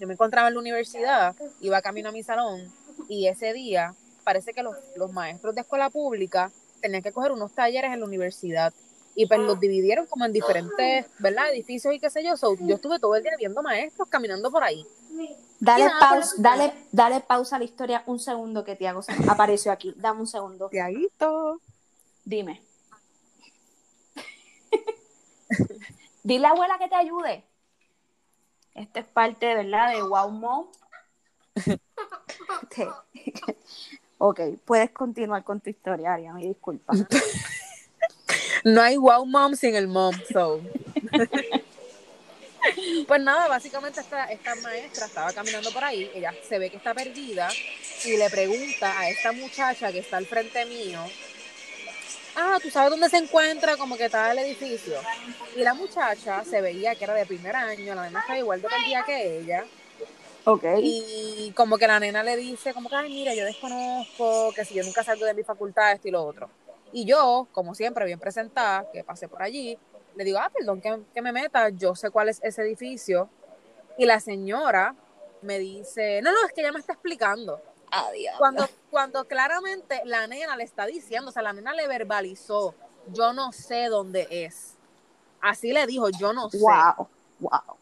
yo 0.00 0.06
me 0.06 0.14
encontraba 0.14 0.48
en 0.48 0.54
la 0.54 0.60
universidad, 0.60 1.36
iba 1.60 1.82
camino 1.82 2.08
a 2.08 2.12
mi 2.12 2.22
salón 2.22 2.72
y 3.06 3.26
ese 3.26 3.52
día 3.52 3.94
parece 4.24 4.54
que 4.54 4.62
los, 4.62 5.12
maestros 5.12 5.54
de 5.54 5.60
escuela 5.60 5.90
pública 5.90 6.50
tenían 6.80 7.02
que 7.02 7.12
coger 7.12 7.32
unos 7.32 7.52
talleres 7.52 7.92
en 7.92 8.00
la 8.00 8.06
universidad 8.06 8.72
y 9.14 9.26
pues 9.26 9.38
los 9.40 9.60
dividieron 9.60 10.06
como 10.06 10.24
en 10.24 10.32
diferentes, 10.32 11.04
¿verdad? 11.18 11.50
Edificios 11.52 11.92
y 11.92 12.00
qué 12.00 12.08
sé 12.08 12.24
yo. 12.24 12.36
yo 12.60 12.76
estuve 12.76 12.98
todo 13.00 13.16
el 13.16 13.22
día 13.22 13.32
viendo 13.36 13.62
maestros 13.62 14.08
caminando 14.08 14.50
por 14.50 14.64
ahí. 14.64 14.86
Dale 15.60 15.90
pausa, 16.00 16.36
dale, 16.38 16.72
dale 16.90 17.20
pausa 17.20 17.56
a 17.56 17.58
la 17.58 17.66
historia 17.66 18.02
un 18.06 18.18
segundo 18.18 18.64
que 18.64 18.76
Tiago 18.76 19.02
apareció 19.28 19.72
aquí. 19.72 19.92
Dame 19.94 20.20
un 20.20 20.26
segundo. 20.26 20.70
Tiaguito. 20.70 21.60
Dime. 22.24 22.63
Dile 26.22 26.46
a 26.46 26.48
la 26.48 26.54
abuela 26.54 26.78
que 26.78 26.88
te 26.88 26.94
ayude. 26.94 27.44
Esta 28.74 29.00
es 29.00 29.06
parte, 29.06 29.54
¿verdad? 29.54 29.92
De 29.92 30.02
Wow 30.02 30.30
Mom. 30.30 30.66
ok, 34.18 34.40
puedes 34.64 34.90
continuar 34.90 35.44
con 35.44 35.60
tu 35.60 35.70
historia, 35.70 36.14
Aria, 36.14 36.32
me 36.32 36.42
disculpa. 36.42 36.92
no 38.64 38.82
hay 38.82 38.96
Wow 38.96 39.26
Mom 39.26 39.54
sin 39.54 39.76
el 39.76 39.86
mom, 39.86 40.14
so. 40.32 40.60
Pues 43.06 43.20
nada, 43.22 43.46
básicamente 43.48 44.00
esta, 44.00 44.24
esta 44.26 44.54
maestra 44.56 45.06
estaba 45.06 45.32
caminando 45.32 45.70
por 45.70 45.84
ahí, 45.84 46.10
ella 46.14 46.34
se 46.48 46.58
ve 46.58 46.70
que 46.70 46.78
está 46.78 46.94
perdida 46.94 47.50
y 48.04 48.16
le 48.16 48.30
pregunta 48.30 48.98
a 48.98 49.10
esta 49.10 49.32
muchacha 49.32 49.92
que 49.92 49.98
está 49.98 50.16
al 50.16 50.26
frente 50.26 50.64
mío, 50.64 51.00
ah, 52.36 52.58
¿tú 52.62 52.70
sabes 52.70 52.90
dónde 52.90 53.08
se 53.08 53.18
encuentra 53.18 53.76
como 53.76 53.96
que 53.96 54.06
está 54.06 54.32
el 54.32 54.38
edificio? 54.38 54.94
Y 55.56 55.60
la 55.60 55.74
muchacha 55.74 56.44
se 56.44 56.60
veía 56.60 56.94
que 56.94 57.04
era 57.04 57.14
de 57.14 57.26
primer 57.26 57.54
año, 57.54 57.94
la 57.94 58.04
nena 58.04 58.20
estaba 58.20 58.38
igual 58.38 58.60
de 58.62 58.68
perdida 58.68 59.04
que 59.04 59.38
ella. 59.38 59.64
Ok. 60.44 60.64
Y 60.82 61.52
como 61.56 61.78
que 61.78 61.86
la 61.86 61.98
nena 62.00 62.22
le 62.22 62.36
dice, 62.36 62.74
como 62.74 62.88
que, 62.88 62.96
ay, 62.96 63.10
mira, 63.10 63.34
yo 63.34 63.44
desconozco, 63.44 64.52
que 64.54 64.64
si 64.64 64.74
yo 64.74 64.84
nunca 64.84 65.02
salgo 65.02 65.24
de 65.24 65.34
mi 65.34 65.42
facultad, 65.42 65.92
esto 65.92 66.08
y 66.08 66.10
lo 66.10 66.24
otro. 66.24 66.50
Y 66.92 67.06
yo, 67.06 67.48
como 67.52 67.74
siempre, 67.74 68.04
bien 68.04 68.20
presentada, 68.20 68.90
que 68.92 69.02
pasé 69.02 69.26
por 69.26 69.42
allí, 69.42 69.78
le 70.14 70.24
digo, 70.24 70.38
ah, 70.38 70.50
perdón 70.50 70.80
que, 70.80 71.00
que 71.12 71.22
me 71.22 71.32
meta, 71.32 71.70
yo 71.70 71.94
sé 71.94 72.10
cuál 72.10 72.28
es 72.28 72.40
ese 72.42 72.62
edificio. 72.62 73.28
Y 73.96 74.06
la 74.06 74.20
señora 74.20 74.94
me 75.42 75.58
dice, 75.58 76.20
no, 76.22 76.30
no, 76.30 76.46
es 76.46 76.52
que 76.52 76.60
ella 76.60 76.72
me 76.72 76.78
está 76.78 76.92
explicando. 76.92 77.60
Adiós. 77.90 78.34
Cuando, 78.38 78.68
cuando 78.94 79.24
claramente 79.26 80.00
la 80.04 80.28
nena 80.28 80.56
le 80.56 80.62
está 80.62 80.86
diciendo, 80.86 81.30
o 81.30 81.32
sea, 81.32 81.42
la 81.42 81.52
nena 81.52 81.72
le 81.74 81.88
verbalizó, 81.88 82.76
yo 83.08 83.32
no 83.32 83.50
sé 83.50 83.86
dónde 83.86 84.28
es. 84.30 84.74
Así 85.40 85.72
le 85.72 85.84
dijo, 85.88 86.10
yo 86.10 86.32
no 86.32 86.48
sé. 86.48 86.58
Wow, 86.58 87.08
wow. 87.40 87.76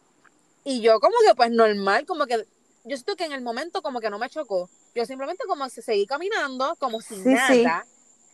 Y 0.63 0.81
yo 0.81 0.99
como 0.99 1.13
que 1.23 1.35
pues 1.35 1.51
normal, 1.51 2.07
como 2.07 2.25
que 2.25 2.47
yo 2.83 2.97
siento 2.97 3.15
que 3.15 3.25
en 3.25 3.31
el 3.31 3.41
momento 3.41 3.83
como 3.83 3.99
que 3.99 4.09
no 4.09 4.17
me 4.17 4.27
chocó. 4.27 4.71
Yo 4.95 5.05
simplemente 5.05 5.43
como 5.45 5.65
que 5.65 5.83
seguí 5.83 6.07
caminando, 6.07 6.75
como 6.79 6.99
sin 6.99 7.21
Sí, 7.23 7.29
nada. 7.29 7.85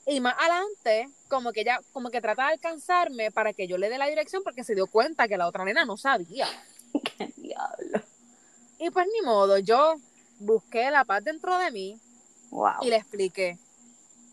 sí. 0.06 0.14
Y 0.14 0.22
más 0.22 0.36
adelante, 0.40 1.10
como 1.28 1.52
que 1.52 1.62
ella, 1.62 1.82
como 1.92 2.10
que 2.10 2.22
trata 2.22 2.46
de 2.48 2.54
alcanzarme 2.54 3.30
para 3.30 3.52
que 3.52 3.68
yo 3.68 3.78
le 3.78 3.90
dé 3.90 3.98
la 3.98 4.08
dirección 4.08 4.42
porque 4.42 4.64
se 4.64 4.74
dio 4.74 4.88
cuenta 4.88 5.28
que 5.28 5.36
la 5.38 5.48
otra 5.50 5.66
nena 5.66 5.84
no 5.84 5.98
sabía. 5.98 6.48
Qué 7.18 7.34
diablo. 7.36 8.02
Y 8.78 8.90
pues 8.90 9.06
ni 9.14 9.22
modo, 9.26 9.58
yo 9.58 9.96
busqué 10.40 10.90
la 10.92 11.04
paz 11.04 11.26
dentro 11.26 11.58
de 11.58 11.72
mí 11.72 12.00
Wow. 12.52 12.82
y 12.82 12.90
le 12.90 12.96
expliqué, 12.96 13.58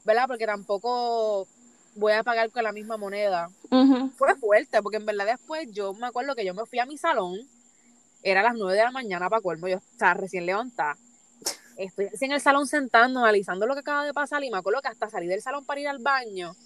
¿verdad? 0.05 0.27
Porque 0.27 0.47
tampoco 0.47 1.47
voy 1.95 2.13
a 2.13 2.23
pagar 2.23 2.51
con 2.51 2.63
la 2.63 2.73
misma 2.73 2.97
moneda. 2.97 3.51
Fue 4.17 4.35
fuerte, 4.37 4.83
porque 4.83 4.99
en 4.99 5.07
verdad 5.07 5.27
después 5.27 5.69
yo 5.73 5.93
me 5.95 6.07
acuerdo 6.07 6.35
que 6.35 6.45
yo 6.45 6.55
me 6.55 6.67
fui 6.67 6.79
a 6.79 6.87
mi 6.87 6.97
salón, 6.97 7.39
era 8.23 8.41
a 8.41 8.45
las 8.45 8.55
9 8.55 8.77
de 8.77 8.85
la 8.85 8.91
mañana 8.91 9.29
para 9.29 9.43
colmo, 9.43 9.69
yo 9.69 9.77
estaba 9.77 10.15
recién 10.15 10.47
levantada. 10.47 10.97
Estoy 11.77 12.07
así 12.07 12.25
en 12.25 12.33
el 12.33 12.41
salón 12.41 12.67
sentando, 12.67 13.21
analizando 13.21 13.67
lo 13.67 13.75
que 13.75 13.81
acaba 13.81 14.05
de 14.05 14.15
pasar 14.15 14.43
y 14.43 14.51
me 14.51 14.57
acuerdo 14.57 14.81
que 14.81 14.89
hasta 14.89 15.11
salí 15.11 15.27
del 15.27 15.43
salón 15.43 15.65
para 15.67 15.81
ir 15.81 15.89
al 15.89 15.99
baño 15.99 16.57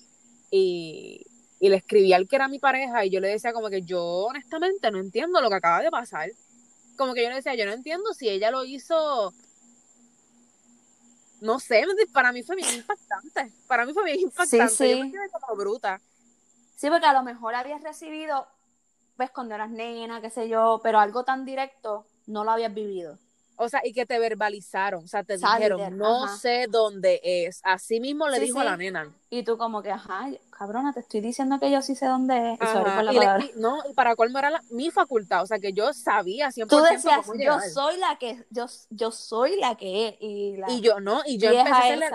y, 0.52 1.26
y 1.58 1.68
le 1.68 1.76
escribí 1.76 2.12
al 2.12 2.26
que 2.26 2.36
era 2.36 2.48
mi 2.48 2.58
pareja 2.58 3.04
y 3.04 3.10
yo 3.10 3.20
le 3.20 3.28
decía 3.28 3.52
como 3.52 3.68
que 3.68 3.82
yo 3.82 4.02
honestamente 4.02 4.90
no 4.90 4.98
entiendo 4.98 5.40
lo 5.40 5.50
que 5.50 5.56
acaba 5.56 5.82
de 5.82 5.90
pasar. 5.90 6.30
Como 6.96 7.12
que 7.12 7.22
yo 7.22 7.28
le 7.28 7.36
decía, 7.36 7.54
yo 7.54 7.66
no 7.66 7.72
entiendo 7.72 8.14
si 8.14 8.28
ella 8.28 8.50
lo 8.50 8.64
hizo, 8.64 9.34
no 11.40 11.58
sé, 11.58 11.84
para 12.12 12.32
mí 12.32 12.42
fue 12.42 12.56
bien 12.56 12.68
impactante. 12.74 13.52
Para 13.66 13.86
mí 13.86 13.92
fue 13.92 14.04
bien 14.04 14.20
impactante. 14.20 14.68
sí. 14.68 14.90
Yo 14.90 15.04
me 15.04 15.10
quedé 15.10 15.30
como 15.30 15.56
bruta. 15.56 16.00
Sí, 16.76 16.88
porque 16.88 17.06
a 17.06 17.12
lo 17.12 17.22
mejor 17.22 17.54
habías 17.54 17.82
recibido, 17.82 18.46
pues 19.16 19.30
cuando 19.30 19.54
eras 19.54 19.70
nena, 19.70 20.20
qué 20.20 20.30
sé 20.30 20.48
yo, 20.48 20.80
pero 20.82 20.98
algo 20.98 21.24
tan 21.24 21.44
directo 21.44 22.06
no 22.26 22.44
lo 22.44 22.52
habías 22.52 22.72
vivido. 22.72 23.18
O 23.62 23.68
sea, 23.68 23.82
y 23.84 23.92
que 23.92 24.06
te 24.06 24.18
verbalizaron, 24.18 25.04
o 25.04 25.06
sea, 25.06 25.22
te 25.22 25.36
dijeron, 25.36 25.98
no 25.98 26.24
ajá. 26.24 26.36
sé 26.38 26.66
dónde 26.70 27.20
es. 27.22 27.60
Así 27.62 28.00
mismo 28.00 28.26
le 28.28 28.38
Sí, 28.38 28.44
dijo 28.46 28.58
sí. 28.58 28.66
a 28.66 28.70
la 28.70 28.76
nena. 28.78 29.12
Y 29.28 29.42
tú 29.42 29.58
como 29.58 29.82
que, 29.82 29.90
ajá, 29.90 30.28
cabrona, 30.50 30.94
te 30.94 31.00
estoy 31.00 31.20
diciendo 31.20 31.60
que 31.60 31.70
yo 31.70 31.82
sí 31.82 31.94
sé 31.94 32.06
dónde 32.06 32.54
es. 32.54 32.58
Y 32.60 32.64
Ajá, 32.64 33.02
la 33.02 33.12
y 33.12 33.18
le- 33.18 33.44
y- 33.44 33.60
no, 33.60 33.82
y 33.88 33.92
para 33.92 34.16
colmo 34.16 34.38
era 34.38 34.48
la- 34.48 34.62
mi 34.70 34.90
facultad, 34.90 35.42
o 35.42 35.46
sea, 35.46 35.58
que 35.58 35.74
yo 35.74 35.92
sabía 35.92 36.50
100% 36.50 36.68
Tú 36.88 36.94
decías, 36.94 37.26
cómo 37.26 37.38
yo 37.38 37.60
soy 37.60 37.98
la 37.98 38.16
que, 38.18 38.44
yo, 38.48 38.64
yo 38.88 39.10
soy 39.10 39.56
la 39.60 39.74
que 39.76 40.08
es. 40.08 40.14
Y, 40.20 40.56
la, 40.56 40.70
Y 40.70 40.80
yo 40.80 40.98
no, 41.00 41.20
y 41.26 41.36
yo 41.36 41.50
empecé, 41.50 41.70
a 41.70 41.78
hacerle, 41.80 42.06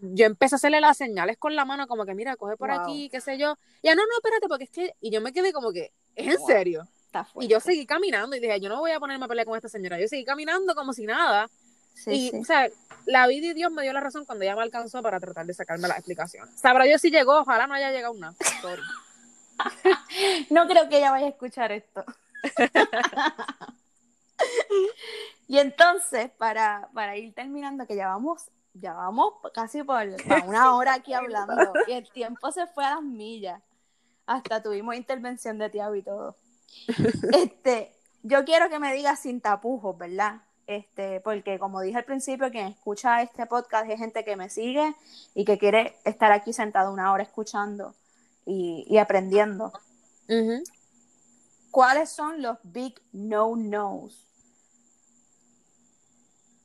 yo 0.00 0.24
empecé 0.24 0.54
a 0.54 0.56
hacerle 0.56 0.80
las 0.80 0.96
señales 0.96 1.36
con 1.36 1.54
la 1.54 1.66
mano, 1.66 1.86
como 1.86 2.06
que 2.06 2.14
mira, 2.14 2.36
coge 2.36 2.56
por 2.56 2.70
Wow. 2.70 2.80
aquí, 2.80 3.10
qué 3.10 3.20
sé 3.20 3.36
yo. 3.36 3.54
Ya 3.82 3.94
no, 3.94 4.00
no, 4.02 4.16
espérate, 4.16 4.48
porque 4.48 4.64
es 4.64 4.70
que. 4.70 4.94
Y 5.02 5.10
yo 5.10 5.20
me 5.20 5.34
quedé 5.34 5.52
como 5.52 5.72
que, 5.72 5.92
¿es 6.14 6.26
en 6.34 6.38
Wow. 6.38 6.46
serio? 6.46 6.88
Está 7.20 7.44
Y 7.44 7.48
yo 7.48 7.60
seguí 7.60 7.86
caminando 7.86 8.36
y 8.36 8.40
dije, 8.40 8.60
yo 8.60 8.68
no 8.68 8.80
voy 8.80 8.90
a 8.90 9.00
ponerme 9.00 9.24
a 9.24 9.28
pelear 9.28 9.46
con 9.46 9.56
esta 9.56 9.68
señora. 9.68 9.98
Yo 9.98 10.08
seguí 10.08 10.24
caminando 10.24 10.74
como 10.74 10.92
si 10.92 11.06
nada. 11.06 11.48
Sí, 11.94 12.10
y, 12.10 12.30
sí. 12.30 12.38
o 12.38 12.44
sea, 12.44 12.68
la 13.06 13.26
vida 13.26 13.46
y 13.46 13.54
Dios 13.54 13.72
me 13.72 13.82
dio 13.82 13.92
la 13.92 14.00
razón 14.00 14.24
cuando 14.24 14.44
ella 14.44 14.54
me 14.54 14.62
alcanzó 14.62 15.02
para 15.02 15.18
tratar 15.18 15.46
de 15.46 15.54
sacarme 15.54 15.88
la 15.88 15.94
explicación. 15.94 16.48
Sabrá 16.56 16.86
yo 16.86 16.98
si 16.98 17.10
llegó, 17.10 17.40
ojalá 17.40 17.66
no 17.66 17.74
haya 17.74 17.90
llegado 17.90 18.12
una. 18.12 18.34
Sorry. 18.60 18.82
No 20.50 20.66
creo 20.66 20.88
que 20.88 20.98
ella 20.98 21.10
vaya 21.10 21.26
a 21.26 21.30
escuchar 21.30 21.72
esto. 21.72 22.04
y 25.48 25.58
entonces, 25.58 26.30
para, 26.38 26.88
para 26.94 27.16
ir 27.16 27.34
terminando, 27.34 27.86
que 27.86 27.96
ya 27.96 28.08
vamos, 28.08 28.50
ya 28.74 28.94
vamos 28.94 29.34
casi 29.54 29.82
por, 29.82 30.04
por 30.24 30.44
una 30.46 30.74
hora 30.74 30.94
aquí 30.94 31.12
hablando, 31.12 31.72
y 31.86 31.92
el 31.92 32.10
tiempo 32.10 32.52
se 32.52 32.66
fue 32.66 32.84
a 32.84 32.96
las 32.96 33.02
millas. 33.02 33.62
Hasta 34.26 34.62
tuvimos 34.62 34.96
intervención 34.96 35.58
de 35.58 35.70
Tiago 35.70 35.94
y 35.94 36.02
todo. 36.02 36.36
Este, 37.32 37.92
yo 38.22 38.44
quiero 38.44 38.68
que 38.68 38.78
me 38.78 38.92
digas 38.94 39.20
sin 39.20 39.40
tapujos, 39.40 39.96
¿verdad? 39.96 40.42
Este, 40.66 41.20
porque 41.20 41.58
como 41.58 41.80
dije 41.80 41.98
al 41.98 42.04
principio, 42.04 42.50
quien 42.50 42.66
escucha 42.66 43.22
este 43.22 43.46
podcast 43.46 43.88
es 43.88 43.98
gente 43.98 44.24
que 44.24 44.36
me 44.36 44.50
sigue 44.50 44.94
y 45.34 45.44
que 45.44 45.58
quiere 45.58 45.96
estar 46.04 46.32
aquí 46.32 46.52
sentado 46.52 46.92
una 46.92 47.12
hora 47.12 47.22
escuchando 47.22 47.94
y, 48.44 48.84
y 48.88 48.98
aprendiendo. 48.98 49.72
¿Cuáles 51.70 52.10
son 52.10 52.42
los 52.42 52.58
big 52.64 53.00
no-nos 53.12 54.26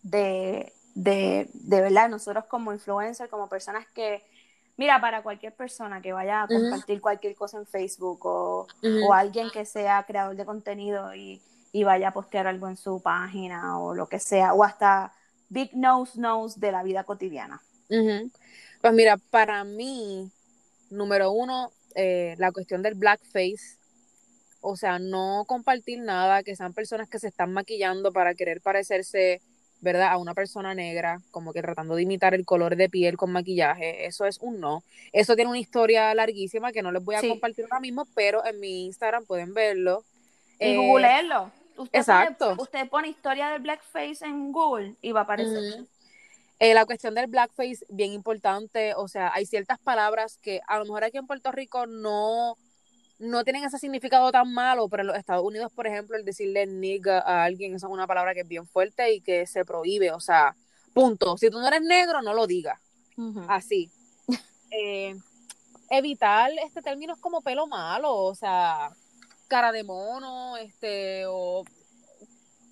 de, 0.01 0.73
de, 0.95 1.49
de 1.53 1.81
verdad 1.81 2.09
nosotros 2.09 2.45
como 2.45 2.73
influencers, 2.73 3.29
como 3.29 3.49
personas 3.49 3.85
que, 3.93 4.23
mira, 4.81 4.99
para 4.99 5.21
cualquier 5.21 5.53
persona 5.53 6.01
que 6.01 6.11
vaya 6.11 6.41
a 6.41 6.47
compartir 6.47 7.01
cualquier 7.01 7.35
cosa 7.35 7.59
en 7.59 7.67
Facebook 7.67 8.25
o, 8.25 8.65
o 9.05 9.13
alguien 9.13 9.51
que 9.51 9.63
sea 9.63 10.03
creador 10.07 10.35
de 10.35 10.43
contenido 10.43 11.13
y, 11.13 11.39
y 11.71 11.83
vaya 11.83 12.07
a 12.07 12.13
postear 12.13 12.47
algo 12.47 12.67
en 12.67 12.77
su 12.77 12.99
página 12.99 13.79
o 13.79 13.93
lo 13.93 14.07
que 14.07 14.17
sea, 14.17 14.55
o 14.55 14.63
hasta 14.63 15.13
big 15.49 15.69
knows 15.73 16.13
knows 16.13 16.59
de 16.59 16.71
la 16.71 16.81
vida 16.81 17.03
cotidiana. 17.03 17.61
Pues 18.81 18.93
mira, 18.93 19.17
para 19.29 19.63
mí, 19.63 20.31
número 20.89 21.31
uno, 21.31 21.71
eh, 21.93 22.33
la 22.39 22.51
cuestión 22.51 22.81
del 22.81 22.95
blackface, 22.95 23.77
o 24.61 24.75
sea, 24.75 24.97
no 24.97 25.45
compartir 25.45 25.99
nada, 25.99 26.41
que 26.41 26.55
sean 26.55 26.73
personas 26.73 27.07
que 27.07 27.19
se 27.19 27.27
están 27.27 27.53
maquillando 27.53 28.11
para 28.11 28.33
querer 28.33 28.61
parecerse, 28.61 29.43
¿verdad?, 29.81 30.09
a 30.11 30.17
una 30.17 30.33
persona 30.33 30.73
negra, 30.73 31.19
como 31.31 31.51
que 31.53 31.61
tratando 31.61 31.95
de 31.95 32.03
imitar 32.03 32.33
el 32.33 32.45
color 32.45 32.75
de 32.75 32.89
piel 32.89 33.17
con 33.17 33.31
maquillaje, 33.31 34.05
eso 34.05 34.25
es 34.25 34.37
un 34.39 34.59
no. 34.59 34.83
Eso 35.11 35.35
tiene 35.35 35.49
una 35.49 35.59
historia 35.59 36.13
larguísima 36.15 36.71
que 36.71 36.81
no 36.81 36.91
les 36.91 37.03
voy 37.03 37.15
a 37.15 37.21
Sí. 37.21 37.29
compartir 37.29 37.65
ahora 37.65 37.79
mismo, 37.79 38.05
pero 38.15 38.45
en 38.45 38.59
mi 38.59 38.85
Instagram 38.85 39.25
pueden 39.25 39.53
verlo. 39.53 40.03
Y 40.59 40.65
Eh, 40.73 40.75
googleenlo. 40.77 41.51
Usted 41.77 41.99
exacto. 41.99 42.49
Pone, 42.49 42.61
usted 42.61 42.89
pone 42.89 43.07
historia 43.09 43.49
del 43.49 43.61
blackface 43.61 44.23
en 44.25 44.51
Google 44.51 44.95
y 45.01 45.11
va 45.11 45.21
a 45.21 45.23
aparecer. 45.23 45.83
Eh, 46.59 46.75
la 46.75 46.85
cuestión 46.85 47.15
del 47.15 47.25
blackface, 47.25 47.83
bien 47.89 48.11
importante, 48.11 48.93
o 48.95 49.07
sea, 49.07 49.31
hay 49.33 49.47
ciertas 49.47 49.79
palabras 49.79 50.37
que 50.37 50.61
a 50.67 50.77
lo 50.77 50.83
mejor 50.85 51.03
aquí 51.03 51.17
en 51.17 51.25
Puerto 51.25 51.51
Rico 51.51 51.87
no, 51.87 52.55
no 53.21 53.43
tienen 53.43 53.63
ese 53.63 53.77
significado 53.77 54.31
tan 54.31 54.51
malo, 54.51 54.89
pero 54.89 55.01
en 55.01 55.07
los 55.07 55.17
Estados 55.17 55.45
Unidos, 55.45 55.71
por 55.71 55.85
ejemplo, 55.85 56.17
el 56.17 56.25
decirle 56.25 56.65
nigga 56.65 57.19
a 57.19 57.43
alguien, 57.43 57.75
eso 57.75 57.87
es 57.87 57.93
una 57.93 58.07
palabra 58.07 58.33
que 58.33 58.41
es 58.41 58.47
bien 58.47 58.67
fuerte 58.67 59.13
y 59.13 59.21
que 59.21 59.45
se 59.45 59.63
prohíbe, 59.63 60.11
o 60.11 60.19
sea, 60.19 60.55
punto. 60.93 61.37
Si 61.37 61.49
tú 61.49 61.59
no 61.59 61.67
eres 61.67 61.81
negro, 61.81 62.21
no 62.21 62.33
lo 62.33 62.47
digas, 62.47 62.79
así. 63.47 63.89
Eh, 64.73 65.13
evitar 65.89 66.49
este 66.65 66.81
términos 66.81 67.19
como 67.19 67.41
pelo 67.41 67.67
malo, 67.67 68.15
o 68.15 68.33
sea, 68.33 68.89
cara 69.49 69.73
de 69.73 69.83
mono, 69.83 70.55
este, 70.55 71.25
o 71.27 71.65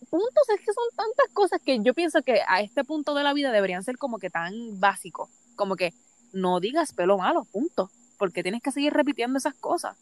puntos, 0.10 0.50
es 0.50 0.62
que 0.62 0.72
son 0.72 0.86
tantas 0.96 1.28
cosas 1.34 1.62
que 1.62 1.78
yo 1.82 1.94
pienso 1.94 2.22
que 2.22 2.42
a 2.48 2.62
este 2.62 2.86
punto 2.86 3.14
de 3.14 3.24
la 3.24 3.34
vida 3.34 3.52
deberían 3.52 3.84
ser 3.84 3.98
como 3.98 4.18
que 4.18 4.30
tan 4.30 4.80
básicos, 4.80 5.30
como 5.58 5.76
que 5.76 5.94
no 6.32 6.62
digas 6.62 6.94
pelo 6.94 7.18
malo, 7.18 7.44
punto, 7.44 7.92
porque 8.18 8.44
tienes 8.44 8.62
que 8.62 8.72
seguir 8.72 8.94
repitiendo 8.94 9.38
esas 9.38 9.56
cosas. 9.56 9.98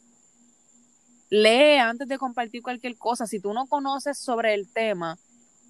Lee 1.29 1.77
antes 1.77 2.07
de 2.07 2.17
compartir 2.17 2.61
cualquier 2.61 2.97
cosa, 2.97 3.27
si 3.27 3.41
tú 3.41 3.53
no 3.53 3.67
conoces 3.67 4.17
sobre 4.17 4.53
el 4.53 4.71
tema, 4.71 5.17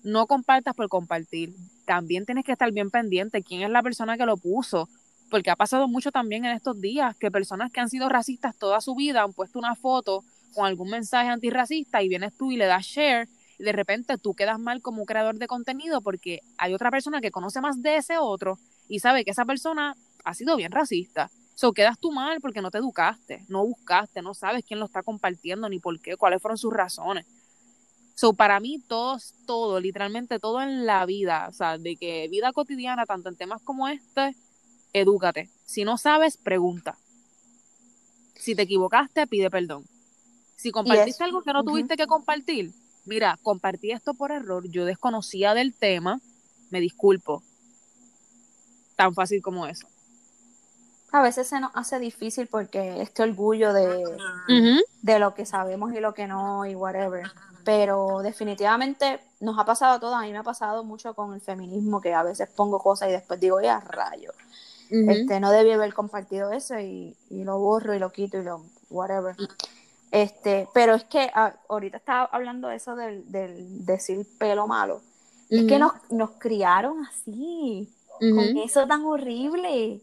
no 0.04 0.28
compartas 0.28 0.76
por 0.76 0.88
compartir. 0.88 1.56
También 1.86 2.26
tienes 2.26 2.46
que 2.46 2.52
estar 2.52 2.72
bien 2.72 2.92
pendiente 2.92 3.42
quién 3.42 3.64
es 3.64 3.70
la 3.72 3.82
persona 3.82 4.18
que 4.18 4.28
lo 4.28 4.38
puso, 4.38 4.88
porque 5.32 5.50
ha 5.50 5.56
pasado 5.56 5.88
mucho 5.88 6.12
también 6.12 6.46
en 6.46 6.52
estos 6.52 6.80
días 6.80 7.16
que 7.18 7.32
personas 7.32 7.72
que 7.72 7.80
han 7.80 7.90
sido 7.90 8.08
racistas 8.08 8.56
toda 8.56 8.82
su 8.82 8.94
vida 8.94 9.24
han 9.24 9.34
puesto 9.34 9.58
una 9.58 9.76
foto 9.76 10.24
con 10.54 10.68
algún 10.68 10.92
mensaje 10.92 11.30
antirracista 11.30 12.04
y 12.04 12.10
vienes 12.10 12.38
tú 12.38 12.52
y 12.52 12.58
le 12.58 12.66
das 12.66 12.86
share 12.86 13.28
y 13.58 13.64
de 13.64 13.72
repente 13.72 14.18
tú 14.18 14.36
quedas 14.36 14.60
mal 14.60 14.82
como 14.82 15.06
creador 15.06 15.38
de 15.38 15.48
contenido 15.48 16.02
porque 16.02 16.42
hay 16.58 16.76
otra 16.76 16.92
persona 16.92 17.20
que 17.20 17.32
conoce 17.32 17.62
más 17.62 17.82
de 17.82 17.98
ese 17.98 18.18
otro 18.20 18.60
y 18.88 19.00
sabe 19.00 19.26
que 19.26 19.32
esa 19.32 19.46
persona 19.46 19.96
ha 20.24 20.34
sido 20.36 20.56
bien 20.56 20.72
racista. 20.72 21.32
So 21.58 21.74
quedas 21.74 21.98
tú 21.98 22.12
mal 22.12 22.40
porque 22.40 22.62
no 22.62 22.70
te 22.70 22.78
educaste, 22.78 23.44
no 23.48 23.66
buscaste, 23.66 24.22
no 24.22 24.36
sabes 24.36 24.64
quién 24.64 24.80
lo 24.80 24.86
está 24.86 25.02
compartiendo 25.02 25.68
ni 25.68 25.80
por 25.80 26.00
qué, 26.00 26.16
cuáles 26.16 26.40
fueron 26.40 26.60
sus 26.60 26.72
razones. 26.72 27.26
So, 28.14 28.34
para 28.34 28.60
mí, 28.60 28.80
todo, 28.88 29.18
todo, 29.48 29.80
literalmente 29.80 30.38
todo 30.38 30.62
en 30.62 30.86
la 30.86 31.04
vida, 31.08 31.48
o 31.50 31.52
sea, 31.52 31.80
de 31.80 31.96
que 31.96 32.28
vida 32.30 32.54
cotidiana, 32.54 33.08
tanto 33.08 33.30
en 33.30 33.38
temas 33.38 33.60
como 33.64 33.88
este, 33.88 34.36
edúcate. 34.94 35.50
Si 35.66 35.84
no 35.84 35.98
sabes, 35.98 36.38
pregunta. 36.38 36.96
Si 38.36 38.54
te 38.54 38.62
equivocaste, 38.62 39.26
pide 39.26 39.50
perdón. 39.50 39.84
Si 40.58 40.70
compartiste 40.70 41.24
algo 41.24 41.42
que 41.42 41.54
no 41.54 41.64
tuviste 41.64 41.98
que 41.98 42.06
compartir, 42.06 42.72
mira, 43.06 43.40
compartí 43.42 43.90
esto 43.90 44.14
por 44.14 44.32
error, 44.32 44.70
yo 44.70 44.86
desconocía 44.86 45.56
del 45.56 45.74
tema, 45.74 46.22
me 46.70 46.82
disculpo. 46.82 47.42
Tan 48.96 49.16
fácil 49.16 49.42
como 49.42 49.66
eso. 49.66 49.88
A 51.18 51.22
veces 51.24 51.48
se 51.48 51.60
nos 51.60 51.72
hace 51.74 51.98
difícil 51.98 52.46
porque 52.46 53.02
este 53.02 53.24
orgullo 53.24 53.74
de, 53.74 54.04
de 55.02 55.20
lo 55.20 55.34
que 55.34 55.48
sabemos 55.48 55.92
y 55.94 56.00
lo 56.00 56.14
que 56.14 56.28
no 56.28 56.64
y 56.64 56.76
whatever. 56.76 57.24
Pero 57.66 58.20
definitivamente 58.22 59.20
nos 59.40 59.58
ha 59.58 59.66
pasado 59.66 60.00
todo. 60.00 60.14
A 60.14 60.22
mí 60.22 60.32
me 60.32 60.38
ha 60.38 60.44
pasado 60.44 60.84
mucho 60.84 61.16
con 61.16 61.34
el 61.34 61.42
feminismo 61.42 62.02
que 62.02 62.14
a 62.14 62.22
veces 62.22 62.50
pongo 62.56 62.78
cosas 62.78 63.10
y 63.10 63.14
después 63.14 63.40
digo, 63.40 63.60
ya 63.60 63.80
rayo. 63.80 64.32
este, 64.92 65.40
no 65.40 65.50
debí 65.50 65.72
haber 65.72 65.92
compartido 65.96 66.52
eso 66.52 66.80
y, 66.80 67.18
y, 67.32 67.44
lo 67.44 67.58
borro 67.58 67.96
y 67.96 68.00
lo 68.00 68.12
quito 68.12 68.38
y 68.38 68.44
lo 68.44 68.64
whatever. 68.92 69.36
Este, 70.12 70.70
pero 70.72 70.94
es 70.94 71.04
que 71.06 71.32
ah, 71.34 71.56
ahorita 71.68 71.98
estaba 71.98 72.26
hablando 72.26 72.70
eso 72.70 72.96
del, 72.96 73.30
del 73.32 73.86
decir 73.88 74.24
pelo 74.38 74.68
malo. 74.68 75.02
Es 75.50 75.66
que 75.66 75.80
nos, 75.80 75.94
nos 76.12 76.32
criaron 76.38 77.06
así, 77.06 77.90
con 78.20 78.58
eso 78.58 78.86
tan 78.86 79.04
horrible, 79.04 80.00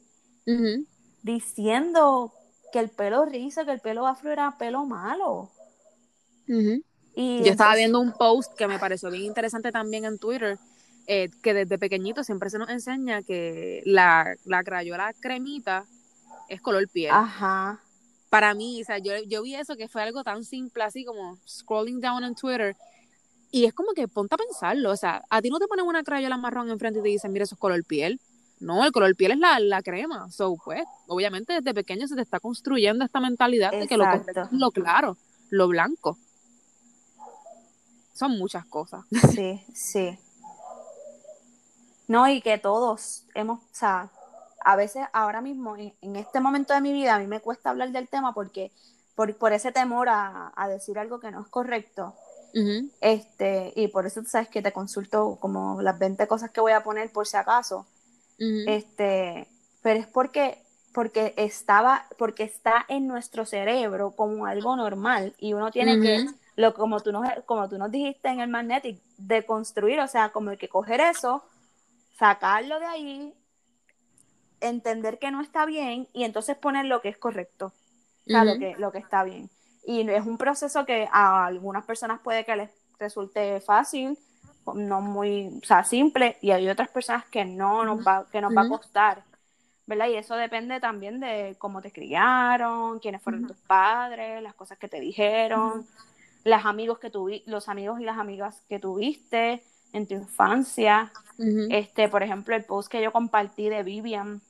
diciendo 1.25 2.33
que 2.73 2.79
el 2.79 2.91
pelo 2.91 3.25
rizo, 3.25 3.65
que 3.65 3.73
el 3.73 3.81
pelo 3.81 4.07
afro 4.07 4.31
era 4.31 4.57
pelo 4.57 4.85
malo. 4.85 5.51
y 7.17 7.43
Yo 7.43 7.51
estaba 7.51 7.75
viendo 7.75 7.99
un 7.99 8.13
post 8.13 8.55
que 8.55 8.69
me 8.69 8.79
pareció 8.79 9.11
bien 9.11 9.25
interesante 9.25 9.73
también 9.73 10.05
en 10.05 10.19
Twitter, 10.19 10.59
eh, 11.09 11.31
que 11.43 11.53
desde 11.53 11.79
pequeñito 11.79 12.23
siempre 12.23 12.51
se 12.51 12.59
nos 12.59 12.69
enseña 12.69 13.23
que 13.23 13.83
la, 13.85 14.37
la 14.45 14.63
crayola 14.63 15.13
cremita 15.21 15.85
es 16.49 16.61
color 16.61 16.89
piel. 16.89 17.11
Ajá 17.13 17.81
para 18.35 18.53
mí, 18.53 18.83
o 18.83 18.85
sea, 18.85 18.99
yo, 18.99 19.13
yo 19.29 19.45
vi 19.45 19.55
eso 19.55 19.77
que 19.77 19.87
fue 19.87 20.03
algo 20.03 20.25
tan 20.25 20.43
simple 20.43 20.83
así 20.83 21.05
como 21.05 21.39
scrolling 21.47 22.01
down 22.01 22.25
en 22.25 22.35
Twitter 22.35 22.75
y 23.53 23.65
es 23.65 23.73
como 23.73 23.93
que 23.93 24.09
ponte 24.09 24.35
a 24.35 24.39
pensarlo, 24.39 24.91
o 24.91 24.97
sea, 24.97 25.23
a 25.31 25.41
ti 25.41 25.51
no 25.51 25.61
te 25.61 25.69
ponen 25.69 25.87
una 25.87 26.03
crayola 26.03 26.37
marrón 26.37 26.69
enfrente 26.69 26.99
y 26.99 27.03
te 27.05 27.09
dicen, 27.11 27.31
mira, 27.31 27.45
eso 27.45 27.55
es 27.55 27.61
color 27.61 27.85
piel. 27.85 28.21
No, 28.65 28.83
el 28.83 28.93
color 28.93 29.15
piel 29.15 29.33
es 29.33 29.39
la, 29.39 29.61
la 29.61 29.83
crema. 29.83 30.31
So, 30.31 30.57
pues, 30.65 30.83
obviamente 31.07 31.53
desde 31.53 31.75
pequeño 31.75 32.09
se 32.09 32.15
te 32.15 32.23
está 32.23 32.41
construyendo 32.41 33.05
esta 33.05 33.21
mentalidad 33.21 33.71
de 33.73 33.87
que 33.87 33.99
lo 33.99 34.05
correcto 34.05 34.43
es 34.43 34.53
lo 34.53 34.71
claro, 34.71 35.19
lo 35.51 35.69
blanco. 35.69 36.17
Son 38.15 38.33
muchas 38.39 38.65
cosas. 38.65 39.05
Sí, 39.35 39.63
sí. 39.75 40.19
No, 42.09 42.27
y 42.29 42.41
que 42.41 42.57
todos 42.57 43.25
hemos, 43.35 43.61
o 43.61 43.75
sea, 43.75 44.09
a 44.65 44.77
veces 44.77 45.07
ahora 45.13 45.43
mismo, 45.43 45.77
en, 45.77 46.17
este 46.17 46.41
momento 46.41 46.73
de 46.73 46.81
mi 46.81 46.93
vida, 46.93 47.15
a 47.15 47.19
mí 47.19 47.27
me 47.27 47.41
cuesta 47.41 47.69
hablar 47.69 47.91
del 47.91 48.09
tema 48.09 48.33
porque 48.33 48.73
por, 49.15 49.35
por 49.37 49.53
ese 49.53 49.73
temor 49.73 50.09
a, 50.09 50.53
decir 50.69 50.99
algo 50.99 51.21
que 51.21 51.31
no 51.31 51.43
es 51.43 51.49
correcto. 51.49 52.15
este, 53.01 53.73
y 53.77 53.89
por 53.89 54.07
eso 54.07 54.23
tú 54.23 54.29
sabes 54.29 54.49
que 54.49 54.63
te 54.63 54.73
consulto 54.73 55.37
como 55.39 55.83
las 55.83 55.99
20 55.99 56.27
cosas 56.29 56.51
que 56.51 56.63
voy 56.63 56.73
a 56.73 56.83
poner 56.83 57.11
por 57.13 57.27
si 57.27 57.37
acaso. 57.37 57.87
Este, 58.39 59.49
pero 59.83 60.01
es 60.01 60.07
porque, 60.07 60.59
porque, 60.93 61.35
estaba, 61.37 62.07
porque 62.19 62.45
está 62.45 62.85
en 62.89 63.07
nuestro 63.07 63.47
cerebro 63.47 64.13
como 64.13 64.47
algo 64.47 64.77
normal 64.77 65.35
y 65.39 65.53
uno 65.53 65.71
tiene 65.71 66.01
que, 66.01 66.27
lo, 66.57 66.75
como, 66.75 67.01
tú 67.01 67.13
nos, 67.13 67.29
como 67.47 67.69
tú 67.69 67.79
nos 67.79 67.91
dijiste 67.91 68.29
en 68.29 68.41
el 68.41 68.49
Magnetic, 68.49 69.01
de 69.17 69.45
construir, 69.45 70.01
o 70.01 70.09
sea, 70.09 70.31
como 70.31 70.57
que 70.57 70.69
coger 70.69 71.01
eso, 71.01 71.45
sacarlo 72.19 72.79
de 72.81 72.87
ahí 72.87 73.35
entender 74.61 75.19
que 75.19 75.31
no 75.31 75.41
está 75.41 75.67
bien 75.67 76.09
y 76.13 76.25
entonces 76.25 76.57
poner 76.57 76.87
lo 76.87 77.01
que 77.01 77.09
es 77.09 77.19
correcto, 77.19 77.73
o 78.27 78.31
sea, 78.31 78.45
lo, 78.45 78.59
que, 78.59 78.75
lo 78.79 78.93
que 78.93 78.99
está 78.99 79.25
bien. 79.25 79.51
Y 79.87 80.09
es 80.09 80.25
un 80.25 80.39
proceso 80.39 80.87
que 80.87 81.09
a 81.13 81.45
algunas 81.45 81.85
personas 81.85 82.21
puede 82.21 82.45
que 82.45 82.57
les 82.57 82.71
resulte 82.99 83.61
fácil, 83.61 84.19
no 84.75 85.01
muy, 85.01 85.59
o 85.63 85.67
sea, 85.67 85.85
simple, 85.85 86.39
y 86.41 86.51
hay 86.51 86.69
otras 86.69 86.89
personas 86.89 87.25
que 87.27 87.45
no 87.45 87.85
nos 87.85 88.07
va, 88.07 88.27
que 88.31 88.41
nos 88.41 88.57
va 88.57 88.63
a 88.63 88.69
costar, 88.69 89.23
¿verdad? 89.87 90.09
Y 90.09 90.15
eso 90.15 90.37
depende 90.37 90.81
también 90.81 91.21
de 91.21 91.57
cómo 91.59 91.83
te 91.83 91.93
criaron, 91.93 92.99
quiénes 93.01 93.23
fueron 93.23 93.47
tus 93.47 93.57
padres, 93.59 94.43
las 94.43 94.55
cosas 94.55 94.79
que 94.79 94.89
te 94.89 95.01
dijeron, 95.01 95.87
los 96.45 96.65
amigos 96.65 96.99
que 96.99 97.11
los 97.47 97.69
amigos 97.69 98.01
y 98.01 98.05
las 98.05 98.19
amigas 98.19 98.63
que 98.69 98.79
tuviste 98.79 99.63
en 99.93 100.07
tu 100.07 100.15
infancia. 100.15 101.13
Este, 101.71 102.09
por 102.09 102.23
ejemplo, 102.23 102.55
el 102.55 102.65
post 102.65 102.91
que 102.91 103.03
yo 103.03 103.13
compartí 103.13 103.69
de 103.69 103.83
Vivian, 103.83 104.41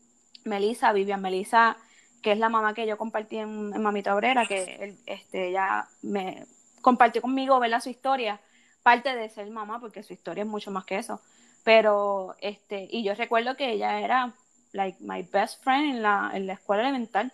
Melissa, 0.44 0.92
Vivian 0.92 1.22
Melissa, 1.22 1.76
que 2.22 2.32
es 2.32 2.38
la 2.38 2.48
mamá 2.48 2.74
que 2.74 2.86
yo 2.86 2.96
compartí 2.98 3.38
en, 3.38 3.70
Mamita 3.82 4.14
Obrera, 4.14 4.46
que 4.46 4.96
este, 5.06 5.48
ella 5.48 5.88
me 6.02 6.46
compartió 6.80 7.22
conmigo, 7.22 7.58
verla 7.60 7.80
su 7.80 7.90
historia, 7.90 8.40
parte 8.85 9.16
de 9.16 9.28
ser 9.30 9.51
mamá, 9.51 9.80
porque 9.80 10.05
su 10.05 10.12
historia 10.12 10.45
es 10.45 10.49
mucho 10.49 10.70
más 10.70 10.85
que 10.85 10.99
eso. 10.99 11.20
Pero, 11.64 12.37
este, 12.41 12.87
y 12.91 13.03
yo 13.03 13.14
recuerdo 13.14 13.57
que 13.57 13.72
ella 13.72 13.99
era, 14.01 14.32
like, 14.72 14.99
my 15.01 15.22
best 15.22 15.64
friend 15.64 15.97
en 15.97 16.03
la, 16.03 16.30
en 16.35 16.47
la 16.47 16.53
escuela 16.53 16.82
elemental. 16.82 17.32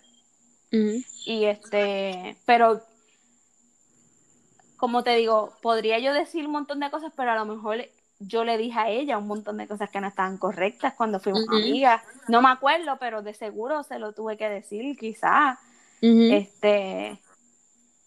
Y 1.25 1.45
este, 1.45 2.37
pero 2.45 2.81
como 4.77 5.03
te 5.03 5.15
digo, 5.15 5.53
podría 5.61 5.99
yo 5.99 6.13
decir 6.13 6.45
un 6.45 6.53
montón 6.53 6.79
de 6.79 6.89
cosas, 6.89 7.11
pero 7.15 7.31
a 7.31 7.35
lo 7.35 7.45
mejor 7.45 7.85
yo 8.19 8.43
le 8.45 8.57
dije 8.57 8.79
a 8.79 8.89
ella 8.89 9.17
un 9.17 9.27
montón 9.27 9.57
de 9.57 9.67
cosas 9.67 9.89
que 9.89 9.99
no 9.99 10.07
estaban 10.07 10.37
correctas 10.37 10.93
cuando 10.93 11.19
fuimos 11.19 11.45
amigas. 11.49 12.01
No 12.29 12.41
me 12.41 12.49
acuerdo, 12.49 12.97
pero 12.99 13.21
de 13.21 13.33
seguro 13.33 13.83
se 13.83 13.99
lo 13.99 14.13
tuve 14.13 14.37
que 14.37 14.49
decir, 14.49 14.97
quizás. 14.97 15.59
Este, 16.01 17.19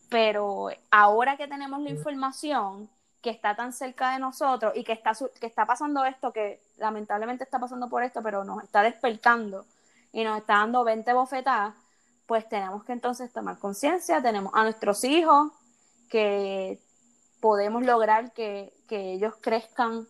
pero 0.09 0.71
ahora 0.91 1.37
que 1.37 1.47
tenemos 1.47 1.81
la 1.83 1.91
información 1.91 2.89
que 3.25 3.31
está 3.31 3.57
tan 3.57 3.73
cerca 3.73 4.13
de 4.13 4.19
nosotros 4.19 4.75
y 4.77 4.85
que 4.85 4.93
está, 4.93 5.13
que 5.41 5.47
está 5.47 5.65
pasando 5.65 6.05
esto, 6.05 6.31
que 6.31 6.61
lamentablemente 6.77 7.43
está 7.43 7.59
pasando 7.59 7.89
por 7.89 8.03
esto, 8.03 8.23
pero 8.23 8.45
nos 8.45 8.63
está 8.63 8.83
despertando 8.83 9.65
y 10.13 10.25
nos 10.25 10.37
está 10.37 10.59
dando 10.59 10.85
20 10.85 11.11
bofetadas, 11.15 11.75
pues 12.27 12.47
tenemos 12.51 12.85
que 12.85 12.93
entonces 12.93 13.33
tomar 13.33 13.59
conciencia, 13.59 14.21
tenemos 14.21 14.53
a 14.55 14.63
nuestros 14.65 15.05
hijos 15.05 15.53
que 16.11 16.79
podemos 17.41 17.83
lograr 17.83 18.33
que, 18.33 18.75
ellos 18.91 19.35
crezcan 19.41 20.07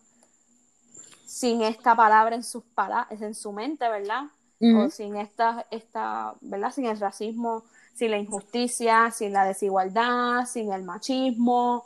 sin 1.25 1.63
esta 1.63 1.95
palabra 1.95 2.35
en 2.35 2.43
sus 2.43 2.63
en 3.09 3.33
su 3.33 3.51
mente, 3.51 3.89
¿verdad? 3.89 4.25
O 4.61 4.89
sin 4.91 5.15
esta, 5.15 5.65
esta, 5.71 6.35
¿verdad? 6.41 6.71
Sin 6.71 6.85
el 6.85 6.99
racismo, 6.99 7.63
sin 7.95 8.11
la 8.11 8.17
injusticia, 8.17 9.09
sin 9.09 9.33
la 9.33 9.45
desigualdad, 9.45 10.45
sin 10.45 10.71
el 10.71 10.83
machismo, 10.83 11.85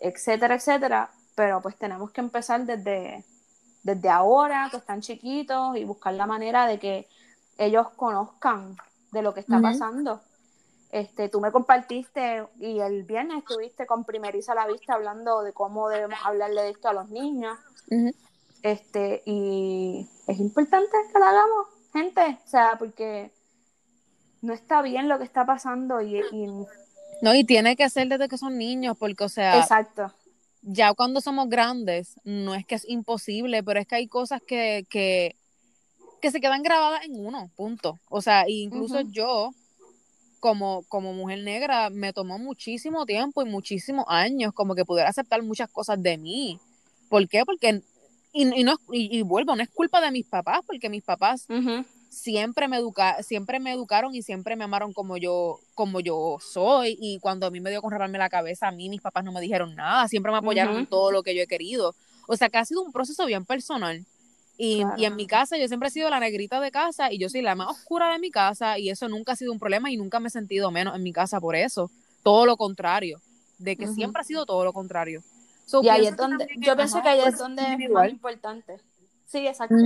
etcétera, 0.00 0.56
etcétera. 0.56 1.10
Pero 1.34 1.60
pues 1.60 1.76
tenemos 1.76 2.10
que 2.10 2.20
empezar 2.20 2.64
desde, 2.64 3.24
desde 3.82 4.08
ahora, 4.08 4.68
que 4.70 4.78
están 4.78 5.00
chiquitos, 5.00 5.76
y 5.76 5.84
buscar 5.84 6.14
la 6.14 6.26
manera 6.26 6.66
de 6.66 6.78
que 6.78 7.08
ellos 7.58 7.90
conozcan 7.90 8.76
de 9.12 9.22
lo 9.22 9.34
que 9.34 9.40
está 9.40 9.60
pasando 9.60 10.20
este, 10.92 11.28
tú 11.28 11.40
me 11.40 11.52
compartiste 11.52 12.44
y 12.58 12.80
el 12.80 13.04
viernes 13.04 13.38
estuviste 13.38 13.86
con 13.86 14.04
Primeriza 14.04 14.52
a 14.52 14.56
la 14.56 14.66
Vista 14.66 14.94
hablando 14.94 15.42
de 15.42 15.52
cómo 15.52 15.88
debemos 15.88 16.18
hablarle 16.24 16.62
de 16.62 16.70
esto 16.70 16.88
a 16.88 16.92
los 16.92 17.08
niños. 17.10 17.56
Este, 18.62 19.22
y 19.24 20.08
es 20.26 20.38
importante 20.38 20.90
que 21.12 21.18
lo 21.18 21.24
hagamos, 21.24 21.66
gente, 21.92 22.40
o 22.44 22.48
sea, 22.48 22.76
porque 22.78 23.32
no 24.42 24.52
está 24.52 24.82
bien 24.82 25.08
lo 25.08 25.18
que 25.18 25.24
está 25.24 25.46
pasando 25.46 26.00
y, 26.02 26.22
no, 27.22 27.34
y 27.34 27.44
tiene 27.44 27.76
que 27.76 27.88
ser 27.90 28.08
desde 28.08 28.28
que 28.28 28.38
son 28.38 28.58
niños, 28.58 28.96
porque, 28.98 29.24
o 29.24 29.28
sea, 29.28 29.60
exacto. 29.60 30.12
Ya 30.62 30.92
cuando 30.92 31.22
somos 31.22 31.48
grandes, 31.48 32.16
no 32.22 32.54
es 32.54 32.66
que 32.66 32.74
es 32.74 32.86
imposible, 32.86 33.62
pero 33.62 33.80
es 33.80 33.86
que 33.86 33.94
hay 33.94 34.08
cosas 34.08 34.42
que, 34.46 34.86
que, 34.90 35.36
que 36.20 36.30
se 36.30 36.40
quedan 36.40 36.62
grabadas 36.62 37.04
en 37.04 37.24
uno, 37.24 37.50
punto. 37.56 37.98
O 38.10 38.20
sea, 38.20 38.44
incluso 38.46 39.00
yo, 39.00 39.54
como, 40.38 40.84
como 40.88 41.14
mujer 41.14 41.38
negra 41.40 41.88
me 41.88 42.12
tomó 42.12 42.38
muchísimo 42.38 43.06
tiempo 43.06 43.40
y 43.40 43.46
muchísimos 43.46 44.04
años 44.08 44.52
como 44.52 44.74
que 44.74 44.84
pudiera 44.84 45.08
aceptar 45.08 45.42
muchas 45.42 45.70
cosas 45.70 46.02
de 46.02 46.18
mí. 46.18 46.60
¿Por 47.08 47.26
qué? 47.26 47.44
Porque, 47.46 47.82
y, 48.32 48.60
y 48.60 48.64
no, 48.64 48.76
y, 48.92 49.22
vuelvo, 49.22 49.56
no 49.56 49.62
es 49.62 49.70
culpa 49.70 50.02
de 50.02 50.10
mis 50.10 50.26
papás, 50.26 50.60
porque 50.66 50.90
mis 50.90 51.02
papás 51.02 51.46
siempre, 52.10 52.68
me 52.68 52.76
educa, 52.76 53.22
siempre 53.22 53.60
me 53.60 53.72
educaron 53.72 54.14
y 54.14 54.22
siempre 54.22 54.56
me 54.56 54.64
amaron 54.64 54.92
como 54.92 55.16
yo, 55.16 55.60
como 55.74 56.00
yo 56.00 56.38
soy. 56.40 56.98
Y 57.00 57.18
cuando 57.20 57.46
a 57.46 57.50
mí 57.50 57.60
me 57.60 57.70
dio 57.70 57.80
con 57.80 57.92
raparme 57.92 58.18
la 58.18 58.28
cabeza, 58.28 58.68
a 58.68 58.72
mí 58.72 58.90
mis 58.90 59.00
papás 59.00 59.24
no 59.24 59.32
me 59.32 59.40
dijeron 59.40 59.74
nada, 59.74 60.08
siempre 60.08 60.32
me 60.32 60.38
apoyaron 60.38 60.76
en 60.76 60.86
todo 60.86 61.12
lo 61.12 61.22
que 61.22 61.34
yo 61.34 61.42
he 61.42 61.46
querido. 61.46 61.94
O 62.26 62.36
sea 62.36 62.50
que 62.50 62.58
ha 62.58 62.64
sido 62.64 62.82
un 62.82 62.92
proceso 62.92 63.24
bien 63.24 63.44
personal. 63.44 64.04
Y, 64.58 64.84
en 64.98 65.16
mi 65.16 65.26
casa 65.26 65.56
yo 65.56 65.66
siempre 65.68 65.88
he 65.88 65.90
sido 65.90 66.10
la 66.10 66.20
negrita 66.20 66.60
de 66.60 66.70
casa 66.70 67.10
y 67.10 67.16
yo 67.16 67.30
soy 67.30 67.40
la 67.40 67.54
más 67.54 67.68
oscura 67.68 68.12
de 68.12 68.18
mi 68.18 68.30
casa 68.30 68.78
y 68.78 68.90
eso 68.90 69.08
nunca 69.08 69.32
ha 69.32 69.36
sido 69.36 69.52
un 69.52 69.58
problema 69.58 69.90
y 69.90 69.96
nunca 69.96 70.20
me 70.20 70.28
he 70.28 70.30
sentido 70.30 70.70
menos 70.70 70.94
en 70.94 71.02
mi 71.02 71.14
casa 71.14 71.40
por 71.40 71.56
eso. 71.56 71.90
Todo 72.22 72.44
lo 72.44 72.58
contrario, 72.58 73.22
de 73.56 73.76
que 73.76 73.86
siempre 73.86 74.20
ha 74.20 74.24
sido 74.24 74.44
todo 74.44 74.62
lo 74.64 74.74
contrario. 74.74 75.22
y 75.82 75.88
ahí 75.88 76.06
es 76.06 76.14
donde, 76.14 76.46
yo 76.58 76.76
pienso 76.76 77.00
que 77.00 77.08
ahí 77.08 77.20
es 77.26 77.38
donde 77.38 77.62
es 77.62 77.90
más 77.90 78.10
importante. 78.10 78.76
Sí, 79.26 79.46
exacto. 79.46 79.76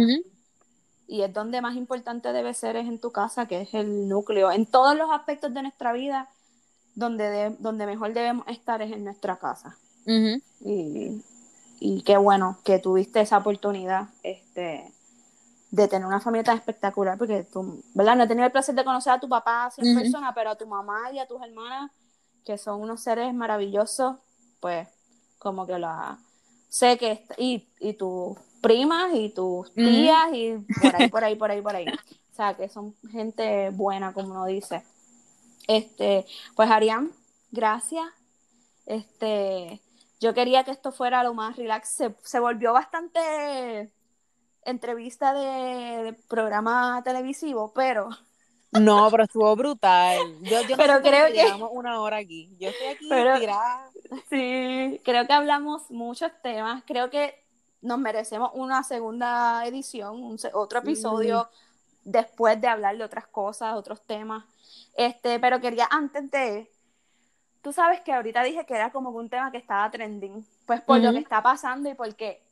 Y 1.06 1.22
es 1.22 1.32
donde 1.32 1.60
más 1.60 1.76
importante 1.76 2.32
debe 2.32 2.54
ser 2.54 2.76
es 2.76 2.86
en 2.86 2.98
tu 2.98 3.12
casa, 3.12 3.46
que 3.46 3.60
es 3.62 3.74
el 3.74 4.08
núcleo. 4.08 4.50
En 4.50 4.66
todos 4.66 4.96
los 4.96 5.10
aspectos 5.10 5.52
de 5.52 5.62
nuestra 5.62 5.92
vida, 5.92 6.28
donde, 6.94 7.56
donde 7.58 7.86
mejor 7.86 8.14
debemos 8.14 8.46
estar 8.48 8.80
es 8.82 8.92
en 8.92 9.04
nuestra 9.04 9.36
casa. 9.36 9.76
y, 10.06 11.22
y 11.80 12.02
qué 12.02 12.16
bueno 12.16 12.58
que 12.64 12.78
tuviste 12.78 13.20
esa 13.20 13.38
oportunidad 13.38 14.08
este, 14.22 14.90
de 15.70 15.88
tener 15.88 16.06
una 16.06 16.20
familia 16.20 16.44
tan 16.44 16.56
espectacular, 16.56 17.18
porque 17.18 17.42
tú, 17.44 17.82
¿verdad? 17.94 18.16
No 18.16 18.24
he 18.24 18.28
tenido 18.28 18.46
el 18.46 18.52
placer 18.52 18.74
de 18.74 18.84
conocer 18.84 19.12
a 19.12 19.20
tu 19.20 19.28
papá 19.28 19.70
en 19.76 19.94
persona, 19.98 20.32
pero 20.32 20.50
a 20.50 20.56
tu 20.56 20.66
mamá 20.66 21.10
y 21.12 21.18
a 21.18 21.26
tus 21.26 21.42
hermanas, 21.42 21.90
que 22.44 22.58
son 22.58 22.80
unos 22.80 23.02
seres 23.02 23.34
maravillosos, 23.34 24.16
pues 24.60 24.88
como 25.38 25.66
que 25.66 25.78
la 25.78 26.18
sé 26.68 26.96
que 26.96 27.26
y, 27.38 27.68
y 27.80 27.94
tus 27.94 28.38
primas 28.64 29.12
y 29.14 29.28
tus 29.28 29.72
tías 29.74 30.32
y 30.32 30.56
por 30.80 30.96
ahí, 30.96 31.08
por 31.08 31.24
ahí, 31.24 31.36
por 31.36 31.50
ahí, 31.50 31.60
por 31.60 31.76
ahí. 31.76 31.86
O 31.86 32.34
sea, 32.34 32.54
que 32.54 32.68
son 32.68 32.94
gente 33.12 33.70
buena, 33.70 34.12
como 34.12 34.30
uno 34.30 34.46
dice. 34.46 34.82
Este, 35.68 36.24
pues 36.56 36.70
Arián, 36.70 37.12
gracias. 37.52 38.06
Este, 38.86 39.80
yo 40.20 40.34
quería 40.34 40.64
que 40.64 40.70
esto 40.70 40.92
fuera 40.92 41.22
lo 41.22 41.34
más 41.34 41.56
relax. 41.56 42.02
Se, 42.22 42.40
volvió 42.40 42.72
bastante 42.72 43.92
entrevista 44.62 45.34
de, 45.34 46.14
programa 46.28 47.02
televisivo, 47.04 47.72
pero 47.74 48.08
no, 48.72 49.08
pero 49.10 49.24
estuvo 49.24 49.54
brutal. 49.54 50.18
Yo, 50.40 50.62
yo 50.62 50.76
pero 50.76 51.00
creo 51.00 51.28
que 51.28 51.34
llevamos 51.34 51.70
una 51.72 52.00
hora 52.00 52.16
aquí. 52.16 52.50
Yo 52.58 52.70
estoy 52.70 52.88
aquí 52.88 53.06
pero, 53.08 53.38
tirada. 53.38 53.90
Sí, 54.28 55.00
creo 55.04 55.26
que 55.26 55.32
hablamos 55.32 55.88
muchos 55.90 56.32
temas. 56.42 56.82
Creo 56.84 57.08
que 57.08 57.43
nos 57.84 57.98
merecemos 57.98 58.50
una 58.54 58.82
segunda 58.82 59.64
edición, 59.66 60.36
otro 60.54 60.78
episodio 60.78 61.48
después 62.02 62.58
de 62.58 62.66
hablar 62.66 62.96
de 62.96 63.04
otras 63.04 63.26
cosas, 63.26 63.74
otros 63.74 64.00
temas. 64.06 64.44
Este, 64.96 65.38
pero 65.38 65.60
quería 65.60 65.86
antes 65.90 66.30
de, 66.30 66.72
tú 67.60 67.74
sabes 67.74 68.00
que 68.00 68.12
ahorita 68.12 68.42
dije 68.42 68.64
que 68.64 68.74
era 68.74 68.90
como 68.90 69.10
un 69.10 69.28
tema 69.28 69.52
que 69.52 69.58
estaba 69.58 69.90
trending, 69.90 70.46
pues 70.66 70.80
por 70.80 70.98
lo 70.98 71.12
que 71.12 71.18
está 71.18 71.42
pasando 71.42 71.90
y 71.90 71.94
porque 71.94 72.42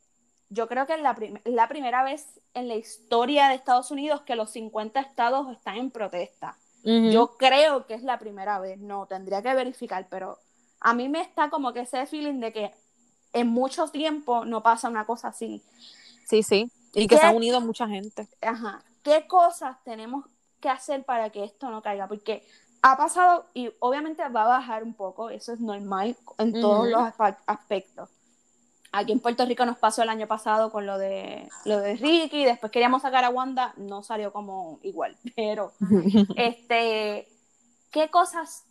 yo 0.51 0.69
creo 0.69 0.87
que 0.87 0.95
es 0.95 1.01
la, 1.01 1.17
la 1.45 1.67
primera 1.67 2.05
vez 2.05 2.39
en 2.53 2.69
la 2.69 2.75
historia 2.75 3.49
de 3.49 3.55
Estados 3.55 3.91
Unidos 3.91 4.21
que 4.23 4.37
los 4.37 4.51
50 4.51 5.01
estados 5.01 5.51
están 5.51 5.77
en 5.77 5.91
protesta. 5.91 6.59
Yo 6.85 7.37
creo 7.39 7.87
que 7.87 7.95
es 7.95 8.03
la 8.03 8.19
primera 8.19 8.59
vez, 8.59 8.79
no, 8.79 9.07
tendría 9.07 9.41
que 9.41 9.55
verificar, 9.55 10.09
pero 10.11 10.41
a 10.81 10.93
mí 10.95 11.09
me 11.09 11.21
está 11.21 11.49
como 11.49 11.73
que 11.73 11.81
ese 11.81 12.05
feeling 12.07 12.41
de 12.41 12.53
que 12.53 12.75
en 13.33 13.49
mucho 13.49 13.89
tiempo 13.89 14.45
no 14.45 14.63
pasa 14.63 14.89
una 14.89 15.07
cosa 15.07 15.29
así. 15.29 15.63
Sí, 16.25 16.43
sí, 16.43 16.71
y 16.95 17.07
que 17.07 17.19
se 17.19 17.27
ha 17.27 17.31
unido 17.31 17.61
mucha 17.61 17.89
gente. 17.89 18.29
Ajá, 18.41 18.83
¿qué 19.03 19.27
cosas 19.27 19.77
tenemos 19.85 20.27
que 20.61 20.69
hacer 20.69 21.05
para 21.05 21.31
que 21.31 21.45
esto 21.45 21.71
no 21.71 21.83
caiga? 21.83 22.09
Porque 22.09 22.47
ha 22.83 22.97
pasado 22.97 23.47
y 23.55 23.71
obviamente 23.79 24.27
va 24.29 24.43
a 24.43 24.49
bajar 24.49 24.83
un 24.83 24.95
poco, 24.95 25.31
eso 25.31 25.53
es 25.53 25.61
normal 25.61 26.17
en 26.39 26.53
todos 26.61 26.89
los 26.89 27.03
aspectos. 27.47 28.11
Aquí 28.95 29.13
en 29.13 29.21
Puerto 29.21 29.47
Rico 29.47 29.65
nos 29.65 29.79
pasó 29.79 30.03
el 30.03 30.11
año 30.11 30.27
pasado 30.27 30.71
con 30.71 30.85
lo 30.85 30.99
de 30.99 31.49
lo 31.65 31.79
de 31.81 31.97
Ricky, 31.97 32.45
después 32.45 32.71
queríamos 32.71 33.01
sacar 33.01 33.25
a 33.25 33.31
Wanda, 33.31 33.73
no 33.79 34.03
salió 34.03 34.33
como 34.33 34.81
igual, 34.83 35.17
pero 35.37 35.73
este 36.37 37.27
¿qué 37.91 38.11
cosas 38.11 38.65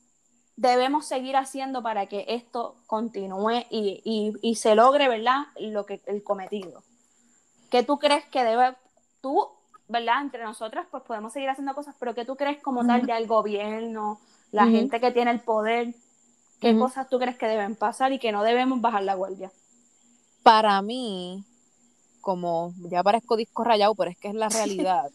debemos 0.56 1.06
seguir 1.06 1.36
haciendo 1.36 1.82
para 1.82 2.08
que 2.08 2.26
esto 2.28 2.76
continúe 2.88 3.66
y, 3.70 4.56
se 4.56 4.76
logre, 4.76 5.08
¿verdad? 5.08 5.46
Lo 5.60 5.86
que 5.86 6.02
el 6.06 6.24
cometido. 6.24 6.84
¿Qué 7.70 7.84
tú 7.84 8.00
crees 8.00 8.26
que 8.26 8.44
debe 8.44 8.76
tú, 9.22 9.48
¿verdad? 9.88 10.22
Entre 10.22 10.44
nosotras 10.44 10.86
pues 10.92 11.04
podemos 11.04 11.34
seguir 11.34 11.50
haciendo 11.50 11.74
cosas, 11.74 11.96
pero 12.00 12.14
¿qué 12.14 12.26
tú 12.26 12.36
crees 12.36 12.62
como 12.62 12.86
tal 12.86 13.06
ya 13.08 13.18
el 13.18 13.28
gobierno, 13.28 14.20
la 14.52 14.68
gente 14.68 15.00
que 15.00 15.12
tiene 15.12 15.32
el 15.32 15.40
poder, 15.40 15.96
qué 16.60 16.78
cosas 16.78 17.10
tú 17.10 17.18
crees 17.18 17.38
que 17.38 17.48
deben 17.48 17.76
pasar 17.76 18.12
y 18.12 18.20
que 18.20 18.32
no 18.32 18.44
debemos 18.44 18.82
bajar 18.82 19.04
la 19.04 19.16
guardia? 19.16 19.52
Para 20.44 20.82
mí, 20.82 21.46
como 22.20 22.74
ya 22.90 23.04
parezco 23.04 23.36
disco 23.36 23.64
rayado, 23.64 23.96
pero 23.96 24.12
es 24.12 24.18
que 24.18 24.28
es 24.28 24.36
la 24.36 24.50
realidad. 24.50 25.10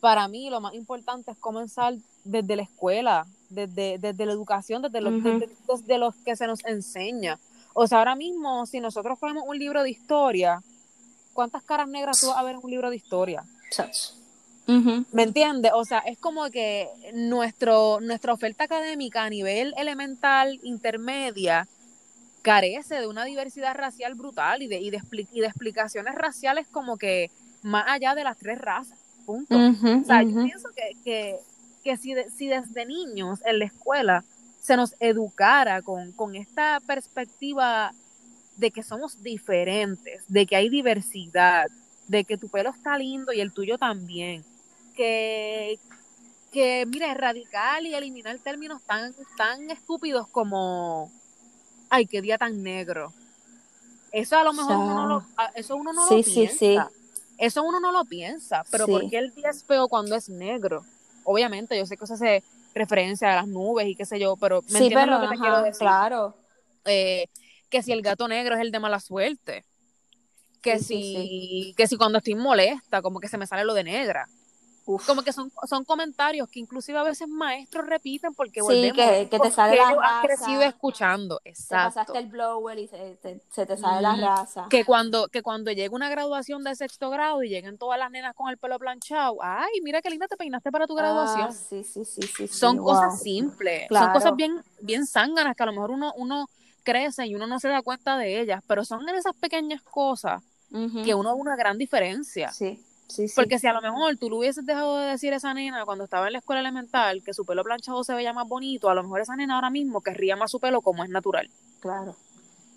para 0.00 0.28
mí 0.28 0.50
lo 0.50 0.60
más 0.60 0.74
importante 0.74 1.32
es 1.32 1.38
comenzar 1.38 1.94
desde 2.24 2.56
la 2.56 2.62
escuela, 2.62 3.26
desde, 3.48 3.98
desde 3.98 4.26
la 4.26 4.32
educación, 4.32 4.82
desde 4.82 5.00
los, 5.00 5.22
desde, 5.22 5.98
los 5.98 6.14
que 6.16 6.36
se 6.36 6.46
nos 6.46 6.64
enseña. 6.64 7.38
O 7.74 7.86
sea, 7.86 7.98
ahora 7.98 8.14
mismo, 8.14 8.66
si 8.66 8.80
nosotros 8.80 9.18
ponemos 9.18 9.44
un 9.46 9.58
libro 9.58 9.82
de 9.82 9.90
historia, 9.90 10.62
¿cuántas 11.32 11.62
caras 11.62 11.88
negras 11.88 12.20
tú 12.20 12.28
vas 12.28 12.38
a 12.38 12.42
ver 12.42 12.56
en 12.56 12.60
un 12.62 12.70
libro 12.70 12.90
de 12.90 12.96
historia? 12.96 13.44
¿Me 15.12 15.22
entiendes? 15.22 15.72
O 15.74 15.84
sea, 15.84 16.00
es 16.00 16.18
como 16.18 16.50
que 16.50 16.88
nuestro, 17.14 18.00
nuestra 18.00 18.34
oferta 18.34 18.64
académica 18.64 19.24
a 19.24 19.30
nivel 19.30 19.72
elemental, 19.78 20.60
intermedia, 20.62 21.66
carece 22.42 22.96
de 22.96 23.06
una 23.06 23.24
diversidad 23.24 23.74
racial 23.74 24.14
brutal 24.14 24.62
y 24.62 24.68
de, 24.68 24.78
y 24.80 24.90
de, 24.90 25.00
y 25.32 25.40
de 25.40 25.46
explicaciones 25.46 26.14
raciales 26.14 26.66
como 26.68 26.98
que 26.98 27.30
más 27.62 27.84
allá 27.88 28.14
de 28.14 28.24
las 28.24 28.36
tres 28.36 28.58
razas. 28.58 28.98
Punto. 29.24 29.56
o 29.56 30.04
sea, 30.04 30.22
yo 30.22 30.42
pienso 30.42 30.68
que, 30.74 30.96
que 31.04 31.38
que 31.88 31.96
si, 31.96 32.14
si 32.36 32.48
desde 32.48 32.84
niños 32.84 33.40
en 33.46 33.60
la 33.60 33.64
escuela 33.64 34.22
se 34.60 34.76
nos 34.76 34.94
educara 35.00 35.80
con, 35.80 36.12
con 36.12 36.36
esta 36.36 36.80
perspectiva 36.86 37.94
de 38.58 38.70
que 38.70 38.82
somos 38.82 39.22
diferentes, 39.22 40.22
de 40.28 40.44
que 40.44 40.56
hay 40.56 40.68
diversidad, 40.68 41.64
de 42.06 42.24
que 42.24 42.36
tu 42.36 42.50
pelo 42.50 42.68
está 42.68 42.98
lindo 42.98 43.32
y 43.32 43.40
el 43.40 43.52
tuyo 43.52 43.78
también, 43.78 44.44
que, 44.94 45.78
que 46.52 46.84
mira, 46.86 47.14
radical 47.14 47.86
y 47.86 47.94
eliminar 47.94 48.38
términos 48.40 48.82
tan, 48.82 49.14
tan 49.38 49.70
estúpidos 49.70 50.28
como, 50.28 51.10
ay, 51.88 52.04
qué 52.04 52.20
día 52.20 52.36
tan 52.36 52.62
negro. 52.62 53.14
Eso 54.12 54.36
a 54.36 54.44
lo 54.44 54.52
mejor 54.52 54.76
uno 54.76 54.94
no 54.94 55.06
lo, 55.06 55.24
eso 55.54 55.74
uno 55.74 55.94
no 55.94 56.06
lo 56.06 56.22
piensa. 56.22 56.90
Eso 57.38 57.62
uno 57.62 57.80
no 57.80 57.92
lo 57.92 58.04
piensa, 58.04 58.62
pero 58.70 58.86
¿por 58.86 59.08
qué 59.08 59.16
el 59.16 59.32
día 59.32 59.48
es 59.48 59.64
feo 59.64 59.88
cuando 59.88 60.16
es 60.16 60.28
negro? 60.28 60.84
Obviamente, 61.28 61.76
yo 61.76 61.84
sé 61.84 61.96
que 61.96 62.04
eso 62.04 62.14
hace 62.14 62.42
referencia 62.74 63.32
a 63.32 63.36
las 63.36 63.48
nubes 63.48 63.86
y 63.86 63.94
qué 63.94 64.06
sé 64.06 64.18
yo, 64.18 64.36
pero 64.36 64.62
me 64.70 64.78
sí, 64.78 64.90
lo 64.90 65.20
que 65.20 65.28
te 65.28 65.36
quiero 65.36 65.62
decir. 65.62 65.80
Claro. 65.80 66.34
Eh, 66.86 67.26
que 67.68 67.82
si 67.82 67.92
el 67.92 68.00
gato 68.00 68.26
negro 68.28 68.54
es 68.54 68.62
el 68.62 68.70
de 68.70 68.80
mala 68.80 68.98
suerte. 68.98 69.64
Que 70.62 70.78
si, 70.78 71.74
que 71.76 71.86
si 71.86 71.96
cuando 71.96 72.18
estoy 72.18 72.34
molesta, 72.34 73.02
como 73.02 73.20
que 73.20 73.28
se 73.28 73.38
me 73.38 73.46
sale 73.46 73.64
lo 73.64 73.74
de 73.74 73.84
negra. 73.84 74.26
Como 74.96 75.22
que 75.22 75.32
son, 75.32 75.52
son 75.68 75.84
comentarios 75.84 76.48
que 76.48 76.60
inclusive 76.60 76.98
a 76.98 77.02
veces 77.02 77.28
maestros 77.28 77.86
repiten 77.86 78.32
porque 78.34 78.62
sí, 78.62 78.90
que, 78.92 79.28
que 79.30 79.38
te 79.38 79.50
sale 79.50 79.76
la 79.76 79.94
raza. 79.94 80.20
crecido 80.22 80.62
escuchando, 80.62 81.40
exacto. 81.44 81.90
Te 81.90 81.94
pasaste 81.94 82.18
el 82.18 82.26
blower 82.28 82.78
y 82.78 82.88
se, 82.88 83.18
te 83.66 83.76
sale 83.76 84.00
la 84.00 84.16
raza. 84.16 84.66
Que 84.70 84.84
cuando, 84.84 85.28
que 85.28 85.42
cuando 85.42 85.70
llega 85.72 85.94
una 85.94 86.08
graduación 86.08 86.64
de 86.64 86.74
sexto 86.74 87.10
grado 87.10 87.42
y 87.42 87.50
lleguen 87.50 87.76
todas 87.76 87.98
las 87.98 88.10
nenas 88.10 88.34
con 88.34 88.48
el 88.48 88.56
pelo 88.56 88.78
planchado, 88.78 89.36
ay, 89.42 89.80
mira 89.82 90.00
qué 90.00 90.08
linda 90.08 90.26
te 90.26 90.36
peinaste 90.36 90.70
para 90.70 90.86
tu 90.86 90.98
ah, 90.98 91.02
graduación. 91.02 91.52
sí, 91.52 91.84
sí, 91.84 92.04
sí, 92.04 92.22
sí. 92.22 92.48
Son 92.48 92.78
cosas 92.78 93.20
simples, 93.20 93.88
son 93.90 94.12
cosas 94.12 94.34
bien, 94.36 94.62
bien 94.80 95.06
zánganas 95.06 95.54
que 95.54 95.62
a 95.64 95.66
lo 95.66 95.72
mejor 95.72 95.90
uno, 95.90 96.14
uno 96.16 96.48
crece 96.82 97.26
y 97.26 97.34
uno 97.34 97.46
no 97.46 97.60
se 97.60 97.68
da 97.68 97.82
cuenta 97.82 98.16
de 98.16 98.40
ellas, 98.40 98.62
pero 98.66 98.84
son 98.84 99.06
en 99.06 99.16
esas 99.16 99.34
pequeñas 99.34 99.82
cosas 99.82 100.42
que 101.04 101.14
uno 101.14 101.34
ve 101.34 101.40
una 101.40 101.56
gran 101.56 101.76
diferencia. 101.76 102.50
Sí. 102.52 102.82
Porque 103.34 103.58
si 103.58 103.66
a 103.66 103.72
lo 103.72 103.80
mejor 103.80 104.16
tú 104.18 104.28
le 104.28 104.36
hubieses 104.36 104.66
dejado 104.66 104.98
de 104.98 105.06
decir 105.06 105.32
a 105.32 105.36
esa 105.36 105.54
nena 105.54 105.84
cuando 105.84 106.04
estaba 106.04 106.26
en 106.26 106.34
la 106.34 106.38
escuela 106.40 106.60
elemental 106.60 107.22
que 107.24 107.32
su 107.32 107.46
pelo 107.46 107.64
planchado 107.64 108.04
se 108.04 108.14
veía 108.14 108.32
más 108.32 108.46
bonito, 108.46 108.90
a 108.90 108.94
lo 108.94 109.02
mejor 109.02 109.22
esa 109.22 109.34
nena 109.34 109.54
ahora 109.54 109.70
mismo 109.70 110.02
querría 110.02 110.36
más 110.36 110.50
su 110.50 110.60
pelo 110.60 110.82
como 110.82 111.04
es 111.04 111.10
natural. 111.10 111.50
Claro. 111.80 112.16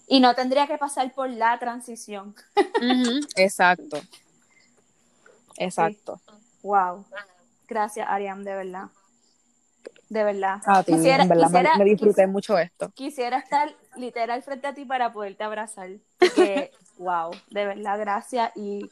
Y 0.07 0.19
no 0.19 0.33
tendría 0.33 0.67
que 0.67 0.77
pasar 0.77 1.11
por 1.13 1.29
la 1.29 1.57
transición. 1.59 2.35
Exacto. 3.35 4.01
Exacto. 5.57 6.21
Wow. 6.63 7.05
Gracias, 7.67 8.07
Ariam, 8.09 8.43
de 8.43 8.55
verdad. 8.55 8.89
De 10.09 10.23
verdad. 10.25 10.61
quisiera, 10.85 11.25
verdad 11.25 11.77
me, 11.77 11.85
disfruté 11.85 12.27
mucho 12.27 12.57
esto. 12.57 12.91
Quisiera 12.93 13.37
estar 13.37 13.73
literal 13.95 14.43
frente 14.43 14.67
a 14.67 14.73
ti 14.73 14.83
para 14.83 15.13
poderte 15.13 15.43
abrazar. 15.43 15.89
Porque, 16.19 16.71
wow, 16.97 17.31
de 17.49 17.65
verdad, 17.65 17.97
gracias. 17.97 18.51
Y 18.55 18.91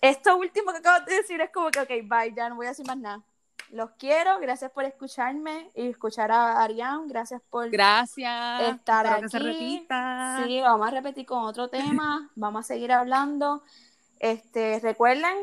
esto 0.00 0.36
último 0.36 0.72
que 0.72 0.78
acabo 0.78 1.04
de 1.04 1.16
decir 1.16 1.40
es 1.40 1.50
como 1.50 1.70
que, 1.70 1.80
ok, 1.80 1.90
bye, 2.04 2.34
ya 2.34 2.48
no 2.48 2.56
voy 2.56 2.66
a 2.66 2.70
decir 2.70 2.86
más 2.86 2.96
nada. 2.96 3.22
Los 3.70 3.90
quiero, 3.92 4.40
gracias 4.40 4.72
por 4.72 4.84
escucharme 4.84 5.70
y 5.76 5.88
escuchar 5.88 6.32
a 6.32 6.60
Arián, 6.60 7.06
gracias 7.06 7.40
por 7.50 7.70
gracias, 7.70 8.62
estar 8.62 9.06
aquí. 9.06 9.22
Que 9.22 9.28
se 9.28 9.38
repita. 9.38 10.42
Sí, 10.44 10.60
vamos 10.60 10.88
a 10.88 10.90
repetir 10.90 11.24
con 11.24 11.44
otro 11.44 11.68
tema, 11.68 12.30
vamos 12.34 12.64
a 12.64 12.66
seguir 12.66 12.90
hablando. 12.90 13.62
Este, 14.18 14.80
recuerden, 14.80 15.36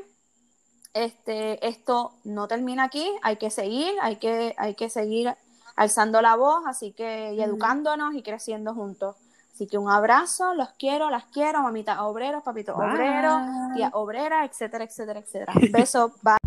este, 0.94 1.66
esto 1.66 2.16
no 2.26 2.50
termina 2.50 2.84
aquí, 2.84 3.10
hay 3.22 3.38
que 3.38 3.50
seguir, 3.50 3.94
hay 4.02 4.18
que, 4.18 4.54
hay 4.58 4.76
que 4.76 4.90
seguir 4.90 5.34
alzando 5.78 6.22
la 6.22 6.36
voz, 6.36 6.64
así 6.68 6.92
que 6.92 7.34
y 7.34 7.42
educándonos 7.42 8.14
y 8.14 8.24
creciendo 8.24 8.74
juntos. 8.74 9.16
Así 9.58 9.66
que 9.66 9.80
un 9.80 9.90
abrazo, 9.90 10.54
los 10.54 10.70
quiero, 10.78 11.10
las 11.10 11.26
quiero, 11.26 11.64
mamita 11.64 12.06
obreros, 12.06 12.44
papito 12.44 12.76
obrero, 12.76 13.40
tía 13.74 13.90
obrera, 13.92 14.46
etcétera, 14.46 14.84
etcétera, 14.84 15.20
etcétera. 15.20 15.54
Beso, 15.72 16.14
bye. 16.22 16.38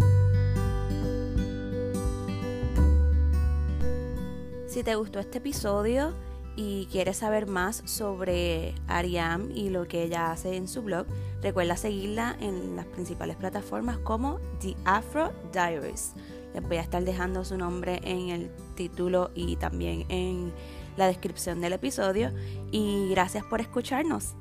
Si 4.68 4.84
te 4.84 4.94
gustó 4.94 5.18
este 5.18 5.38
episodio 5.38 6.14
y 6.54 6.86
quieres 6.92 7.16
saber 7.16 7.48
más 7.48 7.82
sobre 7.84 8.76
Ariam 8.86 9.50
y 9.52 9.70
lo 9.70 9.88
que 9.88 10.04
ella 10.04 10.30
hace 10.30 10.54
en 10.54 10.68
su 10.68 10.82
blog, 10.82 11.04
recuerda 11.42 11.76
seguirla 11.76 12.36
en 12.38 12.76
las 12.76 12.86
principales 12.86 13.34
plataformas 13.34 13.98
como 13.98 14.38
The 14.60 14.76
Afro 14.84 15.32
Diaries. 15.52 16.14
Les 16.54 16.62
voy 16.62 16.76
a 16.76 16.82
estar 16.82 17.04
dejando 17.04 17.44
su 17.44 17.58
nombre 17.58 18.00
en 18.04 18.28
el 18.28 18.50
título 18.76 19.32
y 19.34 19.56
también 19.56 20.04
en 20.08 20.52
la 20.96 21.06
descripción 21.06 21.60
del 21.60 21.74
episodio 21.74 22.32
y 22.70 23.08
gracias 23.10 23.44
por 23.44 23.60
escucharnos. 23.60 24.34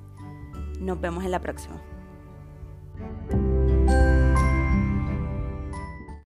Nos 0.79 0.99
vemos 0.99 1.23
en 1.23 1.31
la 1.31 1.39
próxima. 1.39 1.81